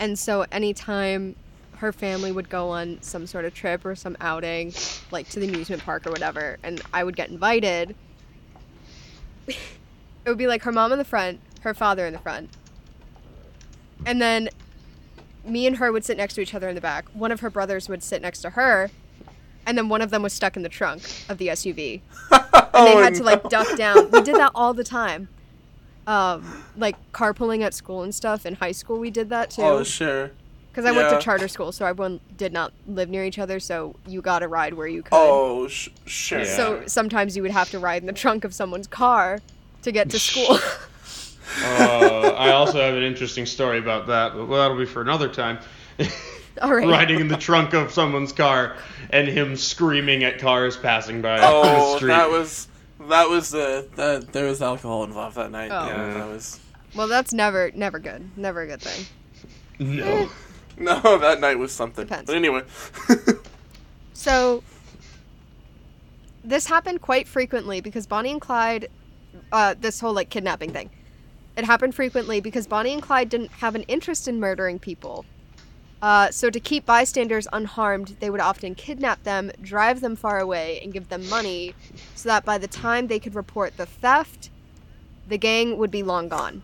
[0.00, 1.36] and so anytime
[1.84, 4.72] her family would go on some sort of trip or some outing,
[5.10, 7.94] like to the amusement park or whatever, and I would get invited,
[9.46, 9.58] it
[10.26, 12.48] would be like her mom in the front, her father in the front,
[14.06, 14.48] and then
[15.44, 17.04] me and her would sit next to each other in the back.
[17.12, 18.90] One of her brothers would sit next to her,
[19.66, 22.00] and then one of them was stuck in the trunk of the SUV
[22.32, 22.42] and
[22.86, 23.50] they Oh, had to like no.
[23.50, 24.10] duck down.
[24.10, 25.28] We did that all the time.
[26.06, 28.44] Um, like carpooling at school and stuff.
[28.44, 29.62] In high school, we did that too.
[29.62, 30.32] Oh sure.
[30.74, 33.60] Because I went to charter school, so everyone did not live near each other.
[33.60, 35.12] So you got a ride where you could.
[35.12, 36.40] Oh sh- sure.
[36.40, 36.44] Yeah.
[36.56, 39.38] So sometimes you would have to ride in the trunk of someone's car
[39.82, 40.58] to get to school.
[41.62, 45.58] Uh, I also have an interesting story about that, but that'll be for another time.
[46.60, 46.88] all right.
[46.88, 48.76] Riding in the trunk of someone's car
[49.10, 51.46] and him screaming at cars passing by on the
[51.76, 52.08] Oh, street.
[52.08, 52.66] that was
[53.08, 55.70] that was the that there was alcohol involved that night.
[55.70, 55.86] Oh.
[55.86, 56.58] Yeah, that was
[56.96, 58.36] Well, that's never, never good.
[58.36, 59.06] Never a good thing.
[59.78, 60.28] no.
[60.78, 62.04] no, that night was something.
[62.04, 62.26] Depends.
[62.26, 62.62] But anyway,
[64.24, 64.62] So
[66.42, 68.88] this happened quite frequently because Bonnie and Clyde,
[69.52, 70.88] uh, this whole like kidnapping thing,
[71.58, 75.26] it happened frequently because Bonnie and Clyde didn't have an interest in murdering people.
[76.00, 80.80] Uh, so to keep bystanders unharmed, they would often kidnap them, drive them far away,
[80.82, 81.74] and give them money,
[82.14, 84.48] so that by the time they could report the theft,
[85.28, 86.62] the gang would be long gone.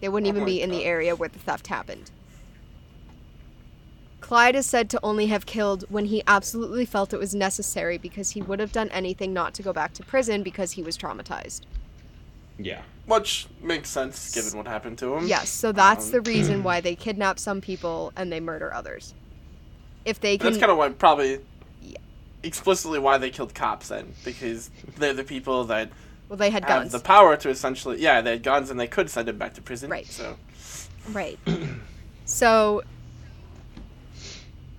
[0.00, 2.12] They wouldn't Oh even be in the area where the theft happened.
[4.26, 8.30] Clyde is said to only have killed when he absolutely felt it was necessary because
[8.30, 11.60] he would have done anything not to go back to prison because he was traumatized.
[12.58, 12.82] Yeah.
[13.04, 15.28] which makes sense given what happened to him.
[15.28, 19.14] Yes, so that's Um, the reason why they kidnap some people and they murder others.
[20.04, 21.38] If they can That's kind of why probably
[21.80, 21.98] Yeah.
[22.42, 25.90] explicitly why they killed cops then because they're the people that
[26.28, 26.90] well they had have guns.
[26.92, 29.62] the power to essentially yeah they had guns and they could send him back to
[29.62, 29.88] prison.
[29.88, 30.06] Right.
[30.08, 30.36] So
[31.12, 31.38] Right.
[32.24, 32.82] so,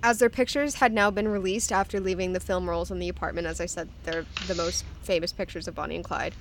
[0.02, 3.46] as their pictures had now been released after leaving the film rolls in the apartment,
[3.46, 6.34] as I said, they're the most famous pictures of Bonnie and Clyde.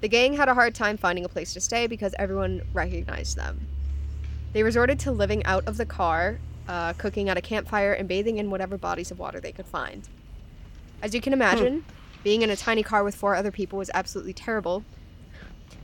[0.00, 3.66] The gang had a hard time finding a place to stay because everyone recognized them.
[4.52, 6.38] They resorted to living out of the car,
[6.68, 10.08] uh, cooking at a campfire, and bathing in whatever bodies of water they could find.
[11.02, 11.84] As you can imagine,
[12.22, 14.84] being in a tiny car with four other people was absolutely terrible.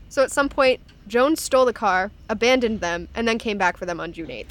[0.08, 3.84] So at some point, Jones stole the car, abandoned them, and then came back for
[3.84, 4.50] them on June 8th.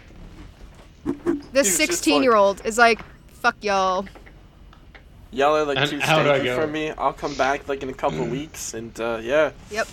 [1.05, 2.99] This He was just 16 year old is like,
[3.33, 4.05] fuck y'all.
[5.31, 6.91] y'all are like And too how'd stanky for me.
[6.91, 9.51] I'll come back like in a couple weeks and uh, yeah.
[9.69, 9.87] Yep.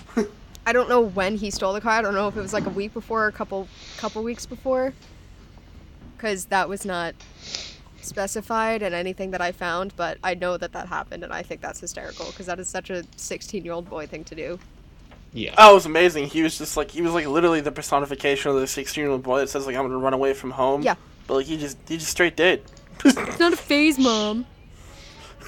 [0.66, 1.92] I don't know when he stole the car.
[1.92, 4.44] I don't know if it was like a week before or a couple couple weeks
[4.46, 4.92] before.
[6.16, 7.14] Because that was not
[8.02, 11.60] specified in anything that I found, but I know that that happened, and I think
[11.60, 14.58] that's hysterical because that is such a 16 year old boy thing to do.
[15.38, 15.54] Yeah.
[15.56, 16.26] Oh, it was amazing.
[16.26, 19.22] He was just like he was like literally the personification of the sixteen year old
[19.22, 20.82] boy that says like I'm gonna run away from home.
[20.82, 20.96] Yeah.
[21.26, 22.64] But like he just he just straight did.
[23.04, 24.46] It's not a phase, mom.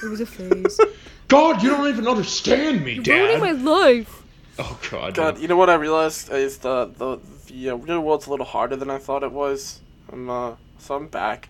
[0.01, 0.79] It was a phase.
[1.27, 3.07] God, you don't even understand me, Dad.
[3.07, 4.23] You're Ruining my life.
[4.59, 5.13] Oh God.
[5.13, 8.45] God, you know what I realized is the the the uh, real world's a little
[8.45, 9.81] harder than I thought it was.
[10.11, 11.49] I'm uh, so I'm back.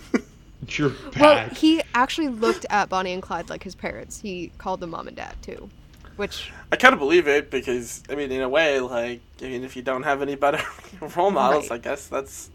[0.68, 1.16] You're back.
[1.16, 1.56] Well, back.
[1.56, 4.20] he actually looked at Bonnie and Clyde like his parents.
[4.20, 5.68] He called them mom and dad too,
[6.16, 9.64] which I kind of believe it because I mean, in a way, like I mean,
[9.64, 10.62] if you don't have any better
[11.16, 11.78] role models, Right.
[11.80, 12.50] I guess that's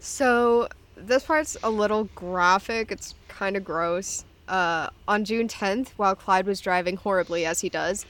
[0.00, 2.90] So this part's a little graphic.
[2.92, 4.24] It's kind of gross.
[4.46, 8.04] Uh, on June 10th, while Clyde was driving horribly as he does,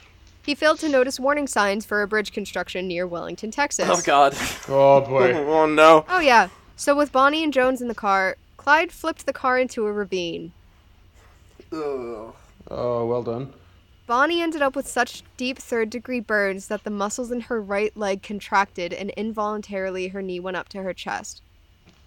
[0.45, 3.89] he failed to notice warning signs for a bridge construction near Wellington, Texas.
[3.89, 4.35] oh god.
[4.69, 5.33] oh boy.
[5.47, 6.05] oh no.
[6.09, 6.49] Oh yeah.
[6.77, 10.51] So with Bonnie and Jones in the car, Clyde flipped the car into a ravine.
[11.73, 12.35] Ugh.
[12.71, 13.53] Oh, well done.
[14.07, 17.97] Bonnie ended up with such deep third degree burns that the muscles in her right
[17.97, 21.41] leg contracted and involuntarily her knee went up to her chest.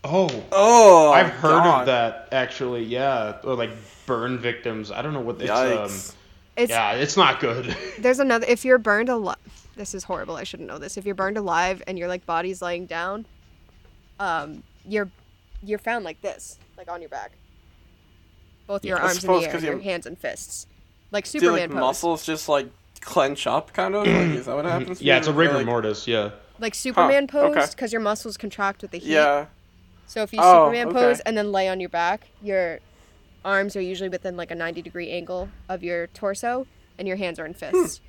[0.03, 1.79] Oh, Oh, I've heard God.
[1.81, 2.83] of that actually.
[2.83, 3.71] Yeah, or like
[4.05, 4.91] burn victims.
[4.91, 5.49] I don't know what it's.
[5.49, 6.09] Yikes.
[6.11, 6.15] Um,
[6.55, 7.75] It's yeah, it's not good.
[7.99, 9.35] there's another if you're burned alive
[9.75, 12.63] this is horrible i shouldn't know this if you're burned alive and your like body's
[12.63, 13.27] laying down
[14.19, 15.07] um you're
[15.61, 17.33] you're found like this like on your back
[18.65, 20.65] both your I arms in the air 'cause your your- hands and fists
[21.11, 22.67] like Do superman like pose muscles just like
[23.01, 24.05] clench up, kind of?
[24.07, 24.79] like, is that what mm-hmm.
[24.79, 25.01] happens?
[25.01, 26.07] yeah, it's a Or, rigor like- mortis.
[26.07, 26.31] Yeah.
[26.59, 27.65] like superman pose okay.
[27.69, 29.45] because your muscles contract with the heat Yeah.
[30.07, 30.99] so if you Oh, superman okay.
[30.99, 32.79] pose and then lay on your back your
[33.45, 36.65] arms are usually within like a 90 degree angle of your torso
[36.97, 37.59] and your hands are in hmm.
[37.59, 38.01] fists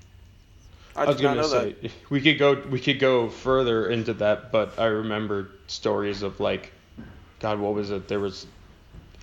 [0.98, 1.92] I, I was gonna say that.
[2.10, 6.72] we could go we could go further into that, but I remember stories of like,
[7.38, 8.08] God, what was it?
[8.08, 8.46] There was,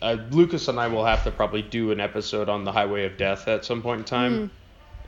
[0.01, 3.17] uh, Lucas and I will have to probably do an episode on the Highway of
[3.17, 4.47] Death at some point in time, Mm-hmm.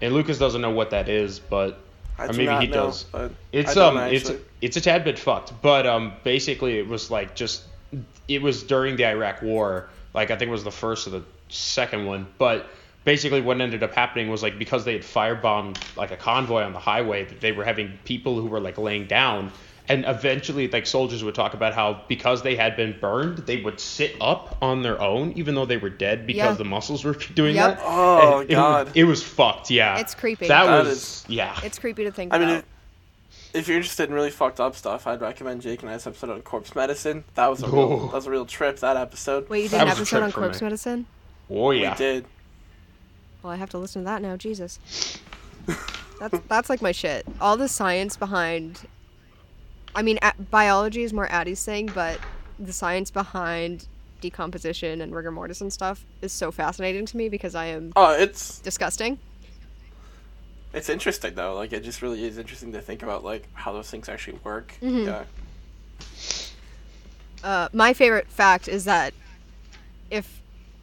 [0.01, 1.79] and Lucas doesn't know what that is, but
[2.17, 3.03] I or maybe he know, does.
[3.03, 4.45] But It's I don't um, it's actually.
[4.61, 7.63] it's a tad bit fucked, but um, basically it was like just
[8.27, 9.89] it was during the Iraq War.
[10.13, 12.67] Like I think it was the first or the second one, but
[13.05, 16.73] basically what ended up happening was like because they had firebombed like a convoy on
[16.73, 19.51] the highway, that they were having people who were like laying down.
[19.89, 23.79] And eventually, like soldiers would talk about how because they had been burned, they would
[23.79, 26.53] sit up on their own, even though they were dead, because Yeah.
[26.53, 27.77] the muscles were doing Yep.
[27.77, 27.83] that.
[27.85, 28.87] Oh, And it, God.
[28.87, 29.71] Was, it was fucked.
[29.71, 30.47] Yeah, It's creepy.
[30.49, 31.57] That, That was is- yeah.
[31.63, 32.65] it's creepy to think I mean, about
[33.53, 36.31] if, if you're interested in really fucked up stuff, I'd recommend Jake and I's episode
[36.31, 37.23] on corpse medicine.
[37.35, 38.79] That was a real, that was a real trip.
[38.79, 39.47] That episode.
[39.49, 40.65] wait you did That an was a episode on corpse me.
[40.65, 41.05] medicine
[41.49, 41.91] Oh yeah.
[41.91, 42.25] We did.
[43.41, 44.35] Well, I have to listen to that now.
[44.35, 44.79] Jesus.
[46.19, 47.25] That's that's like my shit.
[47.39, 48.81] All the science behind.
[49.97, 52.19] I mean, a- biology is more Addie's thing, but
[52.59, 53.87] the science behind
[54.21, 58.13] decomposition and rigor mortis and stuff is so fascinating to me because I am Oh,
[58.13, 59.17] it's disgusting.
[60.71, 61.55] it's interesting though.
[61.55, 64.73] Like it just really is interesting to think about like how those things actually work.
[64.83, 65.05] Mhm.
[65.07, 65.23] Yeah.
[67.43, 69.13] Uh, my favorite fact is that
[70.11, 70.41] if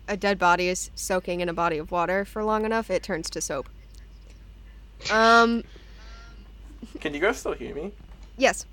[0.09, 3.31] a dead body is soaking in a body of water for long enough, it turns
[3.31, 3.69] to soap.
[5.13, 5.63] Um.
[7.01, 7.93] Can you guys still hear me?
[8.37, 8.67] Yes.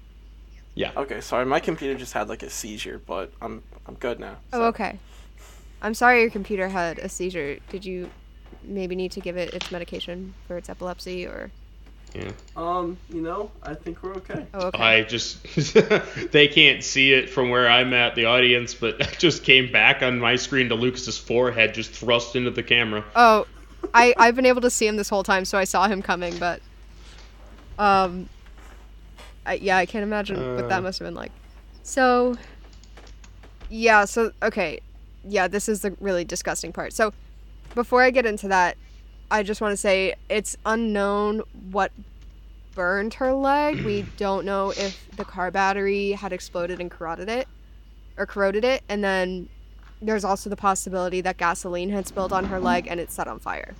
[0.81, 0.93] Yeah.
[0.97, 4.37] Okay, sorry, my computer just had like a seizure, but I'm I'm good now.
[4.51, 4.97] Oh, okay.
[5.83, 7.59] I'm sorry your computer had a seizure.
[7.69, 8.09] Did you
[8.63, 11.51] maybe need to give it its medication for its epilepsy or?
[12.15, 12.31] Yeah.
[12.57, 14.47] Um, you know, I think we're okay.
[14.55, 14.83] Oh, okay.
[14.83, 15.43] I just
[16.31, 20.01] they can't see it from where I'm at the audience, but I just came back
[20.01, 23.05] on my screen to Lucas's forehead just thrust into the camera.
[23.15, 23.45] Oh,
[23.93, 26.39] I I've been able to see him this whole time, so I saw him coming,
[26.39, 26.59] but
[27.77, 28.27] um,
[29.45, 30.81] I, yeah, I can't imagine what that Uh.
[30.81, 31.31] must have been like.
[31.83, 32.35] So,
[33.69, 34.79] yeah, so okay,
[35.23, 36.93] yeah, this is the really disgusting part.
[36.93, 37.13] So,
[37.73, 38.77] before I get into that,
[39.31, 41.41] I just want to say it's unknown
[41.71, 41.91] what
[42.75, 43.83] burned her leg.
[43.83, 47.47] We don't know if the car battery had exploded and corroded it,
[48.17, 49.49] or corroded it, and then
[50.01, 53.39] there's also the possibility that gasoline had spilled on her leg and it set on
[53.39, 53.75] fire.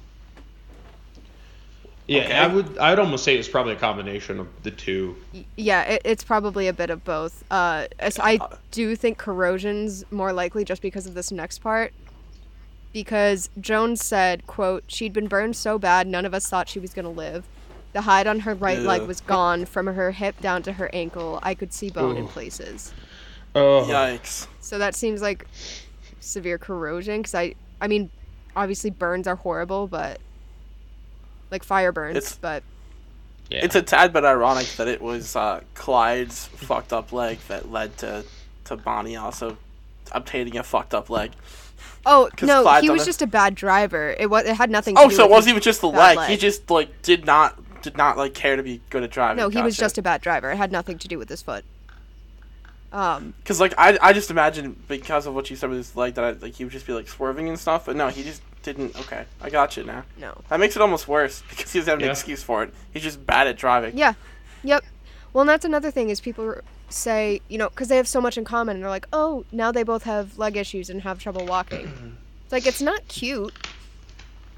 [2.12, 2.34] Yeah, Okay.
[2.34, 5.16] I would I would almost say it's probably a combination of the two.
[5.56, 7.46] Yeah, it, it's probably a bit of both.
[7.50, 8.38] Uh, as I
[8.72, 11.94] do think corrosion's more likely just because of this next part.
[12.92, 16.94] Because Jones said, "quote She'd been burned so bad, none of us thought she was
[16.94, 17.46] gonna live.
[17.94, 21.40] The hide on her right leg was gone from her hip down to her ankle.
[21.42, 22.94] I could see bone in places.
[23.56, 24.48] Oh, Yikes.
[24.60, 25.46] So that seems like
[26.20, 27.22] severe corrosion.
[27.22, 28.10] Because I, I mean,
[28.56, 30.20] obviously burns are horrible, but
[31.52, 32.18] like fire burns.
[32.18, 32.64] It's- but
[33.50, 33.60] yeah.
[33.64, 37.98] It's a tad bit ironic that it was uh, Clyde's fucked up leg that led
[37.98, 38.24] to
[38.66, 39.58] to Bonnie also
[40.14, 41.32] obtaining a fucked up leg.
[42.06, 44.16] Oh no, Clyde's he was the- just a bad driver.
[44.18, 44.46] It was.
[44.46, 44.96] It had nothing.
[44.96, 45.16] to do with it.
[45.16, 46.30] Oh, so it wasn't even just the bad leg.
[46.30, 49.38] He just like did not did not like care to be good at driving.
[49.38, 50.50] No, he was just a bad driver.
[50.52, 51.66] It had nothing to do with his foot.
[52.94, 56.16] Um, Because like I, I just imagine because of what you said with his leg
[56.16, 57.86] that I, like he would just be like swerving and stuff.
[57.86, 58.96] But no, he just didn't.
[59.02, 60.04] Okay, I got you now.
[60.18, 60.40] no.
[60.50, 62.12] That makes it almost worse because he doesn't have an Yeah.
[62.12, 62.74] excuse for it.
[62.94, 63.98] He's just bad at driving.
[63.98, 64.14] Yeah.
[64.64, 64.84] Yep.
[65.34, 66.56] Well, and that's another thing is people
[66.90, 69.72] say, you know, because they have so much in common, and they're like, oh, now
[69.72, 71.92] they both have leg issues and have trouble walking.
[72.44, 73.54] It's like it's not cute.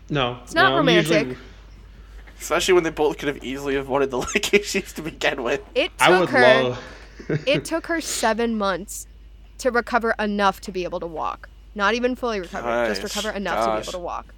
[0.10, 1.28] No, It's not no, romantic.
[1.28, 1.38] usually-
[2.40, 5.62] Especially when they both could have easily avoided the leg issues to begin with.
[5.76, 6.64] It I took would her.
[6.64, 6.84] love.
[7.48, 9.08] it took her seven months
[9.60, 11.48] to recover enough to be able to walk.
[11.76, 14.34] Not even fully recover, just recover enough to be able to walk.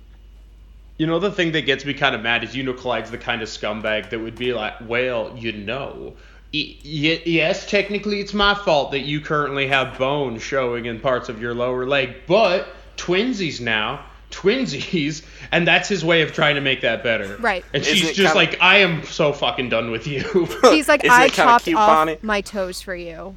[0.97, 3.17] You know the thing that gets me kind of mad is you know Clyde's the
[3.17, 6.13] kind of scumbag that would be like, well, you know,
[6.53, 11.27] y- y- yes, technically it's my fault that you currently have bone showing in parts
[11.27, 16.61] of your lower leg, but twinsies now, twinsies, and that's his way of trying to
[16.61, 17.35] make that better.
[17.41, 17.65] Right.
[17.73, 20.21] And Isn't she's just kinda- like, I am so fucking done with you.
[20.63, 22.17] He's like, I chopped cute, off Bonnie?
[22.21, 23.35] my toes for you.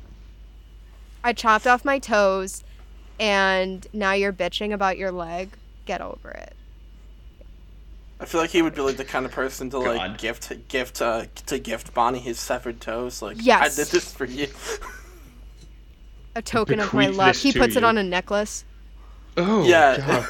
[1.25, 2.63] I chopped off my toes,
[3.19, 5.51] and now you're bitching about your leg.
[5.87, 6.53] Get over it.
[8.21, 10.19] I feel like he would be like the kind of person to like God.
[10.19, 13.23] gift gift uh, to gift Bonnie his severed toes.
[13.23, 13.79] Like, Yes.
[13.79, 14.49] I did this for you.
[16.35, 17.37] A token of my love.
[17.37, 18.65] He to puts it on a necklace.
[19.37, 20.25] oh, yeah.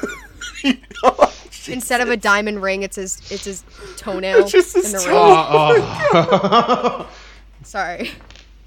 [1.01, 1.29] God.
[1.67, 3.63] Instead of a diamond ring, it's his it's his
[3.97, 5.73] toenail Just in his the toe.
[5.73, 5.83] ring.
[5.83, 7.09] Oh, oh.
[7.63, 8.11] Sorry.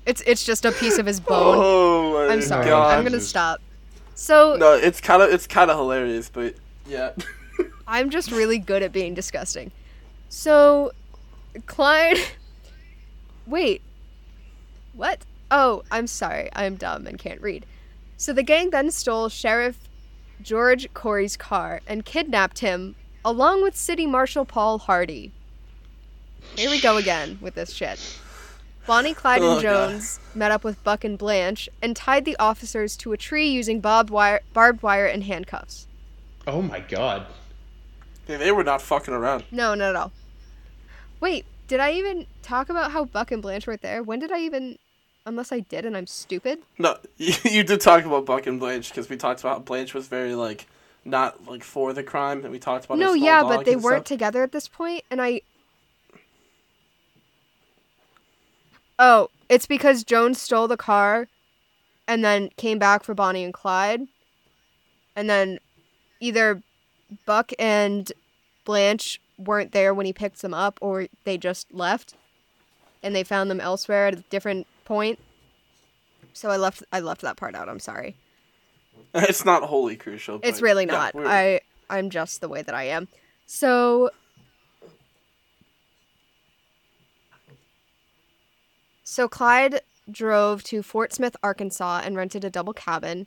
[0.04, 1.56] It's it's just a piece of his bone.
[1.58, 2.66] Oh my I'm sorry.
[2.66, 2.96] God.
[2.98, 3.60] I'm gonna stop.
[4.14, 6.54] So No, it's kind of it's kind of hilarious, but
[6.86, 7.12] yeah.
[7.86, 9.70] I'm just really good at being disgusting.
[10.28, 10.92] So,
[11.66, 12.18] Clyde.
[13.46, 13.82] Wait.
[14.94, 15.20] What?
[15.50, 16.48] Oh, I'm sorry.
[16.54, 17.66] I'm dumb and can't read.
[18.16, 19.78] So the gang then stole Sheriff
[20.40, 22.94] George Corey's car and kidnapped him
[23.24, 25.32] along with City Marshal Paul Hardy.
[26.56, 27.98] Here we go again with this shit.
[28.86, 29.90] Bonnie, Clyde, Oh, and God.
[29.90, 33.80] Jones met up with Buck and Blanche and tied the officers to a tree using
[33.80, 35.86] barbed wire, barbed wire and handcuffs.
[36.46, 37.26] oh my God.
[38.28, 39.44] Yeah, they were not fucking around.
[39.50, 40.12] No, not at all.
[41.20, 44.02] Wait, did I even talk about how Buck and Blanche weren't there?
[44.02, 44.78] When did I even?
[45.24, 46.58] Unless I did and I'm stupid.
[46.78, 50.08] No, you, you did talk about Buck and Blanche because we talked about Blanche was
[50.08, 50.66] very like
[51.04, 52.98] not like for the crime, and we talked about.
[52.98, 54.16] no, yeah, but they weren't stuff.
[54.16, 55.42] together at this point, and I.
[59.04, 61.26] Oh, it's because Jones stole the car,
[62.06, 64.02] and then came back for Bonnie and Clyde,
[65.16, 65.58] and then
[66.20, 66.62] either
[67.26, 68.12] Buck and
[68.64, 72.14] Blanche weren't there when he picked them up, or they just left,
[73.02, 75.18] and they found them elsewhere at a different point.
[76.32, 76.84] So I left.
[76.92, 77.68] I left that part out.
[77.68, 78.14] I'm sorry.
[79.14, 80.38] It's not wholly crucial.
[80.44, 81.14] It's really not.
[81.14, 81.60] we're- I
[81.90, 83.08] I'm just the way that I am.
[83.46, 84.10] So
[89.12, 93.26] So Clyde drove to Fort Smith, Arkansas and rented a double cabin.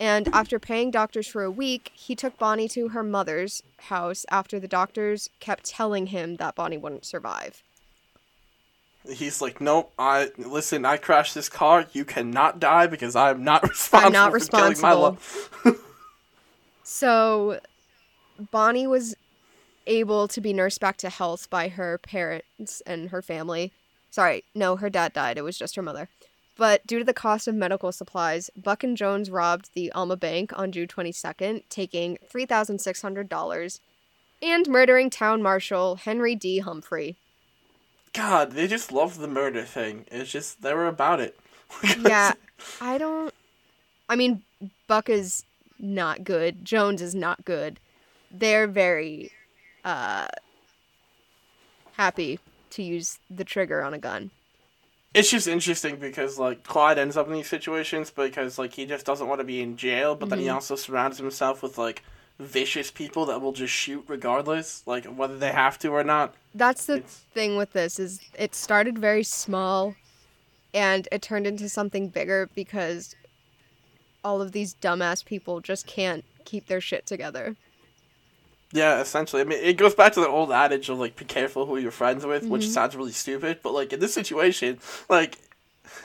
[0.00, 4.58] And after paying doctors for a week, he took Bonnie to her mother's house after
[4.58, 7.62] the doctors kept telling him that Bonnie wouldn't survive.
[9.06, 9.92] He's like, nope.
[9.98, 10.86] I listen.
[10.86, 11.84] I crashed this car.
[11.92, 14.12] You cannot die because I'm not responsible.
[14.12, 15.02] not for killing my responsible.
[15.02, 15.78] love.
[16.84, 17.60] So
[18.50, 19.14] Bonnie was
[19.86, 23.72] able to be nursed back to health by her parents and her family.
[24.12, 25.38] Sorry, no, her dad died.
[25.38, 26.10] It was just her mother.
[26.58, 30.52] But due to the cost of medical supplies, Buck and Jones robbed the Alma Bank
[30.54, 33.80] on June 22nd, taking $3,600
[34.42, 36.58] and murdering town marshal Henry D.
[36.58, 37.16] Humphrey.
[38.12, 40.04] God, they just love the murder thing.
[40.10, 41.38] It's just they were about it.
[41.98, 42.34] Yeah,
[42.82, 43.32] I don't.
[44.10, 44.42] I mean,
[44.88, 45.46] Buck is
[45.78, 46.66] not good.
[46.66, 47.80] Jones is not good.
[48.30, 49.30] They're very
[49.86, 50.26] uh,
[51.92, 52.40] happy
[52.72, 54.30] to use the trigger on a gun.
[55.14, 59.04] It's just interesting because like Clyde ends up in these situations because like he just
[59.06, 60.44] doesn't want to be in jail, but then Mm-hmm.
[60.44, 62.02] he also surrounds himself with like
[62.38, 66.34] vicious people that will just shoot regardless, like whether they have to or not.
[66.54, 69.94] That's the It's- thing with this is it started very small
[70.72, 73.14] and it turned into something bigger because
[74.24, 77.54] all of these dumbass people just can't keep their shit together.
[78.72, 79.42] Yeah, essentially.
[79.42, 81.90] I mean, it goes back to the old adage of like be careful who you're
[81.90, 82.70] friends with, which Mm-hmm.
[82.70, 84.78] sounds really stupid, but like in this situation,
[85.10, 85.38] like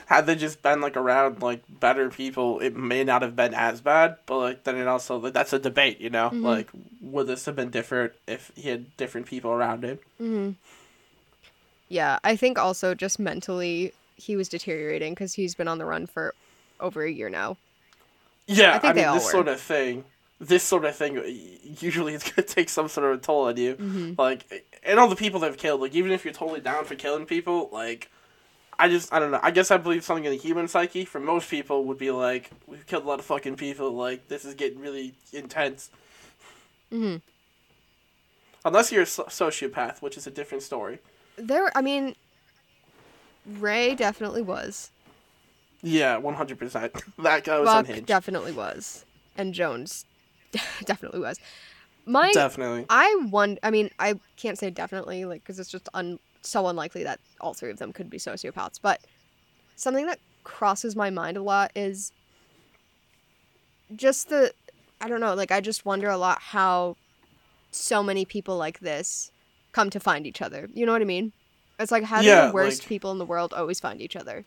[0.06, 3.80] had they just been like around like better people, it may not have been as
[3.80, 4.16] bad.
[4.26, 6.28] But like then it also like, that's a debate, you know.
[6.28, 6.44] Mm-hmm.
[6.44, 6.68] Like
[7.00, 9.98] would this have been different if he had different people around him?
[11.88, 16.06] Yeah, I think also just mentally he was deteriorating because he's been on the run
[16.06, 16.34] for
[16.80, 17.56] over a year now.
[18.46, 19.30] Yeah, I I, think they mean all this were.
[19.30, 20.04] sort of thing.
[20.40, 21.20] This sort of thing
[21.80, 23.74] usually it's gonna take some sort of toll on you.
[23.74, 24.12] Mm-hmm.
[24.16, 25.80] Like, and all the people they've killed.
[25.80, 28.10] Like, even if you're totally down for killing people, like,
[28.78, 29.40] I just I don't know.
[29.42, 32.50] I guess I believe something in the human psyche for most people would be like,
[32.66, 33.90] we've killed a lot of fucking people.
[33.92, 35.90] Like, this is getting really intense.
[36.92, 37.16] Mm-hmm.
[38.64, 40.98] Unless you're a sociopath, which is a different story.
[41.36, 42.14] There, I mean,
[43.46, 44.90] Ray definitely was.
[45.82, 46.92] Yeah, one hundred percent.
[47.18, 48.06] That guy was Buck unhinged.
[48.06, 49.04] definitely was,
[49.36, 50.04] and Jones
[50.84, 51.38] definitely was.
[52.06, 52.86] My Definitely.
[52.88, 53.58] I won.
[53.62, 57.52] I mean, I can't say definitely, like, because it's just un- so unlikely that all
[57.52, 58.78] three of them could be sociopaths.
[58.80, 59.00] But
[59.76, 62.12] something that crosses my mind a lot is
[63.94, 64.52] just the,
[65.00, 66.96] I don't know, like, I just wonder a lot how
[67.70, 69.30] so many people like this
[69.72, 70.68] come to find each other.
[70.72, 71.32] You know what I mean?
[71.78, 74.44] It's like, how do the worst like- people in the world always find each other?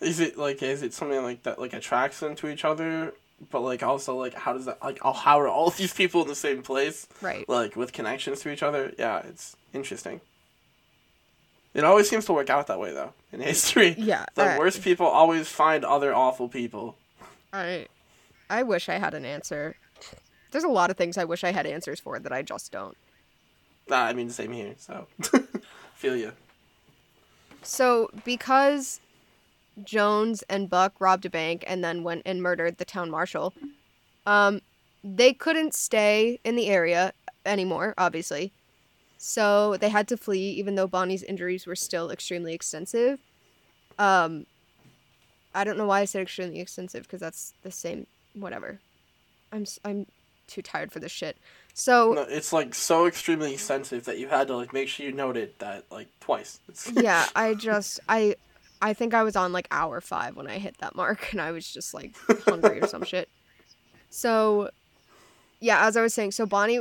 [0.00, 3.14] Is it like is it something like that like attracts them to each other?
[3.50, 6.34] But like also like how does that like how are all these people in the
[6.34, 7.48] same place Right.
[7.48, 8.92] like with connections to each other?
[8.98, 10.20] Yeah, it's interesting.
[11.74, 13.94] It always seems to work out that way though in history.
[13.98, 16.96] Yeah, the worst people always find other awful people.
[17.52, 17.86] I,
[18.48, 19.76] I wish I had an answer.
[20.52, 22.96] There's a lot of things I wish I had answers for that I just don't.
[23.88, 24.74] Nah, I mean the same here.
[24.78, 25.08] So
[25.94, 26.32] feel you.
[27.62, 29.00] So, because
[29.82, 33.54] Jones and Buck robbed a bank and then went and murdered the town marshal,
[34.26, 34.60] um,
[35.02, 37.12] they couldn't stay in the area
[37.44, 38.52] anymore, obviously.
[39.18, 43.18] So they had to flee, even though Bonnie's injuries were still extremely extensive.
[43.98, 44.46] Um,
[45.54, 48.06] I don't know why I said extremely extensive because that's the same.
[48.34, 48.80] Whatever.
[49.52, 50.06] I'm I'm
[50.46, 51.36] too tired for this shit.
[51.72, 55.12] So No, it's like so extremely extensive that you had to like make sure you
[55.12, 56.58] noted that like twice.
[56.92, 58.36] Yeah, I just I
[58.84, 61.52] I think I was on like hour five when I hit that mark and I
[61.52, 63.30] was just like hungry or some shit.
[64.10, 64.68] So
[65.58, 66.80] yeah, as I was saying, so Bonnie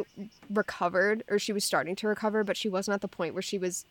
[0.50, 3.58] recovered or she was starting to recover, but she wasn't at the point where she
[3.58, 3.86] was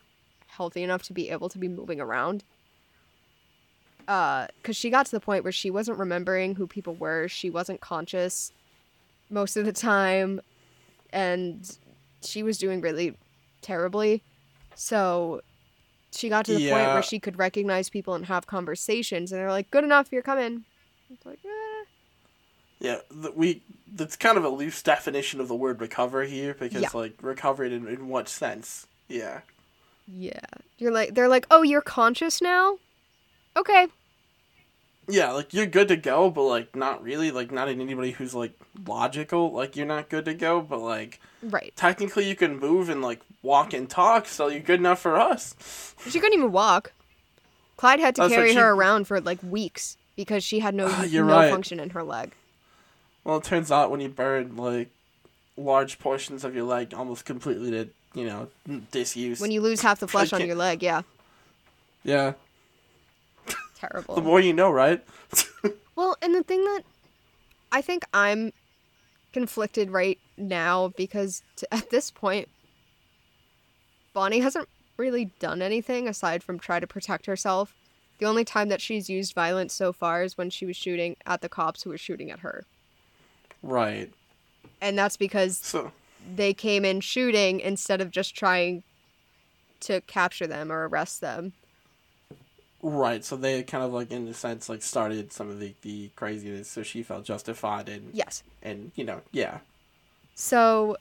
[0.46, 2.44] healthy enough to be able to be moving around.
[4.06, 7.28] Uh, cause she got to the point where she wasn't remembering who people were.
[7.28, 8.52] She wasn't conscious
[9.30, 10.42] most of the time,
[11.14, 11.78] and
[12.20, 13.16] she was doing really
[13.62, 14.22] terribly.
[14.74, 15.40] So
[16.14, 19.50] she got to the point where she could recognize people and have conversations, and they're
[19.50, 20.64] like, "Good enough, you're coming."
[21.10, 21.84] It's like, eh.
[22.80, 23.62] Yeah, th- we
[23.94, 26.88] that's kind of a loose definition of the word recover here because Yeah.
[26.94, 28.86] like recovered in, in what sense?
[29.08, 29.40] Yeah.
[30.06, 30.40] yeah.
[30.78, 32.78] You're like, they're like, "Oh, you're conscious now."
[33.56, 33.86] Okay.
[35.08, 38.34] Yeah, like you're good to go, but like not really, like not in anybody who's
[38.34, 38.52] like
[38.86, 41.72] logical, like you're not good to go, but like Right.
[41.76, 45.94] technically you can move and like walk and talk, so you're good enough for us.
[46.08, 46.92] She couldn't even walk.
[47.76, 50.86] Clyde had to That's carry she- her around for like weeks because she had no
[51.04, 51.50] you're no right.
[51.50, 52.32] function in her leg.
[53.24, 54.88] Well, it turns out when you burn like
[55.56, 58.48] large portions of your leg almost completely to, you know,
[58.92, 59.40] disuse.
[59.40, 61.02] When you lose half the flesh on your leg, yeah,
[62.04, 62.34] Yeah.
[63.88, 64.14] Terrible.
[64.14, 65.02] The more you know, right?
[65.94, 66.82] Well, and the thing that
[67.70, 68.54] I think I'm
[69.34, 72.48] conflicted right now because at this point,
[74.14, 77.74] Bonnie hasn't really done anything aside from try to protect herself.
[78.18, 81.42] The only time that she's used violence so far is when she was shooting at
[81.42, 82.64] the cops who were shooting at her.
[83.62, 84.10] right.
[84.80, 85.92] And that's because So
[86.34, 88.82] they came in shooting instead of just trying
[89.80, 91.52] to capture them or arrest them.
[92.84, 96.10] Right, so they kind of like in a sense like started some of the, the
[96.16, 98.42] craziness, so she felt justified in Yes.
[98.60, 99.58] and you know, yeah.
[100.34, 100.96] So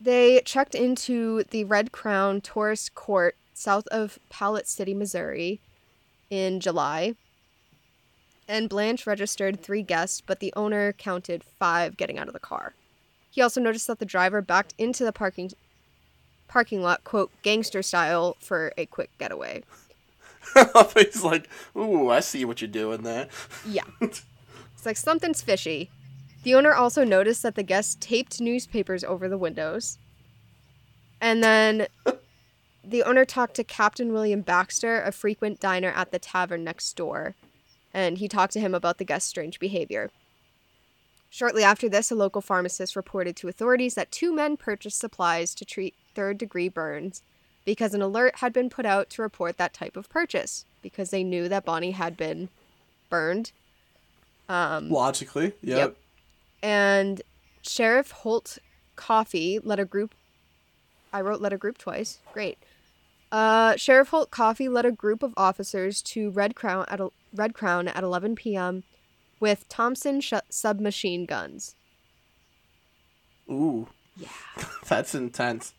[0.00, 5.60] they checked into the Red Crown Tourist Court south of Platte City, Missouri
[6.30, 7.14] in July.
[8.46, 12.74] And Blanche registered three guests, but the owner counted five getting out of the car.
[13.30, 15.50] He also noticed that the driver backed into the parking
[16.54, 19.64] parking lot, quote, gangster style for a quick getaway.
[20.94, 23.28] He's like, "Ooh, I see what you're doing there."
[23.68, 23.82] Yeah.
[24.00, 25.90] It's like something's fishy.
[26.42, 29.96] The owner also noticed that the guests taped newspapers over the windows.
[31.22, 31.86] And then
[32.84, 37.34] the owner talked to Captain William Baxter, a frequent diner at the tavern next door,
[37.94, 40.10] and he talked to him about the guests' strange behavior.
[41.34, 45.64] Shortly after this, a local pharmacist reported to authorities that two men purchased supplies to
[45.64, 47.22] treat third degree burns
[47.64, 51.24] because an alert had been put out to report that type of purchase because they
[51.24, 52.50] knew that Bonnie had been
[53.10, 53.50] burned
[54.88, 55.78] Logically, yep.
[55.78, 55.96] Yep.
[56.62, 57.22] and
[57.62, 58.58] Sheriff Holt
[58.94, 60.14] Coffey led a group.
[61.12, 62.18] I wrote led a group twice.
[62.32, 62.58] Great.
[63.32, 67.54] Uh, Sheriff Holt Coffey led a group of officers to Red Crown at el- Red
[67.54, 68.84] Crown at 11 p.m.
[69.40, 71.74] with Thompson sh- submachine guns.
[73.50, 74.28] Ooh, Yeah.
[74.88, 75.74] that's intense.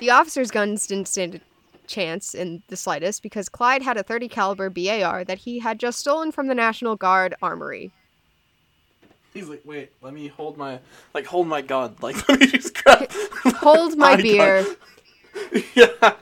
[0.00, 1.40] The officers' guns didn't stand a
[1.86, 6.00] chance in the slightest because Clyde had a 30 caliber BAR that he had just
[6.00, 7.92] stolen from the National Guard armory.
[9.32, 10.78] He's like, "Wait, let me hold my
[11.12, 11.96] like hold my gun.
[12.00, 13.10] Like, let me just grab
[13.58, 14.66] Hold my gun." beer.
[15.74, 16.14] yeah.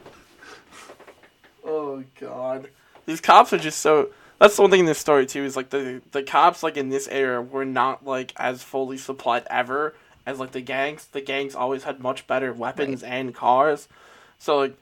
[1.64, 2.68] Oh god,
[3.06, 4.08] these cops are just so.
[4.42, 6.88] That's the one thing in this story too is like the the cops like in
[6.88, 9.94] this era were not like as fully supplied ever
[10.26, 11.06] as like the gangs.
[11.06, 13.86] The gangs always had much better weapons and cars,
[14.40, 14.76] so like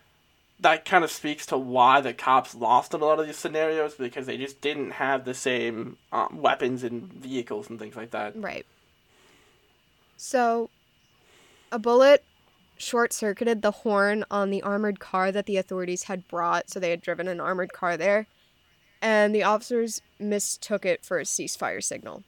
[0.61, 3.97] that kind of speaks to why the cops lost in a lot of these scenarios
[3.97, 8.35] because they just didn't have the same um, weapons and vehicles and things like that.
[8.37, 8.65] Right.
[10.16, 10.70] So,
[11.70, 12.24] a bullet
[12.78, 16.91] short circuited the horn on the armored car that the authorities had brought, so they
[16.91, 18.27] had driven an armored car there,
[19.02, 22.22] and the officers mistook it for a ceasefire signal.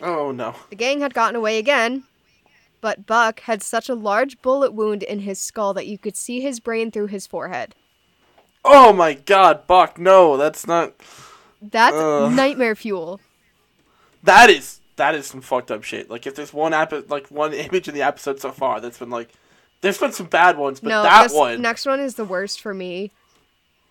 [0.00, 0.54] Oh no.
[0.70, 2.04] The gang had gotten away again,
[2.80, 6.40] but Buck had such a large bullet wound in his skull that you could see
[6.40, 7.74] his brain through his forehead.
[8.64, 10.94] Oh my god, Buck, no, that's not.
[11.60, 12.32] That's Ugh.
[12.32, 13.20] nightmare fuel.
[14.22, 16.10] That is that is some fucked up shit.
[16.10, 19.10] Like if there's one app like one image in the episode so far that's been
[19.10, 19.30] like
[19.80, 22.60] there's been some bad ones, but no, that this one next one is the worst
[22.60, 23.12] for me.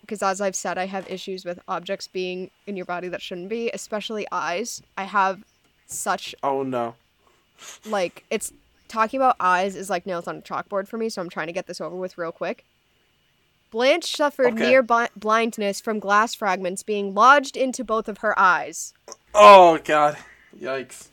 [0.03, 3.47] Because as I've said, I have issues with objects being in your body that shouldn't
[3.49, 4.81] be, especially eyes.
[4.97, 5.43] I have
[5.88, 6.95] such Oh no.
[7.85, 8.51] like it's
[8.89, 11.53] talking about eyes is like nails on a chalkboard for me, so I'm trying to
[11.53, 12.65] get this over with real quick.
[13.71, 14.69] Blanche suffered Okay.
[14.69, 18.93] near bi- blindness from glass fragments being lodged into both of her eyes.
[19.34, 20.17] Oh god.
[20.59, 21.07] Yikes.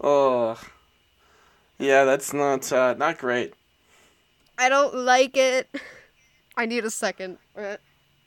[0.00, 0.58] Oh.
[1.78, 3.52] Yeah, that's not uh, not great.
[4.58, 5.68] I don't like it.
[6.56, 7.38] I need a second.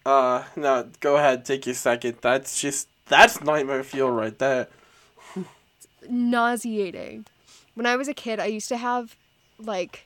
[0.08, 2.16] Uh, no, go ahead, take your second.
[2.22, 4.70] That's just that's nightmare fuel right there.
[6.10, 7.26] nauseating.
[7.74, 9.18] When I was a kid, I used to have
[9.60, 10.06] like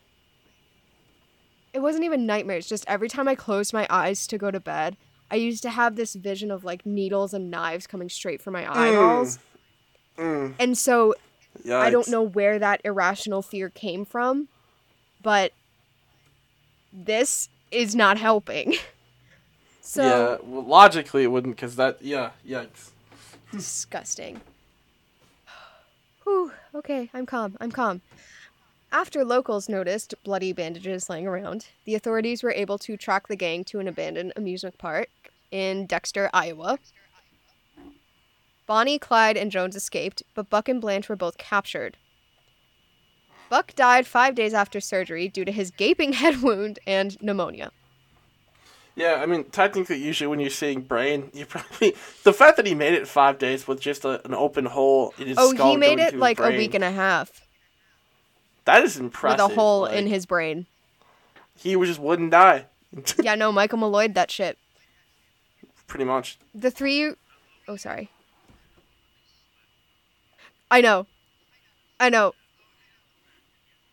[1.71, 4.97] it wasn't even nightmares, just every time I closed my eyes to go to bed,
[5.29, 8.67] I used to have this vision of like needles and knives coming straight for my
[8.67, 9.37] eyeballs.
[10.17, 10.55] Mm.
[10.57, 11.13] And so
[11.63, 11.79] Yikes.
[11.79, 14.47] I don't know where that irrational fear came from,
[15.21, 15.51] but
[16.91, 18.73] this is not helping.
[19.81, 22.91] so yeah, well, logically it wouldn't, cause that yeah, yikes.
[23.51, 24.41] disgusting.
[26.23, 27.57] Whew, okay, I'm calm.
[27.59, 28.01] I'm calm.
[28.91, 33.63] After locals noticed bloody bandages laying around, the authorities were able to track the gang
[33.65, 35.09] to an abandoned amusement park
[35.49, 36.77] in Dexter, Iowa.
[38.67, 41.97] Bonnie, Clyde, and Jones escaped, but Buck and Blanche were both captured.
[43.49, 47.71] Buck died five days after surgery due to his gaping head wound and pneumonia.
[48.95, 52.75] Yeah, I mean, technically, usually when you're seeing brain, you probably the fact that he
[52.75, 55.71] made it five days with just a, an open hole in his Oh, skull.
[55.71, 57.47] he made it like a week and a half
[58.65, 59.43] that is impressive.
[59.43, 60.67] with a hole like, in his brain.
[61.55, 62.65] He just wouldn't die.
[63.21, 64.57] Yeah, no, Michael Malloyed that shit.
[65.87, 66.37] Pretty much.
[66.53, 67.13] The three
[67.67, 68.09] oh sorry.
[70.69, 71.07] I know.
[71.99, 72.33] I know.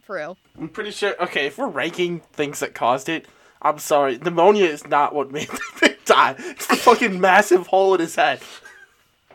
[0.02, 0.36] For real.
[0.58, 1.14] I'm pretty sure.
[1.22, 3.26] Okay, if we're ranking things that caused it,
[3.62, 4.18] I'm sorry.
[4.18, 5.48] Pneumonia is not what made
[5.82, 6.34] him die.
[6.38, 8.40] It's the fucking massive hole in his head.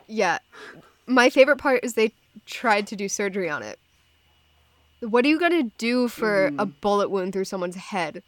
[0.06, 0.38] Yeah.
[1.06, 2.12] My favorite part is they
[2.46, 3.78] tried to do surgery on it.
[5.00, 6.60] What are you gonna do for mm.
[6.60, 8.22] a bullet wound through someone's head?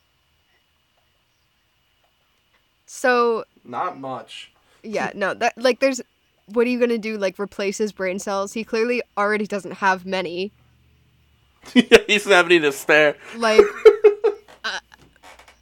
[2.87, 4.53] So Not much.
[4.83, 6.01] yeah, no, that like there's
[6.47, 7.17] what are you gonna do?
[7.17, 8.53] Like replace his brain cells?
[8.53, 10.53] He clearly already doesn't have many.
[11.73, 13.17] he doesn't have any to spare.
[13.37, 13.65] Like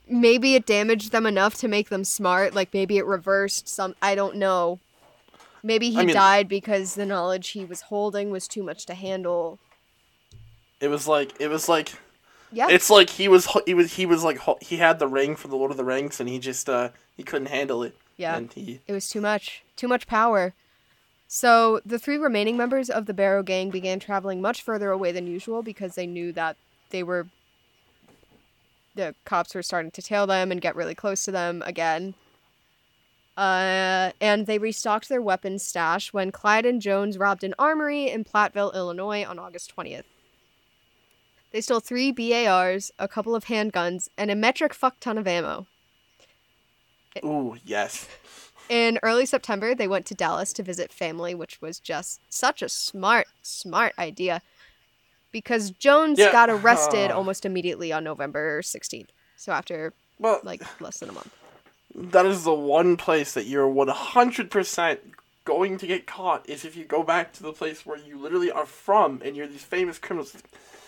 [0.08, 2.54] maybe it damaged them enough to make them smart.
[2.54, 3.94] Like maybe it reversed some.
[4.02, 4.80] I don't know.
[5.62, 8.94] Maybe he I mean- died because the knowledge he was holding was too much to
[8.94, 9.58] handle.
[10.80, 11.92] It was like it was like
[12.52, 12.68] Yeah.
[12.68, 15.56] it's like he was he was he was like he had the ring from the
[15.56, 17.96] Lord of the Rings and he just uh he couldn't handle it.
[18.16, 18.36] Yeah.
[18.36, 19.62] And he It was too much.
[19.76, 20.52] Too much power.
[21.26, 25.26] So the three remaining members of the Barrow gang began traveling much further away than
[25.26, 26.56] usual because they knew that
[26.90, 27.26] they were
[28.94, 32.14] the cops were starting to tail them and get really close to them again.
[33.36, 38.24] Uh, and they restocked their weapons stash when Clyde and Jones robbed an armory in
[38.24, 40.04] Platteville, Illinois on August 20th.
[41.50, 45.66] They stole three BARs, a couple of handguns, and a metric fuck ton of ammo.
[47.24, 48.08] ooh yes.
[48.68, 52.68] In early September, they went to Dallas to visit family, which was just such a
[52.68, 54.42] smart, smart idea.
[55.34, 57.16] Because Jones Yeah, got arrested uh.
[57.16, 59.08] almost immediately on November 16th.
[59.36, 61.34] So after Well, like less than a month.
[61.94, 64.98] that is the one place that you're 100%
[65.44, 68.50] going to get caught is if you go back to the place where you literally
[68.50, 70.34] are from and you're these famous criminals.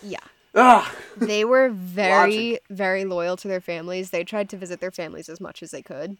[0.01, 0.17] Yeah.
[0.55, 4.09] Ah, They were very, very loyal to their families.
[4.11, 6.17] They tried to visit their families as much as they could.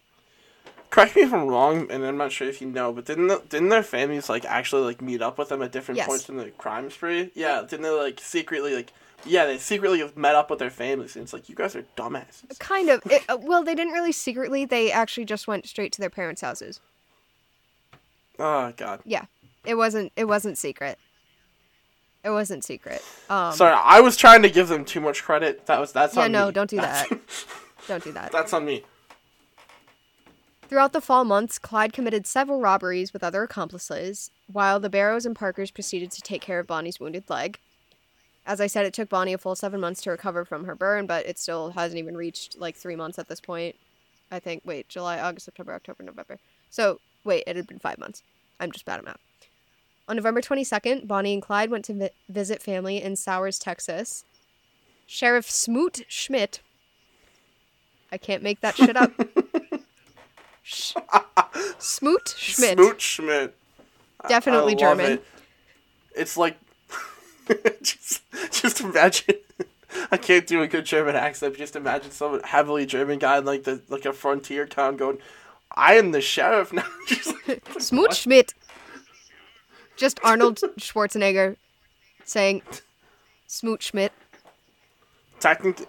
[0.90, 3.42] Correct me if I'm wrong, and I'm not sure if you know, but didn't the,
[3.50, 6.08] didn't their families like actually like meet up with them at different Yes.
[6.08, 7.32] points in the crime spree?
[7.36, 8.92] Yeah, didn't they like secretly like
[9.26, 11.16] yeah they secretly have met up with their families?
[11.16, 12.58] And it's like you guys are dumbasses.
[12.60, 13.02] Kind of.
[13.06, 14.66] It, uh, well, they didn't really secretly.
[14.66, 16.80] They actually just went straight to their parents' houses.
[18.40, 19.02] Oh god.
[19.06, 19.26] Yeah,
[19.66, 20.12] it wasn't.
[20.16, 20.98] It wasn't secret.
[22.24, 23.02] It wasn't secret.
[23.30, 25.66] Um, Sorry, I was trying to give them too much credit.
[25.68, 26.52] That was that's Yeah, on no, me.
[26.52, 27.20] don't do That's- that.
[27.88, 28.32] don't do that.
[28.32, 28.84] that's on me.
[30.68, 35.36] Throughout the fall months, Clyde committed several robberies with other accomplices, while the Barrows and
[35.36, 37.58] Parkers proceeded to take care of Bonnie's wounded leg.
[38.46, 41.06] As I said, it took Bonnie a full seven months to recover from her burn,
[41.06, 43.76] but it still hasn't even reached like three months at this point.
[44.30, 46.38] I think, wait, July, August, September, October, November.
[46.70, 48.24] So, wait, it had been five months.
[48.60, 49.20] I'm just bad at math.
[50.10, 54.26] On November 22nd, Bonnie and Clyde went to vi- visit family in Sowers, Texas.
[55.06, 56.60] Sheriff Smoot Schmidt.
[58.12, 59.14] I can't make that shit up.
[61.80, 62.78] Smoot Schmidt.
[62.78, 63.56] Smoot Schmidt.
[64.22, 65.12] I- Definitely I love German.
[65.14, 65.26] it.
[66.16, 66.58] It's like
[67.82, 68.22] just
[68.52, 69.36] just imagine.
[70.12, 71.54] I can't do a good German accent.
[71.54, 75.20] but Just imagine some heavily German guy in like the like a frontier town going,
[75.76, 76.86] "I am the sheriff now."
[77.48, 78.54] Like, Smoot Schmidt.
[79.96, 81.56] Just Arnold Schwarzenegger
[82.26, 82.62] saying
[83.48, 84.12] Smoot Schmidt.
[85.40, 85.86] technically,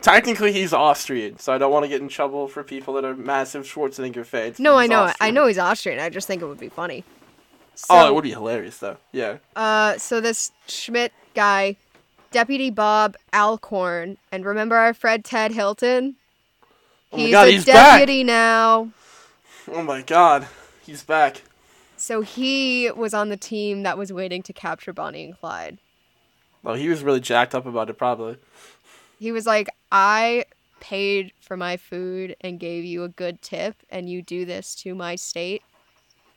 [0.00, 3.14] technically he's Austrian, so I don't want to get in trouble for people that are
[3.14, 4.58] massive Schwarzenegger fans.
[4.58, 5.12] No, I know.
[5.20, 5.98] I know he's Austrian.
[6.00, 7.04] I just think it would be funny.
[7.74, 8.98] So, oh, it would be hilarious though.
[9.12, 9.38] Yeah.
[9.56, 11.76] Uh, so this Schmidt guy,
[12.30, 16.16] Deputy Bob Alcorn, and remember our Fred Ted Hilton?
[17.12, 17.98] Oh my He's God, a he's back.
[18.00, 18.90] deputy now.
[19.72, 20.46] Oh my God,
[20.84, 21.42] he's back.
[21.96, 25.78] So he was on the team that was waiting to capture Bonnie and Clyde.
[26.62, 28.36] Well, he was really jacked up about it, probably.
[29.20, 30.46] He was like, I
[30.80, 34.94] paid for my food and gave you a good tip, and you do this to
[34.94, 35.62] my state.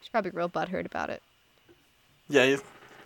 [0.01, 1.23] He's probably real butthurt about it.
[2.27, 2.57] Yeah, he,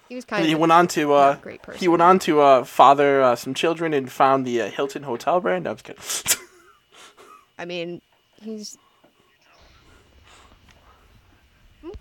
[0.09, 1.79] He was kind he of went on to uh, great person.
[1.79, 5.39] he went on to uh, father uh, some children and found the uh, Hilton Hotel
[5.39, 5.65] brand.
[5.65, 6.01] No, I'm kidding.
[7.59, 8.01] I mean,
[8.41, 8.79] he's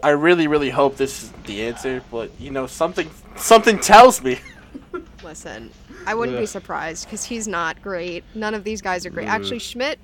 [0.02, 4.38] I really, really hope this is the answer, but you know, something something tells me.
[5.22, 5.70] listen.
[6.06, 8.24] I wouldn't be surprised because he's not great.
[8.34, 9.26] None of these guys are great.
[9.26, 9.30] Mm.
[9.30, 9.98] Actually, Schmidt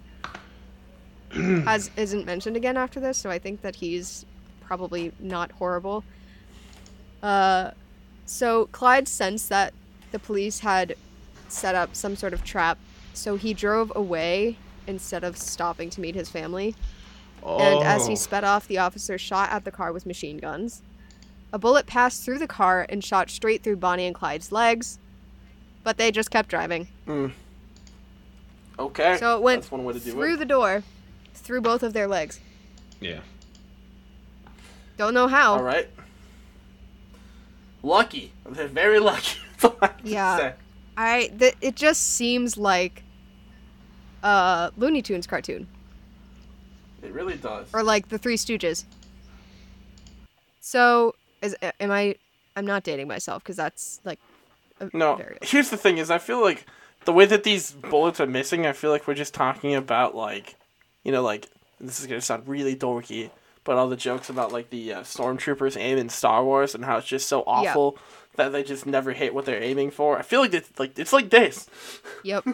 [1.30, 4.26] has isn't mentioned again after this, so I think that he's
[4.60, 6.04] probably not horrible.
[7.22, 7.70] Uh,
[8.26, 9.72] so Clyde sensed that
[10.12, 10.94] the police had
[11.48, 12.78] set up some sort of trap,
[13.14, 14.56] so he drove away
[14.86, 16.74] instead of stopping to meet his family.
[17.44, 18.16] And as he Oh.
[18.16, 20.82] sped off, the officer shot at the car with machine guns.
[21.52, 24.98] A bullet passed through the car and shot straight through Bonnie and Clyde's legs,
[25.84, 26.86] but they just kept driving.
[27.06, 27.28] Hmm.
[28.78, 29.16] Okay.
[29.18, 30.38] So it went That's one way to do through it.
[30.38, 30.82] the door,
[31.34, 32.40] through both of their legs.
[33.00, 33.20] Yeah.
[34.96, 35.54] Don't know how.
[35.54, 35.88] All right.
[37.82, 38.32] Lucky.
[38.48, 39.38] They're very lucky.
[39.60, 40.36] That's I Yeah.
[40.38, 40.54] say.
[40.96, 43.02] I th- it just seems like
[44.22, 45.66] a Looney Tunes cartoon
[47.02, 47.66] It really does.
[47.72, 48.84] or like the Three Stooges.
[50.60, 52.14] So is am I?
[52.54, 54.31] I'm not dating myself because that's like a
[54.92, 55.16] No.
[55.16, 56.66] very Here's the thing: is I feel like
[57.04, 60.56] the way that these bullets are missing, I feel like we're just talking about like,
[61.02, 61.48] you know, like
[61.80, 63.30] this is gonna sound really dorky,
[63.64, 66.98] but all the jokes about like the uh, stormtroopers aim in Star Wars and how
[66.98, 67.98] it's just so awful
[68.36, 70.18] that they just never hit what they're aiming for.
[70.18, 71.68] I feel like it's like it's like this.
[72.24, 72.46] Yep.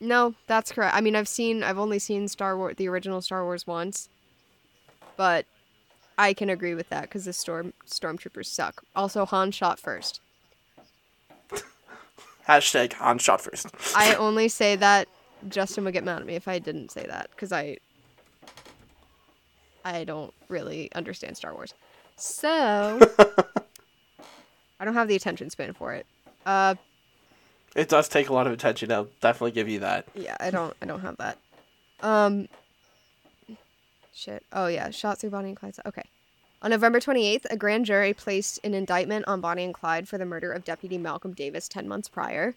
[0.00, 0.94] No, that's correct.
[0.94, 4.08] I mean, I've seen, I've only seen Star Wars, the original Star Wars once,
[5.16, 5.44] but
[6.16, 8.84] I can agree with that because the storm stormtroopers suck.
[8.94, 10.20] Also, Han shot first.
[12.48, 13.66] Hashtag Han shot first.
[13.94, 15.08] I only say that
[15.48, 17.76] Justin would get mad at me if I didn't say that because I,
[19.84, 21.74] I don't really understand Star Wars,
[22.16, 22.98] so
[24.80, 26.06] I don't have the attention span for it.
[26.46, 26.74] Uh,
[27.76, 28.90] It does take a lot of attention.
[28.90, 30.06] I'll definitely give you that.
[30.14, 31.38] Yeah, I don't I don't have that.
[32.00, 32.48] Um
[34.14, 34.42] shit.
[34.52, 35.74] Oh yeah, shot through Bonnie and Clyde.
[35.86, 36.04] Okay.
[36.60, 40.24] On November 28th, a grand jury placed an indictment on Bonnie and Clyde for the
[40.24, 42.54] murder of Deputy Malcolm Davis 10 months prior.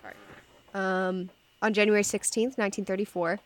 [0.00, 0.14] Sorry.
[0.74, 1.30] Um,
[1.60, 3.40] on January 16th, 1934,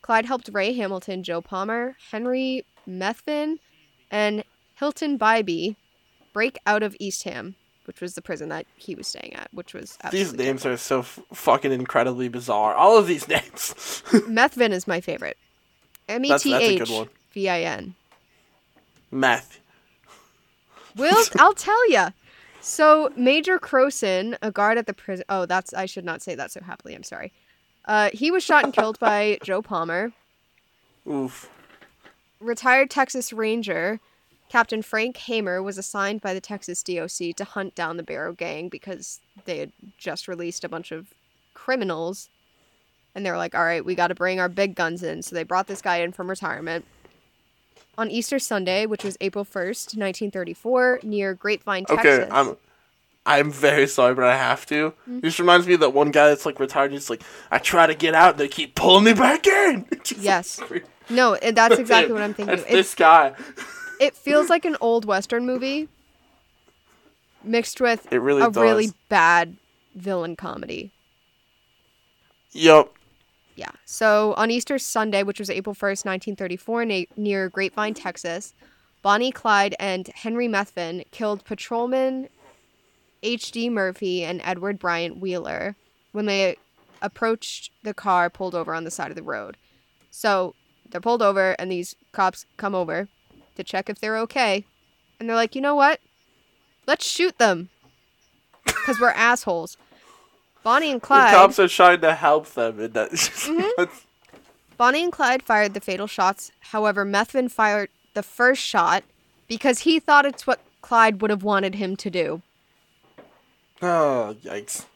[0.00, 3.58] Clyde helped Ray Hamilton, Joe Palmer, Henry Methvin,
[4.10, 4.42] and
[4.76, 5.76] Hilton Bybee
[6.32, 9.98] break out of Eastham, which was the prison that he was staying at, which was
[10.10, 12.74] These names are so f- fucking incredibly bizarre.
[12.74, 13.74] All of these names.
[14.10, 15.36] Methvin is my favorite.
[16.08, 17.08] M E T H That's- T that's a H good one.
[17.34, 17.94] V I N.
[19.10, 19.60] Meth.
[20.96, 22.10] Will I'll tell ya.
[22.60, 25.24] So Major Crowson, a guard at the prison.
[25.28, 26.94] Oh, that's I should not say that so happily.
[26.94, 27.32] I'm sorry.
[27.84, 30.12] Uh, he was shot and killed by Joe Palmer.
[31.06, 31.50] Oof.
[32.40, 34.00] Retired Texas Ranger
[34.48, 38.68] Captain Frank Hamer was assigned by the Texas DOC to hunt down the Barrow Gang
[38.68, 41.08] because they had just released a bunch of
[41.54, 42.28] criminals.
[43.14, 45.22] And they were like, all right, we got to bring our big guns in.
[45.22, 46.84] So they brought this guy in from retirement.
[47.96, 52.06] On Easter Sunday, which was April 1st, 1934, near Grapevine, Texas.
[52.06, 52.56] Okay, I'm
[53.26, 54.90] I'm very sorry, but I have to.
[54.90, 55.20] Mm-hmm.
[55.20, 56.92] This reminds me of that one guy that's like retired.
[56.92, 59.86] He's like, I try to get out, and they keep pulling me back in.
[60.18, 60.60] Yes.
[60.70, 62.56] like- No, that's exactly what I'm thinking.
[62.56, 63.34] That's It, this guy.
[64.00, 65.88] it feels like an old Western movie
[67.42, 69.56] mixed with It really a really bad
[69.94, 70.92] villain comedy.
[72.52, 72.94] Yup.
[73.56, 73.70] Yeah.
[73.84, 78.54] So on Easter Sunday, which was April 1st, 1934, na- near Grapevine, Texas,
[79.02, 82.28] Bonnie Clyde and Henry Methvin killed patrolman
[83.22, 83.70] H.D.
[83.70, 85.76] Murphy and Edward Bryant Wheeler
[86.12, 86.56] when they
[87.02, 89.56] approached the car pulled over on the side of the road.
[90.10, 90.54] So
[90.88, 93.08] they're pulled over, and these cops come over
[93.56, 94.64] to check if they're okay.
[95.18, 96.00] And they're like, you know what?
[96.86, 97.70] Let's shoot them.
[98.64, 99.76] Because we're assholes.
[100.64, 101.32] Bonnie and Clyde.
[101.32, 103.10] The cops are trying to help them, and that.
[103.14, 103.84] Mm-hmm.
[104.76, 106.50] Bonnie and Clyde fired the fatal shots.
[106.58, 109.04] However, Methvin fired the first shot
[109.46, 112.42] because he thought it's what Clyde would have wanted him to do.
[113.82, 114.86] oh yikes!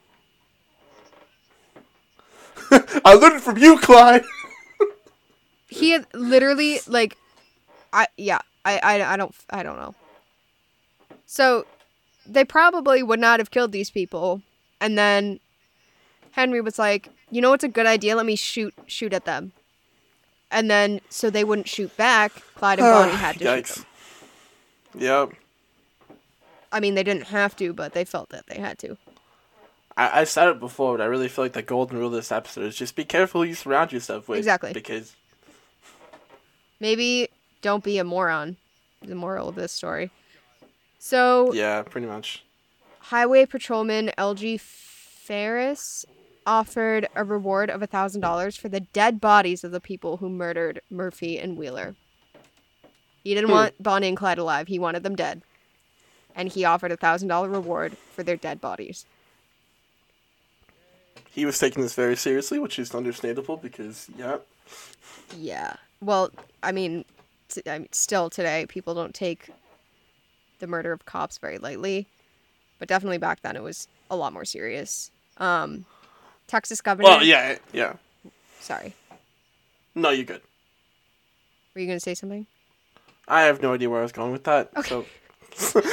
[3.05, 4.25] I learned from you, Clyde.
[5.71, 7.15] He had literally like,
[7.93, 9.93] I yeah, I I, I don't I don't know.
[11.27, 11.67] So,
[12.25, 14.41] they probably would not have killed these people,
[14.81, 15.39] and then
[16.31, 18.15] Henry was like, you know what's a good idea?
[18.15, 19.51] Let me shoot shoot at them.
[20.51, 22.31] And then so they wouldn't shoot back.
[22.55, 23.75] Clyde and Bonnie had to shoot Yikes.
[23.75, 25.01] them.
[25.01, 25.29] Yep.
[26.71, 28.97] I mean, they didn't have to, but they felt that they had to.
[29.97, 32.31] I, I said it before, but I really feel like the golden rule of this
[32.31, 34.37] episode is just be careful who you surround yourself with.
[34.37, 34.73] Exactly.
[34.73, 35.15] Because
[36.79, 37.29] Maybe
[37.61, 38.57] don't be a moron.
[39.01, 40.11] The moral of this story.
[40.97, 42.43] So, yeah, pretty much.
[42.99, 44.57] Highway Patrolman L.G.
[44.57, 46.05] Phares
[46.49, 51.37] offered a reward of $1,000 for the dead bodies of the people who murdered Murphy
[51.37, 51.95] and Wheeler.
[53.23, 53.55] He didn't Hmm.
[53.55, 55.43] want Bonnie and Clyde alive, he wanted them dead.
[56.35, 59.05] And he offered a $1,000 reward for their dead bodies.
[61.29, 64.37] He was taking this very seriously, which is understandable because yeah.
[65.37, 65.75] Yeah.
[66.01, 66.31] Well,
[66.63, 67.05] I mean,
[67.49, 69.49] t- I mean, still today, people don't take
[70.59, 72.07] the murder of cops very lightly,
[72.79, 75.11] but definitely back then it was a lot more serious.
[75.37, 75.85] Um,
[76.49, 77.07] Texas governor.
[77.07, 77.93] Well, yeah, yeah.
[78.59, 78.93] Sorry,
[79.95, 80.41] No, you're good.
[81.73, 82.45] were you gonna say something?
[83.27, 84.69] I have no idea where I was going with that.
[84.75, 85.05] Okay.
[85.55, 85.81] So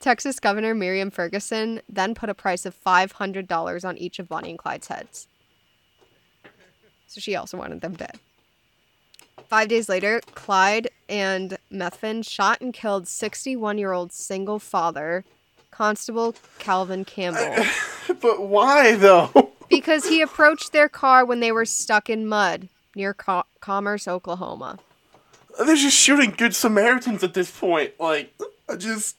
[0.00, 4.28] Texas Governor Miriam Ferguson then put a price of five hundred dollars on each of
[4.28, 5.26] Bonnie and Clyde's heads.
[7.06, 8.18] So she also wanted them dead.
[9.48, 15.24] Five days later, Clyde and Methvin shot and killed 61 year old single father,
[15.76, 17.66] Constable Calvin Campbell,
[18.22, 19.52] But why though?
[19.68, 24.78] because he approached their car when they were stuck in mud near Co- Commerce, Oklahoma.
[25.58, 27.92] They're just shooting good Samaritans at this point.
[28.00, 28.32] Like,
[28.70, 29.16] I just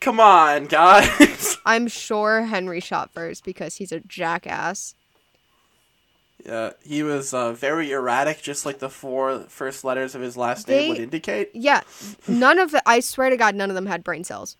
[0.00, 1.58] Come on, guys.
[1.66, 4.94] I'm sure Henry shot first because he's a jackass.
[6.44, 10.66] Yeah, he was uh, very erratic, just like the four first letters of his last
[10.66, 11.50] They- name would indicate.
[11.54, 11.82] Yeah,
[12.26, 12.82] none of the.
[12.88, 14.56] I swear to God, none of them had brain cells.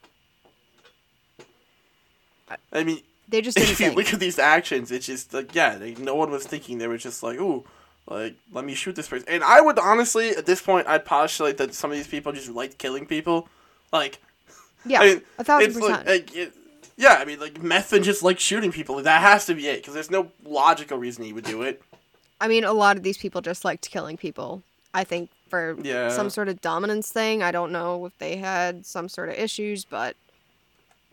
[2.72, 5.76] I mean, They just didn't if you look at these actions, it's just like yeah,
[5.80, 6.78] like, no one was thinking.
[6.78, 7.64] They were just like, ooh,
[8.06, 9.28] like let me shoot this person.
[9.28, 12.48] And I would honestly, at this point, I'd postulate that some of these people just
[12.50, 13.48] liked killing people.
[13.92, 14.20] Like,
[14.84, 16.06] Yeah, I mean, a thousand it's percent.
[16.06, 16.52] Like, like, it,
[16.96, 19.02] yeah, I mean, like meth and just like shooting people.
[19.02, 21.82] That has to be it, because there's no logical reason he would do it.
[22.40, 24.62] I mean, a lot of these people just liked killing people.
[24.94, 26.08] I think for Yeah.
[26.10, 27.42] some sort of dominance thing.
[27.42, 30.16] I don't know if they had some sort of issues, but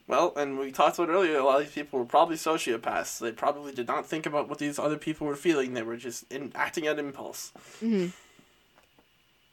[0.07, 3.19] Well, and we talked about earlier, a lot of these people were probably sociopaths.
[3.19, 5.75] They probably did not think about what these other people were feeling.
[5.75, 7.51] They were just in, acting at impulse.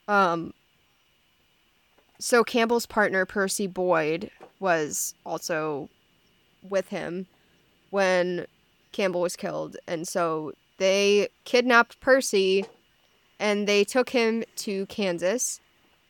[0.09, 0.55] um.
[2.19, 5.90] So Campbell's partner Percy Boyd was also
[6.70, 7.26] with him
[7.90, 8.47] when
[8.93, 12.64] Campbell was killed, and so they kidnapped Percy,
[13.38, 15.60] and they took him to Kansas.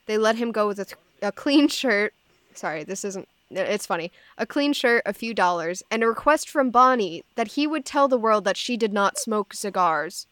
[0.06, 0.86] They let him go with a,
[1.22, 2.14] a clean shirt.
[2.54, 3.28] Sorry, this isn't.
[3.50, 4.10] It's funny.
[4.38, 8.08] A clean shirt, a few dollars, and a request from Bonnie that he would tell
[8.08, 10.26] the world that she did not smoke cigars.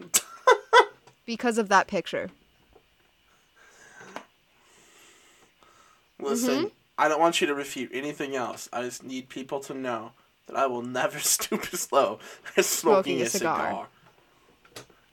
[1.26, 2.30] because of that picture.
[6.20, 6.66] Listen, mm-hmm.
[6.96, 8.68] I don't want you to refute anything else.
[8.72, 10.12] I just need people to know
[10.46, 12.18] that I will never stoop as low
[12.56, 13.56] as smoking, Smoking a cigar.
[13.68, 13.86] cigar.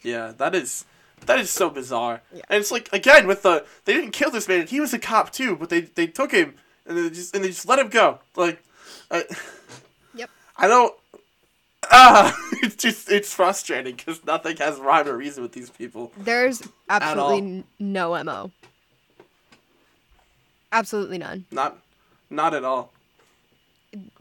[0.03, 0.85] Yeah, that is
[1.27, 2.21] that is so bizarre.
[2.33, 2.41] Yeah.
[2.49, 4.67] And it's like again with the they didn't kill this man.
[4.67, 6.55] He was a cop too, but they they took him
[6.85, 8.19] and they just and they just let him go.
[8.35, 8.63] Like,
[9.09, 9.23] I,
[10.15, 10.29] Yep.
[10.57, 10.93] I don't.
[11.91, 16.11] Ah, it's just it's frustrating because nothing has rhyme or reason with these people.
[16.17, 18.51] There's absolutely no mo.
[20.71, 21.45] Absolutely none.
[21.51, 21.77] Not,
[22.29, 22.91] not at all.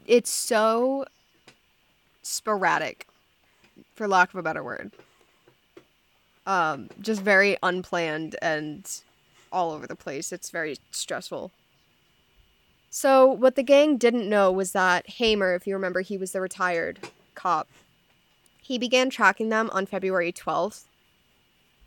[0.05, 1.05] It's so
[2.21, 3.07] sporadic,
[3.95, 4.91] for lack of a better word.
[6.45, 8.89] Um, just very unplanned and
[9.51, 10.31] all over the place.
[10.31, 11.51] It's very stressful.
[12.89, 16.41] So, what the gang didn't know was that Hamer, if you remember, he was the
[16.41, 16.99] retired
[17.35, 17.69] cop.
[18.61, 20.83] He began tracking them on February 12th,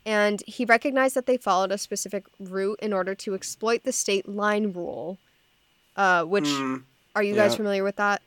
[0.05, 4.27] and he recognized that they followed a specific route in order to exploit the state
[4.27, 5.17] line rule.
[5.95, 6.77] Uh, which Hmm.
[7.15, 7.57] are you guys yeah.
[7.57, 8.21] familiar with that?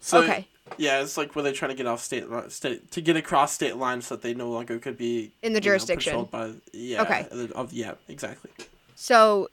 [0.00, 0.46] So, okay,
[0.76, 3.76] Yeah, it's like where they're trying to get off state state to get across state
[3.76, 6.10] lines so that they no longer could be In the know, jurisdiction.
[6.12, 7.02] patrolled by yeah.
[7.02, 7.26] Okay.
[7.54, 8.50] Of yeah, exactly.
[8.94, 9.48] so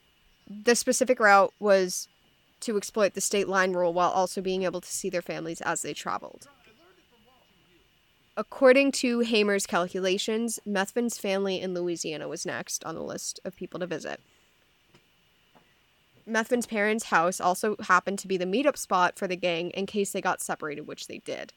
[0.66, 2.08] the specific route was
[2.62, 5.82] to exploit the state line rule while also being able to see their families as
[5.82, 6.48] they traveled.
[8.40, 13.82] According to Hamer's calculations, Methvin's family in Louisiana was next on the list of people
[13.82, 14.22] to visit.
[16.26, 20.14] Methvin's parents' house also happened to be the meetup spot for the gang in case
[20.14, 21.52] they got separated, which they did.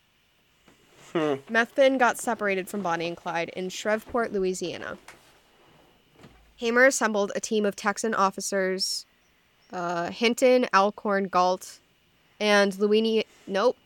[1.12, 1.34] Hmm.
[1.48, 4.98] Methvin got separated from Bonnie and Clyde in Shreveport, Louisiana.
[6.56, 9.06] Hamer assembled a team of Texan officers,
[9.72, 11.78] uh, Hinton, Alcorn, Gault,
[12.40, 13.22] and Louisiana.
[13.46, 13.76] Nope.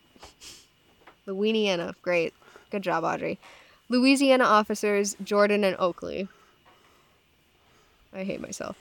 [1.27, 1.95] Louisiana.
[2.01, 2.33] Great.
[2.77, 3.39] Good job, Audrey.
[3.89, 6.29] Louisiana officers Jordan and Oakley.
[8.13, 8.77] I hate myself.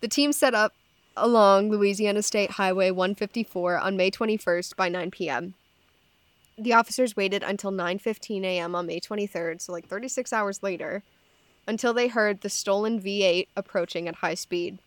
[0.00, 0.72] The team set up
[1.14, 5.52] along Louisiana State Highway 154 on May 21st by 9 p.m.
[6.56, 8.74] The officers waited until 9:15 a.m.
[8.74, 11.02] on May 23rd, so like 36 hours later,
[11.66, 14.78] until they heard the stolen V8 approaching at high speed.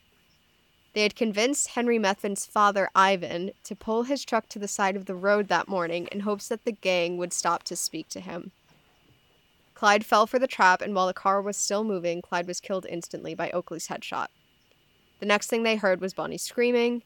[0.97, 5.05] They had convinced Henry Methvin's father, Ivan, to pull his truck to the side of
[5.05, 8.49] the road that morning in hopes that the gang would stop to speak to him.
[9.75, 12.87] Clyde fell for the trap, and while the car was still moving, Clyde was killed
[12.89, 14.29] instantly by Oakley's headshot.
[15.19, 17.03] The next thing they heard was Bonnie screaming.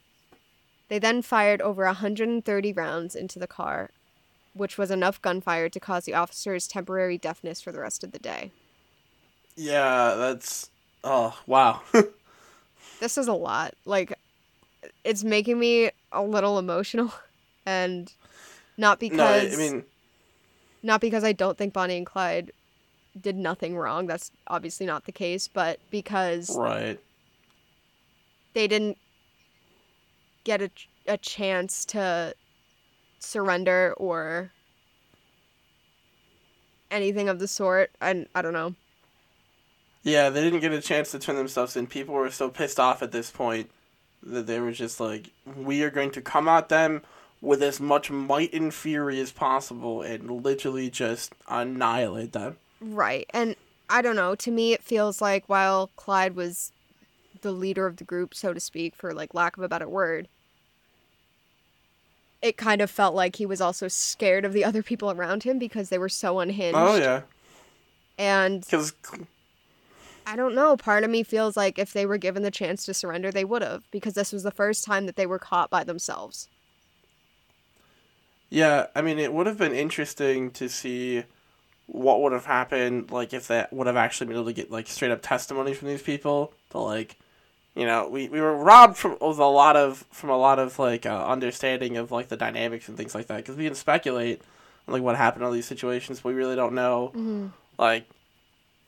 [0.87, 3.89] They then fired over 130 rounds into the car,
[4.53, 8.19] which was enough gunfire to cause the officers temporary deafness for the rest of the
[8.19, 8.51] day.
[9.57, 10.69] Yeah, that's
[11.03, 11.81] oh wow.
[12.99, 13.73] This is a lot.
[13.85, 14.17] Like,
[15.03, 17.13] it's making me a little emotional,
[17.65, 18.11] and
[18.77, 19.57] not because.
[19.57, 19.83] no, I mean
[20.83, 22.51] not because I don't think Bonnie and Clyde
[23.19, 24.07] did nothing wrong.
[24.07, 26.99] That's obviously not the case, but because right.
[28.53, 28.97] they didn't
[30.43, 30.71] get a,
[31.07, 32.33] a chance to
[33.19, 34.51] surrender or
[36.89, 37.91] anything of the sort.
[38.01, 38.75] I, I don't know.
[40.03, 41.87] Yeah, they didn't get a chance to turn themselves in.
[41.87, 43.69] People were so pissed off at this point
[44.23, 47.01] that they were just like, "We are going to come at them
[47.41, 53.29] with as much might and fury as possible and literally just annihilate them." Right.
[53.31, 53.55] And
[53.89, 54.35] I don't know.
[54.35, 56.71] To me, it feels like while Clyde was
[57.41, 60.27] the leader of the group, so to speak, for like lack of a better word,
[62.41, 65.59] it kind of felt like he was also scared of the other people around him
[65.59, 66.77] because they were so unhinged.
[66.77, 67.21] Oh yeah,
[68.17, 68.93] And because
[70.31, 70.77] I don't know.
[70.77, 73.61] Part of me feels like if they were given the chance to surrender, they would
[73.61, 76.47] have because this was the first time that they were caught by themselves.
[78.49, 81.23] yeah, I mean, it would have been interesting to see
[81.87, 84.87] what would have happened, like if that would have actually been able to get like
[84.87, 87.17] straight up testimony from these people to like.
[87.73, 90.77] You know, we, we were robbed from of a lot of from a lot of
[90.77, 94.41] like uh, understanding of like the dynamics and things like that because we can speculate
[94.87, 97.47] on like what happened in all these situations, but we really don't know Mm-hmm.
[97.77, 98.09] like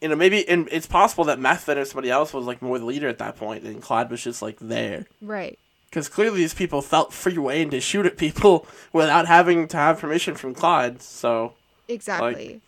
[0.04, 2.86] you know maybe and it's possible that Methvin or somebody else was like more the
[2.86, 5.58] leader at that point and Clyde was just like there Right.
[5.90, 10.00] because clearly these people felt free reign to shoot at people without having to have
[10.00, 11.54] permission from Clyde so
[11.88, 12.62] Exactly.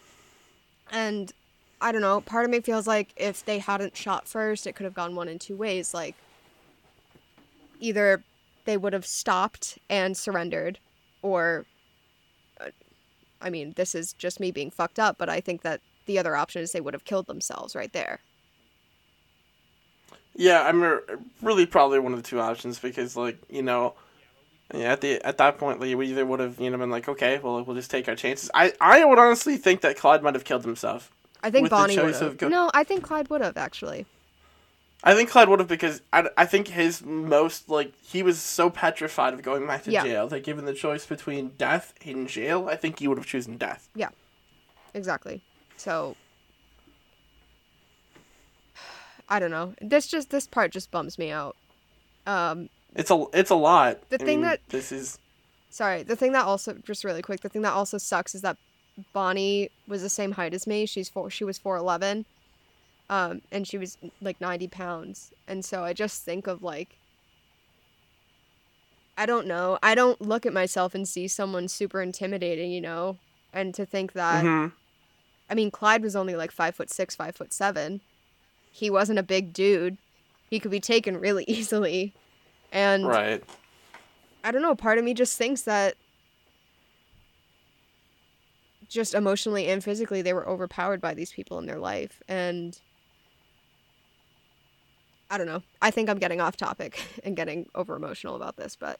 [0.92, 1.32] and
[1.82, 4.86] I don't know, part of me feels like if they hadn't shot first, it could
[4.86, 5.94] have gone one in two ways.
[5.94, 6.16] Like,
[7.80, 8.24] either
[8.64, 10.80] they would have stopped and surrendered,
[11.22, 11.66] or,
[12.60, 12.70] uh,
[13.42, 16.36] I mean, this is just me being fucked up, but I think that the other
[16.36, 18.20] option is they would have killed themselves right there.
[20.36, 21.00] yeah I'm re-
[21.42, 23.94] really probably one of the two options because like you know
[24.74, 27.08] yeah, at the at that point like, we either would have you know been like
[27.08, 30.34] okay well we'll just take our chances I I would honestly think that Clyde might
[30.34, 31.12] have killed himself
[31.44, 32.38] I think Bonnie would have.
[32.40, 34.08] go- No, I think Clyde would have, actually.
[35.04, 38.72] I think Clyde would have because I, I think his most like he was so
[38.72, 40.02] petrified of going back to Yeah.
[40.04, 43.58] jail that given the choice between death and jail, I think he would have chosen
[43.58, 43.88] death.
[43.94, 44.10] Yeah,
[44.96, 45.44] exactly.
[45.78, 46.16] So
[49.28, 49.74] I don't know.
[49.82, 51.56] This just this part just bums me out.
[52.28, 54.10] Um It's a it's a lot.
[54.10, 55.18] The I thing mean, that- this is
[55.70, 58.58] sorry, the thing that also just really quick, the thing that also sucks is that
[59.14, 60.86] Bonnie was the same height as me.
[60.86, 62.26] She's four she was four eleven.
[63.08, 65.32] Um, and she was like ninety pounds.
[65.48, 66.98] And so I just think of like
[69.18, 69.80] I don't know.
[69.82, 73.18] I don't look at myself and see someone super intimidating, you know?
[73.54, 74.74] And to think that mhm.
[75.50, 78.02] I mean, Clyde was only like five foot six, five foot seven.
[78.72, 79.98] He wasn't a big dude.
[80.50, 82.14] He could be taken really easily.
[82.72, 83.44] And right.
[84.44, 85.96] I don't know, part of me just thinks that
[88.88, 92.22] just emotionally and physically they were overpowered by these people in their life.
[92.28, 92.80] And
[95.30, 95.64] I don't know.
[95.82, 99.00] I think I'm getting off topic and getting over emotional about this, but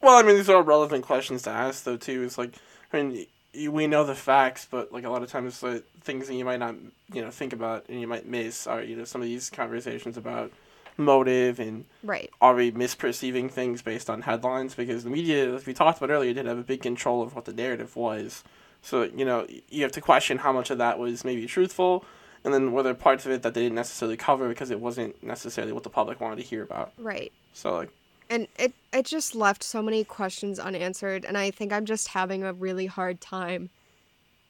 [0.00, 1.96] Well, I mean, these are relevant questions to ask, though.
[1.96, 2.54] Too is like,
[2.92, 3.26] I mean,
[3.68, 6.58] we know the facts, but like a lot of times, like, things that you might
[6.58, 6.74] not,
[7.12, 10.16] you know, think about and you might miss are, you know, some of these conversations
[10.16, 10.52] about
[10.96, 12.30] motive and right.
[12.40, 14.74] are we misperceiving things based on headlines?
[14.74, 17.44] Because the media, as we talked about earlier, did have a big control of what
[17.44, 18.44] the narrative was.
[18.82, 22.04] So you know, you have to question how much of that was maybe truthful,
[22.44, 25.22] and then were there parts of it that they didn't necessarily cover because it wasn't
[25.22, 26.92] necessarily what the public wanted to hear about.
[26.98, 27.32] Right.
[27.54, 27.90] So like,
[28.30, 32.42] and it it just left so many questions unanswered and i think i'm just having
[32.42, 33.70] a really hard time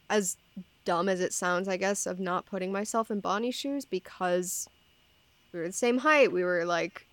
[0.09, 0.37] as
[0.85, 4.69] dumb as it sounds i guess of not putting myself in bonnie's shoes because
[5.51, 7.07] we were the same height we were like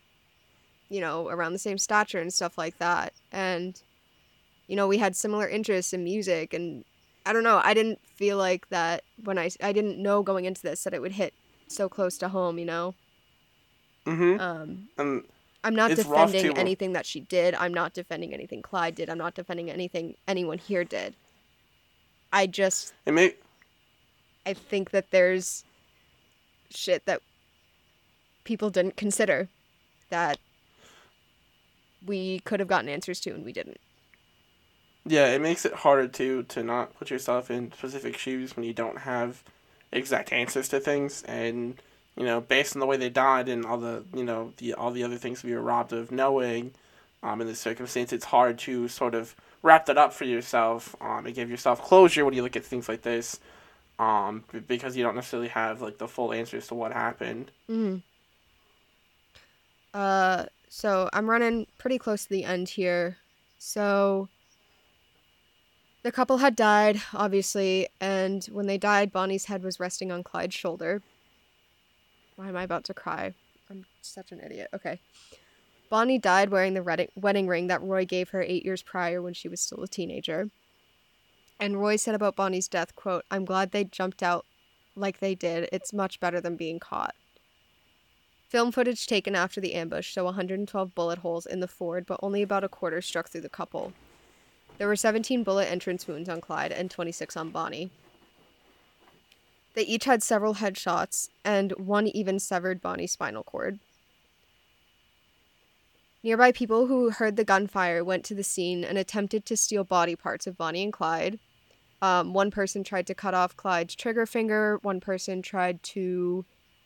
[0.88, 3.82] you know around the same stature and stuff like that and
[4.66, 6.84] you know we had similar interests in music and
[7.24, 10.62] i don't know i didn't feel like that when i i didn't know going into
[10.62, 11.32] this that it would hit
[11.66, 12.94] so close to home you know
[14.06, 14.38] mm-hmm.
[14.38, 15.24] um and
[15.64, 17.54] I'm not It's defending anything that she did.
[17.54, 19.08] I'm not defending anything Clyde did.
[19.08, 21.14] I'm not defending anything anyone here did.
[22.32, 23.34] I just it may
[24.44, 25.64] I think that there's
[26.70, 27.20] shit that
[28.44, 29.48] people didn't consider
[30.10, 30.38] that
[32.04, 33.78] we could have gotten answers to and we didn't.
[35.04, 38.72] Yeah, it makes it harder to to not put yourself in specific shoes when you
[38.72, 39.42] don't have
[39.90, 41.80] exact answers to things, and
[42.16, 44.90] you know, based on the way they died and all the you know the all
[44.90, 46.72] the other things we were robbed of knowing,
[47.22, 51.24] um, in this circumstance, it's hard to sort of wrap that up for yourself, um,
[51.24, 53.38] and give yourself closure when you look at things like this,
[53.98, 57.50] um, because you don't necessarily have like the full answers to what happened.
[57.70, 57.98] Mm-hmm.
[59.94, 63.18] Uh, so I'm running pretty close to the end here.
[63.58, 64.28] So
[66.02, 70.54] the couple had died, obviously, and when they died, Bonnie's head was resting on Clyde's
[70.54, 71.02] shoulder.
[72.42, 73.34] Why am I about to cry?
[73.70, 74.68] I'm such an idiot.
[74.74, 74.98] Okay.
[75.88, 79.46] Bonnie died wearing the wedding ring that Roy gave her eight years prior when she
[79.46, 80.50] was still a teenager.
[81.60, 84.44] And Roy said about Bonnie's death, quote, I'm glad they jumped out
[84.96, 85.68] like they did.
[85.70, 87.14] It's much better than being caught.
[88.48, 92.42] Film footage taken after the ambush show 112 bullet holes in the Ford, but only
[92.42, 93.92] about a quarter struck through the couple.
[94.78, 97.92] There were 17 bullet entrance wounds on Clyde and 26 on Bonnie.
[99.74, 103.78] They each had several headshots, and one even severed Bonnie's spinal cord.
[106.22, 110.14] Nearby people who heard the gunfire went to the scene and attempted to steal body
[110.14, 111.38] parts of Bonnie and Clyde.
[112.00, 116.44] Um, one person tried to cut off Clyde's trigger finger, one person tried to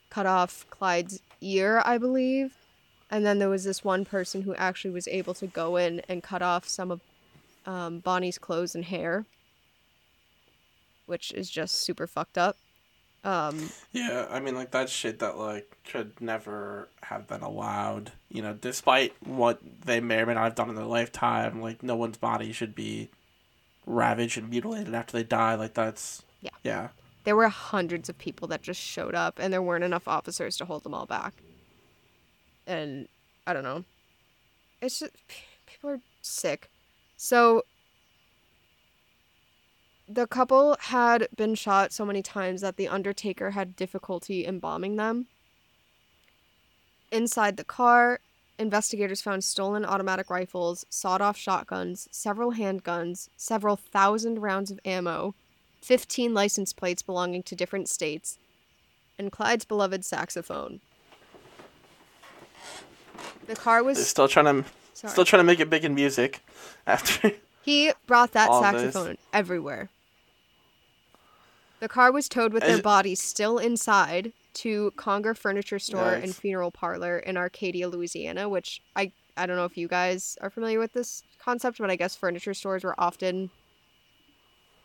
[0.08, 2.56] cut off Clyde's ear, I believe.
[3.10, 6.22] And then there was this one person who actually was able to go in and
[6.22, 7.00] cut off some of
[7.66, 9.26] um, Bonnie's clothes and hair,
[11.06, 12.56] which is just super fucked up.
[13.26, 18.12] Um, Yeah, I mean, like that's shit that like should never have been allowed.
[18.28, 21.82] You know, despite what they may or may not have done in their lifetime, like
[21.82, 23.10] no one's body should be
[23.84, 25.56] ravaged and mutilated after they die.
[25.56, 26.50] Like that's Yeah.
[26.62, 26.88] yeah.
[27.24, 30.64] there were hundreds of people that just showed up, and there weren't enough officers to
[30.64, 31.34] hold them all back.
[32.64, 33.08] And
[33.44, 33.84] I don't know.
[34.80, 35.12] It's just
[35.66, 36.70] people are sick.
[37.16, 37.64] So
[40.08, 45.26] the couple had been shot so many times that the Undertaker had difficulty embalming them.
[47.10, 48.20] Inside the car,
[48.58, 55.34] investigators found stolen automatic rifles, sawed off shotguns, several handguns, several thousand rounds of ammo,
[55.82, 58.38] 15 license plates belonging to different states,
[59.18, 60.80] and Clyde's beloved saxophone.
[63.46, 64.06] The car They're was.
[64.06, 65.10] still trying to Sorry.
[65.12, 66.40] still trying to make it big in music
[66.86, 67.32] after.
[67.62, 68.82] He brought that All this.
[68.94, 69.90] saxophone everywhere.
[71.80, 76.70] The car was towed with their bodies still inside to Conger Furniture Store and Funeral
[76.70, 80.94] Parlor in Arcadia, Louisiana, which I I don't know if you guys are familiar with
[80.94, 83.50] this concept, but I guess furniture stores were often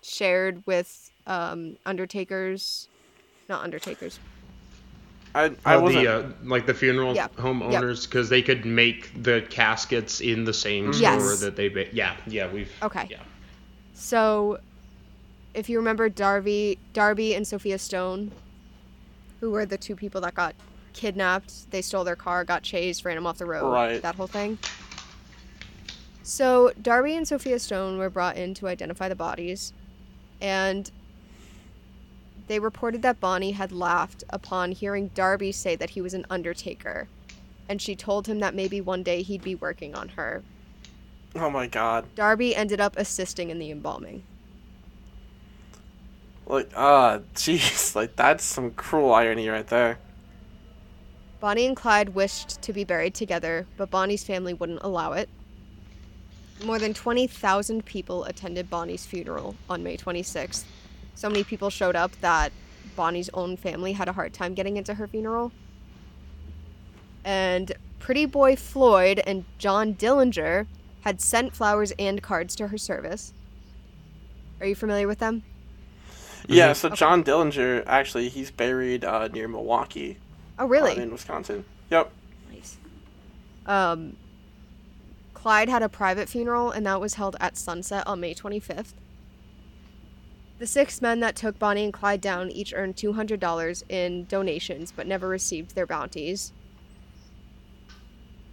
[0.03, 2.89] shared with um, undertakers,
[3.47, 4.19] not undertakers.
[5.34, 6.05] I I Oh, wasn't.
[6.05, 7.27] the uh, like the funeral Yeah.
[7.39, 7.72] home Yep.
[7.72, 11.22] owners because they could make the caskets in the same Yes.
[11.22, 13.07] store that they ba- yeah yeah we've Okay.
[13.09, 13.19] yeah
[13.93, 14.57] So,
[15.53, 18.32] if you remember Darby, Darby and Sophia Stone,
[19.40, 20.56] who were the two people that got
[20.94, 24.02] kidnapped, they stole their car, got chased, ran them off the road, Right.
[24.02, 24.57] that whole thing.
[26.23, 29.73] So, Darby and Sophia Stone were brought in to identify the bodies,
[30.40, 30.91] and
[32.48, 37.07] they reported that Bonnie had laughed upon hearing Darby say that he was an undertaker,
[37.68, 40.44] and she told him that maybe one day he'd be working on her.
[41.36, 42.06] Oh my god.
[42.15, 44.23] Darby ended up assisting in the embalming.
[46.52, 47.95] Like ah, jeez.
[48.02, 49.98] Like that's some cruel irony right there.
[51.40, 55.28] Bonnie and Clyde wished to be buried together, but Bonnie's family wouldn't allow it.
[56.64, 60.65] More than 20,000 people attended Bonnie's funeral on May 26th.
[61.15, 62.52] So many people showed up that
[62.95, 65.52] Bonnie's own family had a hard time getting into her funeral.
[67.23, 70.68] And Pretty Boy Floyd and John Dillinger
[71.02, 73.34] had sent flowers and cards to her service.
[74.60, 75.44] Are you familiar with them?
[76.56, 76.73] Yeah.
[76.73, 76.98] So Okay.
[76.98, 80.18] John Dillinger actually he's buried uh, near Milwaukee,
[80.60, 80.98] Oh, uh, really?
[80.98, 81.65] in Wisconsin.
[81.90, 82.11] Yep.
[82.52, 82.78] Nice.
[83.65, 84.15] Um,
[85.34, 88.94] Clyde had a private funeral, and that was held at sunset on May 25th.
[90.60, 95.07] The six men that took Bonnie and Clyde down each earned $200 in donations, but
[95.07, 96.52] never received their bounties.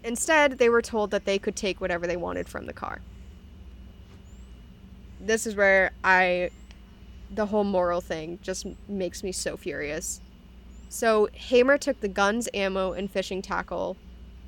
[0.03, 3.01] Instead, they were told that they could take whatever they wanted from the car.
[5.21, 6.51] This is where I.
[7.31, 10.21] The whole moral thing just makes me so furious.
[10.89, 13.97] So Hamer took the guns, ammo, and fishing tackle,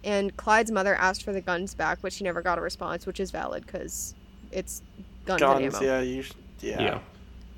[0.02, 3.20] and Clyde's mother asked for the guns back, but she never got a response, which
[3.20, 4.14] is valid because
[4.50, 4.82] it's
[5.26, 5.80] guns, and ammo.
[5.80, 6.00] Yeah.
[6.00, 6.22] You.
[6.22, 6.82] sh- Yeah.
[6.82, 6.98] yeah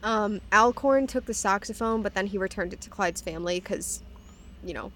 [0.02, 4.02] Um, Alcorn took the saxophone, but then he returned it to Clyde's family because,
[4.64, 4.90] you know,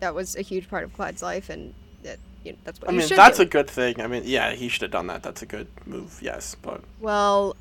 [0.00, 1.72] that was a huge part of Clyde's life, and
[2.02, 3.44] that you know, that's what I you mean, should that's do.
[3.44, 4.00] a good thing.
[4.00, 5.22] I mean, yeah, he should have done that.
[5.22, 6.18] That's a good move.
[6.20, 7.56] Yes, but Well,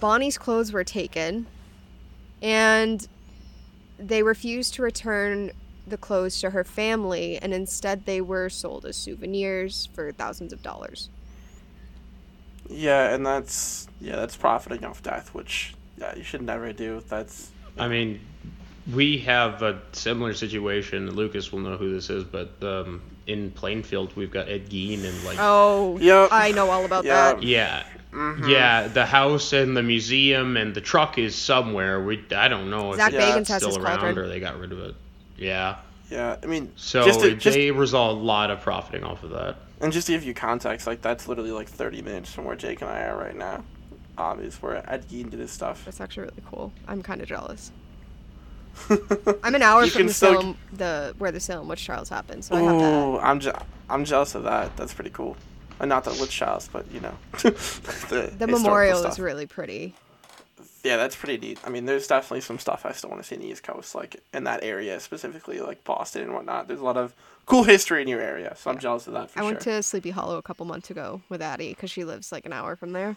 [0.00, 1.46] Bonnie's clothes were taken,
[2.42, 3.06] and
[3.98, 5.50] they refused to return
[5.86, 10.62] the clothes to her family, and instead they were sold as souvenirs for thousands of
[10.62, 11.08] dollars.
[12.68, 17.02] yeah, and that's yeah, that's profiting off death, which yeah, you should never do.
[17.08, 18.20] That's I mean
[18.94, 24.16] we have a similar situation Lucas will know who this is but um, in Plainfield
[24.16, 26.30] we've got Ed Gein and like Oh, Yep.
[26.32, 27.34] I know all about Yeah.
[27.34, 27.42] that.
[27.42, 28.48] yeah Mhm.
[28.48, 32.94] yeah the house and the museum and the truck is somewhere we I don't know
[32.96, 33.36] Zach if Yeah.
[33.36, 34.18] it's Bagans still around cauldron.
[34.18, 34.94] or they got rid of it
[35.36, 35.76] yeah
[36.10, 36.36] yeah.
[36.42, 39.56] I mean, so just to, just they result a lot of profiting off of that
[39.82, 42.80] and just to give you context, like that's literally like 30 minutes from where Jake
[42.80, 43.62] and I are right now.
[44.16, 45.84] Um, is where Ed Gein did his stuff.
[45.84, 46.72] That's actually really cool.
[46.88, 47.70] I'm kind of jealous.
[49.44, 52.42] I'm an hour You from the still- Salem, the where the Salem witch trials happened,
[52.44, 53.04] so I have that.
[53.04, 53.52] Ooh, I'm je-
[53.90, 54.76] I'm jealous of that.
[54.78, 55.36] That's pretty cool.
[55.80, 59.12] Uh, not the witch house, but you know, the, The memorial stuff.
[59.12, 59.94] is really pretty.
[60.84, 61.58] Yeah, that's pretty neat.
[61.64, 63.94] I mean, there's definitely some stuff I still want to see in the East Coast,
[63.94, 66.68] like in that area specifically, like Boston and whatnot.
[66.68, 67.14] There's a lot of
[67.46, 69.50] cool history in your area, so I'm jealous of that for I sure.
[69.50, 72.52] went to Sleepy Hollow a couple months ago with Addie because she lives like an
[72.52, 73.16] hour from there.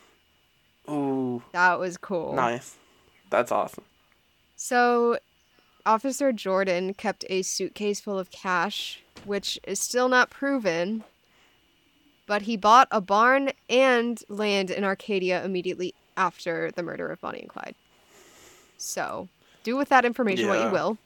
[0.89, 2.33] Ooh, That was cool.
[2.33, 2.75] nice.
[3.29, 3.83] That's awesome.
[4.55, 5.17] So,
[5.85, 11.03] Officer Jordan kept a suitcase full of cash, which is still not proven.
[12.31, 17.41] But he bought a barn and land in Arcadia immediately after the murder of Bonnie
[17.41, 17.75] and Clyde.
[18.77, 19.27] So,
[19.65, 20.97] do with that information what you will.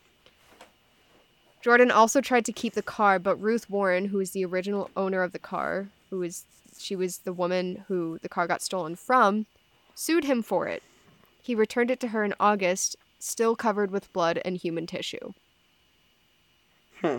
[1.63, 5.23] Jordan also tried to keep the car, but Ruth Warren, who is the original owner
[5.23, 6.45] of the car, who is
[6.77, 9.47] she was the woman who the car got stolen from,
[9.95, 10.83] sued him for it.
[11.41, 15.33] He returned it to her in August, still covered with blood and human tissue.
[17.01, 17.17] Hmm.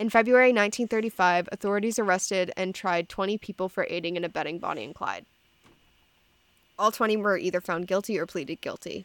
[0.00, 4.94] In February 1935, authorities arrested and tried 20 people for aiding and abetting Bonnie and
[4.94, 5.26] Clyde.
[6.78, 9.04] All 20 were either found guilty or pleaded guilty.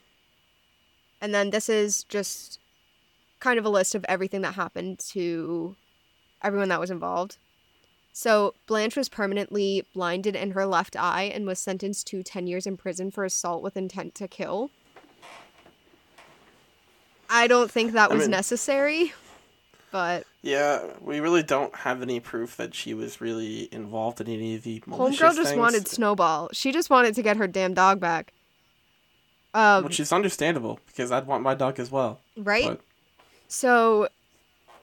[1.20, 2.60] And then this is just
[3.42, 5.76] kind of a list of everything that happened to
[6.42, 7.40] everyone that was involved.
[8.14, 12.66] So, Blanche was permanently blinded in her left eye and was sentenced to 10 years
[12.66, 14.72] in prison for assault with intent to kill.
[17.30, 19.14] I don't think that I was mean- necessary,
[19.92, 24.54] but Yeah, we really don't have any proof that she was really involved in any
[24.54, 26.50] of the malicious Homegirl just things, wanted Snowball.
[26.54, 28.32] She just wanted to get her damn dog back.
[29.56, 32.20] Um, which is understandable because I'd want my dog as well.
[32.38, 32.68] Right?
[32.68, 32.82] But-
[33.48, 34.08] So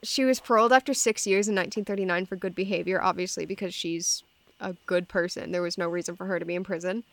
[0.03, 4.25] she was paroled after six years in 1939 for good behavior, obviously, because she's
[4.61, 5.53] a good person.
[5.53, 7.05] There was no reason for her to be in prison.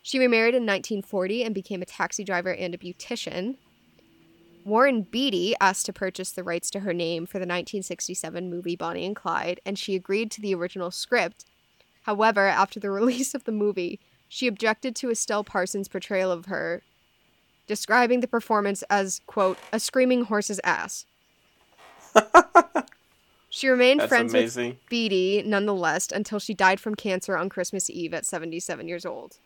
[0.00, 3.56] She remarried in 1940 and became a taxi driver and a beautician.
[4.64, 9.06] Warren Beatty asked to purchase the rights to her name for the 1967 movie Bonnie
[9.06, 11.44] and Clyde, and she agreed to the original script.
[12.02, 16.82] However, after the release of the movie, she objected to Estelle Parsons' portrayal of her,
[17.66, 21.06] describing the performance as, quote, a screaming horse's ass.
[23.48, 24.70] she remained That's friends amazing.
[24.70, 29.38] with Beatty nonetheless until she died from cancer on Christmas Eve at 77 years old.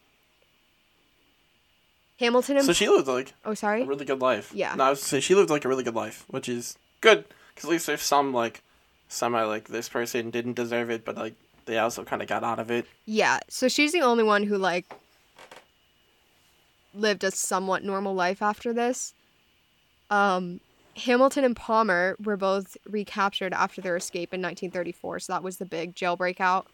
[2.21, 4.53] Hamilton and So she lived like oh sorry a really good life.
[4.55, 4.75] Yeah.
[4.75, 7.69] No, I was say she lived like a really good life, which is good because
[7.69, 8.63] at least there's some like
[9.09, 11.35] semi like this person didn't deserve it, but like
[11.67, 12.87] they also kind of got out of it.
[13.07, 14.85] yeah so she's the only one who like
[16.93, 19.15] lived a somewhat normal life after this
[20.11, 20.61] um
[20.97, 25.65] Hamilton and Palmer were both recaptured after their escape in 1934 so that was the
[25.65, 26.67] big jailbreak out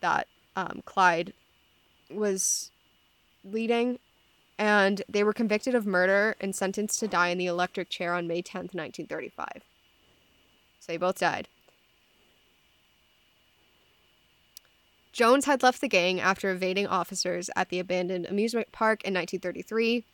[0.00, 0.26] that
[0.56, 1.32] um, Clyde
[2.10, 2.70] was
[3.44, 3.98] leading
[4.60, 8.28] and they were convicted of murder and sentenced to die in the electric chair on
[8.28, 9.64] May 10th 1935
[10.78, 11.48] so they both died
[15.12, 20.04] Jones had left the gang after evading officers at the abandoned amusement park in 1933,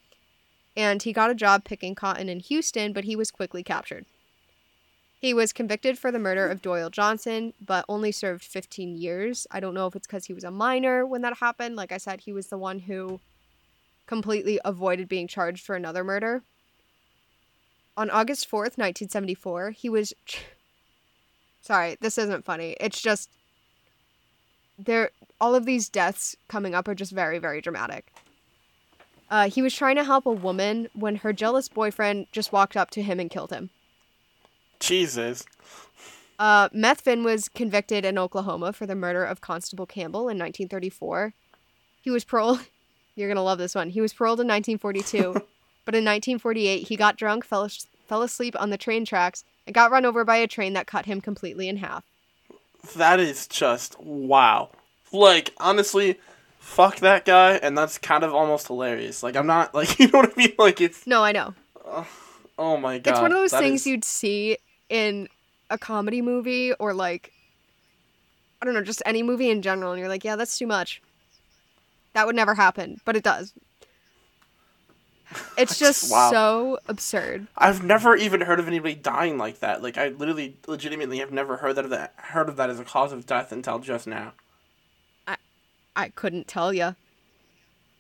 [0.77, 4.07] and he got a job picking cotton in Houston, but he was quickly captured.
[5.21, 9.47] He was convicted for the murder of Doyle Johnson, but only served 15 years.
[9.51, 11.77] I don't know if it's because he was a minor when that happened.
[11.77, 13.21] Like I said, he was the one who
[14.07, 16.43] completely avoided being charged for another murder.
[17.97, 20.13] On August 4th, 1974, he was.
[21.61, 22.77] Sorry, this isn't funny.
[22.79, 23.31] It's just
[24.79, 25.11] there
[25.41, 28.13] all of these deaths coming up are just very very dramatic
[29.29, 32.91] uh, he was trying to help a woman when her jealous boyfriend just walked up
[32.91, 33.71] to him and killed him
[34.81, 35.45] Jesus.
[36.39, 41.33] uh, methvin was convicted in oklahoma for the murder of constable campbell in 1934
[42.01, 42.61] he was paroled
[43.17, 45.33] you're gonna love this one he was paroled in 1942
[45.85, 47.69] but in 1948 he got drunk fell,
[48.07, 51.07] fell asleep on the train tracks and got run over by a train that cut
[51.07, 52.05] him completely in half
[52.97, 54.71] That is just wow.
[55.13, 56.19] Like honestly,
[56.59, 59.23] fuck that guy, and that's kind of almost hilarious.
[59.23, 60.53] Like I'm not like you know what I mean.
[60.59, 61.55] Like it's no i know
[62.59, 63.11] oh my god.
[63.13, 65.29] it's one of those things is- you'd see in
[65.71, 67.33] a comedy movie or like
[68.61, 71.03] I don't know, just any movie in general and you're like, yeah, that's too much.
[72.17, 73.53] That would never happen, but it does.
[75.59, 76.31] It's just Wow.
[76.31, 77.47] so absurd.
[77.59, 79.83] I've never even heard of anybody dying like that.
[79.83, 82.85] Like I literally, legitimately have never heard that of that heard of that as a
[82.85, 84.33] cause of death until just now.
[85.27, 85.37] I
[85.95, 86.87] I couldn't tell you.
[86.87, 86.97] Um,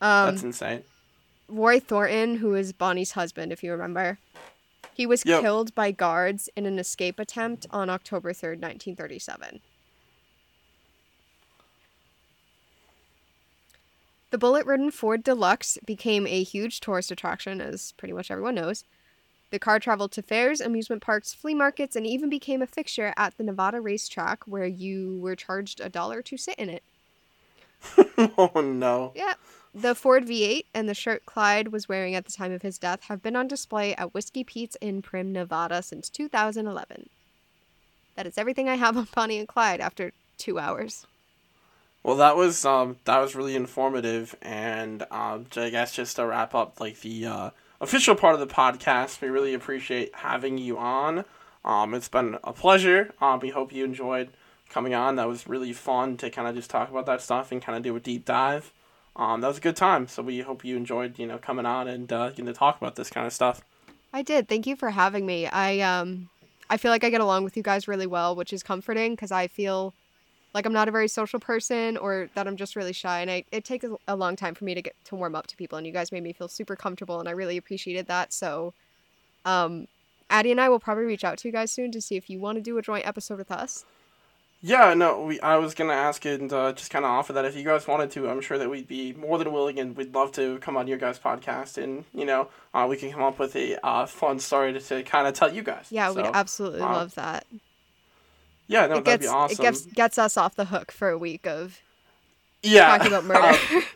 [0.01, 0.84] That's insane.
[1.47, 4.18] Roy Thornton, who is Bonnie's husband, if you remember,
[4.94, 5.43] he was Yep.
[5.43, 9.60] killed by guards in an escape attempt on October 3rd, 1937.
[14.30, 18.84] The bullet ridden Ford Deluxe became a huge tourist attraction, as pretty much everyone knows.
[19.50, 23.36] The car traveled to fairs, amusement parks, flea markets, and even became a fixture at
[23.36, 26.82] the Nevada racetrack where you were charged a dollar to sit in it.
[28.36, 29.12] oh no.
[29.14, 29.34] Yeah.
[29.72, 33.04] The Ford V8 and the shirt Clyde was wearing at the time of his death
[33.04, 37.10] have been on display at Whiskey Pete's in Primm, Nevada since 2011.
[38.16, 41.06] That is everything I have on Bonnie and Clyde after two hours.
[42.06, 46.54] Well, that was um that was really informative, and um I guess just to wrap
[46.54, 47.50] up like the uh,
[47.80, 51.24] official part of the podcast, we really appreciate having you on.
[51.64, 53.12] Um, it's been a pleasure.
[53.20, 54.28] Um, we hope you enjoyed
[54.70, 55.16] coming on.
[55.16, 57.82] That was really fun to kind of just talk about that stuff and kind of
[57.82, 58.72] do a deep dive.
[59.16, 60.06] Um, that was a good time.
[60.06, 62.94] So we hope you enjoyed you know coming on and uh, getting to talk about
[62.94, 63.62] this kind of stuff.
[64.12, 64.48] I did.
[64.48, 65.48] Thank you for having me.
[65.48, 66.28] I um
[66.70, 69.32] I feel like I get along with you guys really well, which is comforting because
[69.32, 69.92] I feel
[70.56, 73.44] like I'm not a very social person or that I'm just really shy and I
[73.52, 75.76] it takes a, a long time for me to get to warm up to people
[75.76, 78.32] and you guys made me feel super comfortable and I really appreciated that.
[78.32, 78.72] So
[79.44, 79.86] um
[80.30, 82.40] Addie and I will probably reach out to you guys soon to see if you
[82.40, 83.84] want to do a joint episode with us.
[84.62, 85.38] Yeah, no, we.
[85.40, 88.10] I was gonna ask and uh, just kind of offer that if you guys wanted
[88.12, 90.88] to, I'm sure that we'd be more than willing, and we'd love to come on
[90.88, 94.38] your guys' podcast, and you know, uh, we can come up with a uh, fun
[94.38, 95.88] story to, to kind of tell you guys.
[95.90, 97.46] Yeah, we'd absolutely um, love that.
[98.68, 99.55] Yeah, no, it that'd gets be awesome.
[99.55, 101.80] it gets gets us off the hook for a week of
[102.62, 103.59] yeah, talking about murder.
[103.72, 103.82] Um,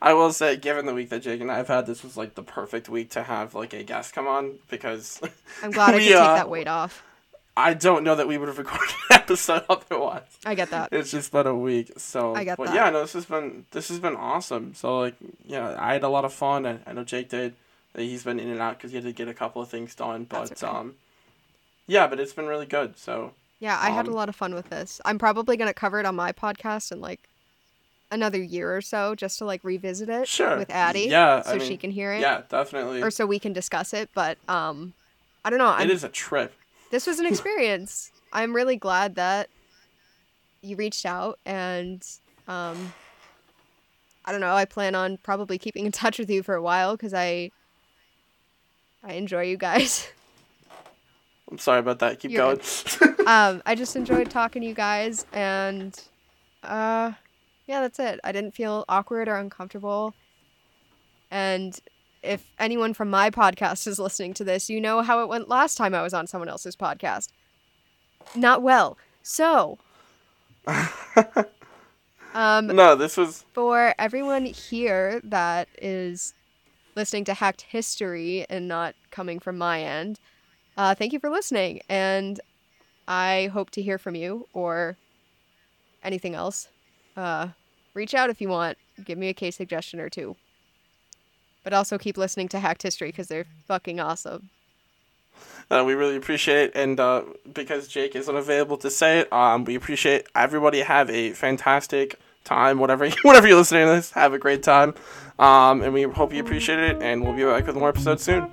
[0.00, 2.34] I will say, given the week that Jake and I have had, this was like
[2.34, 5.20] the perfect week to have like a guest come on because
[5.62, 7.02] I'm glad I we, could take uh, that weight off.
[7.56, 10.22] I don't know that we would have recorded an episode otherwise.
[10.44, 10.88] I get that.
[10.92, 12.34] It's just been a week, so.
[12.34, 12.74] I get but that.
[12.74, 14.74] yeah, no, this has been this has been awesome.
[14.74, 16.66] So like, yeah, I had a lot of fun.
[16.66, 17.54] I, I know Jake did.
[17.94, 20.24] He's been in and out because he had to get a couple of things done.
[20.24, 20.66] But okay.
[20.66, 20.94] um,
[21.86, 22.96] yeah, but it's been really good.
[22.96, 23.32] So
[23.62, 25.00] Yeah, I had a Um, lot of fun with this.
[25.04, 27.20] I'm probably gonna cover it on my podcast in like
[28.10, 30.58] another year or so, just to like revisit it Sure.
[30.58, 31.06] with Addie.
[31.08, 33.00] Yeah, so I she can hear it, yeah, definitely.
[33.02, 34.10] or so we can discuss it.
[34.14, 34.94] But um,
[35.44, 35.68] I don't know.
[35.68, 36.52] I'm, it is a trip.
[36.90, 38.10] this was an experience.
[38.32, 39.48] I'm really glad that
[40.60, 42.04] you reached out, and
[42.48, 42.92] um,
[44.24, 44.54] I don't know.
[44.54, 47.52] I plan on probably keeping in touch with you for a while because I
[49.04, 50.08] I enjoy you guys.
[51.52, 52.18] I'm sorry about that.
[52.18, 52.60] Keep You're going.
[53.26, 55.94] um, I just enjoyed talking to you guys, and
[56.62, 57.12] uh,
[57.66, 58.20] yeah, that's it.
[58.24, 60.14] I didn't feel awkward or uncomfortable.
[61.30, 61.78] And
[62.22, 65.76] if anyone from my podcast is listening to this, you know how it went last
[65.76, 67.28] time I was on someone else's podcast.
[68.34, 68.96] Not well.
[69.22, 69.76] So,
[72.32, 76.32] um, no, this was for everyone here that is
[76.96, 80.18] listening to Hacked History and not coming from my end,
[80.76, 81.80] uh, thank you for listening.
[81.88, 82.40] And
[83.06, 84.96] I hope to hear from you or
[86.02, 86.68] anything else.
[87.16, 87.48] Uh,
[87.94, 88.78] reach out if you want.
[89.04, 90.36] Give me a case suggestion or two.
[91.64, 94.50] But also keep listening to Hacked History because they're fucking awesome.
[95.70, 97.22] uh, we really appreciate it, and uh,
[97.52, 100.80] because Jake isn't available to say it, um, we appreciate everybody.
[100.80, 104.10] Have a fantastic time, whatever whatever you're listening to this.
[104.12, 104.94] Have a great time,
[105.38, 107.00] um, and we hope you appreciate it.
[107.00, 108.50] And we'll be back with more episodes soon.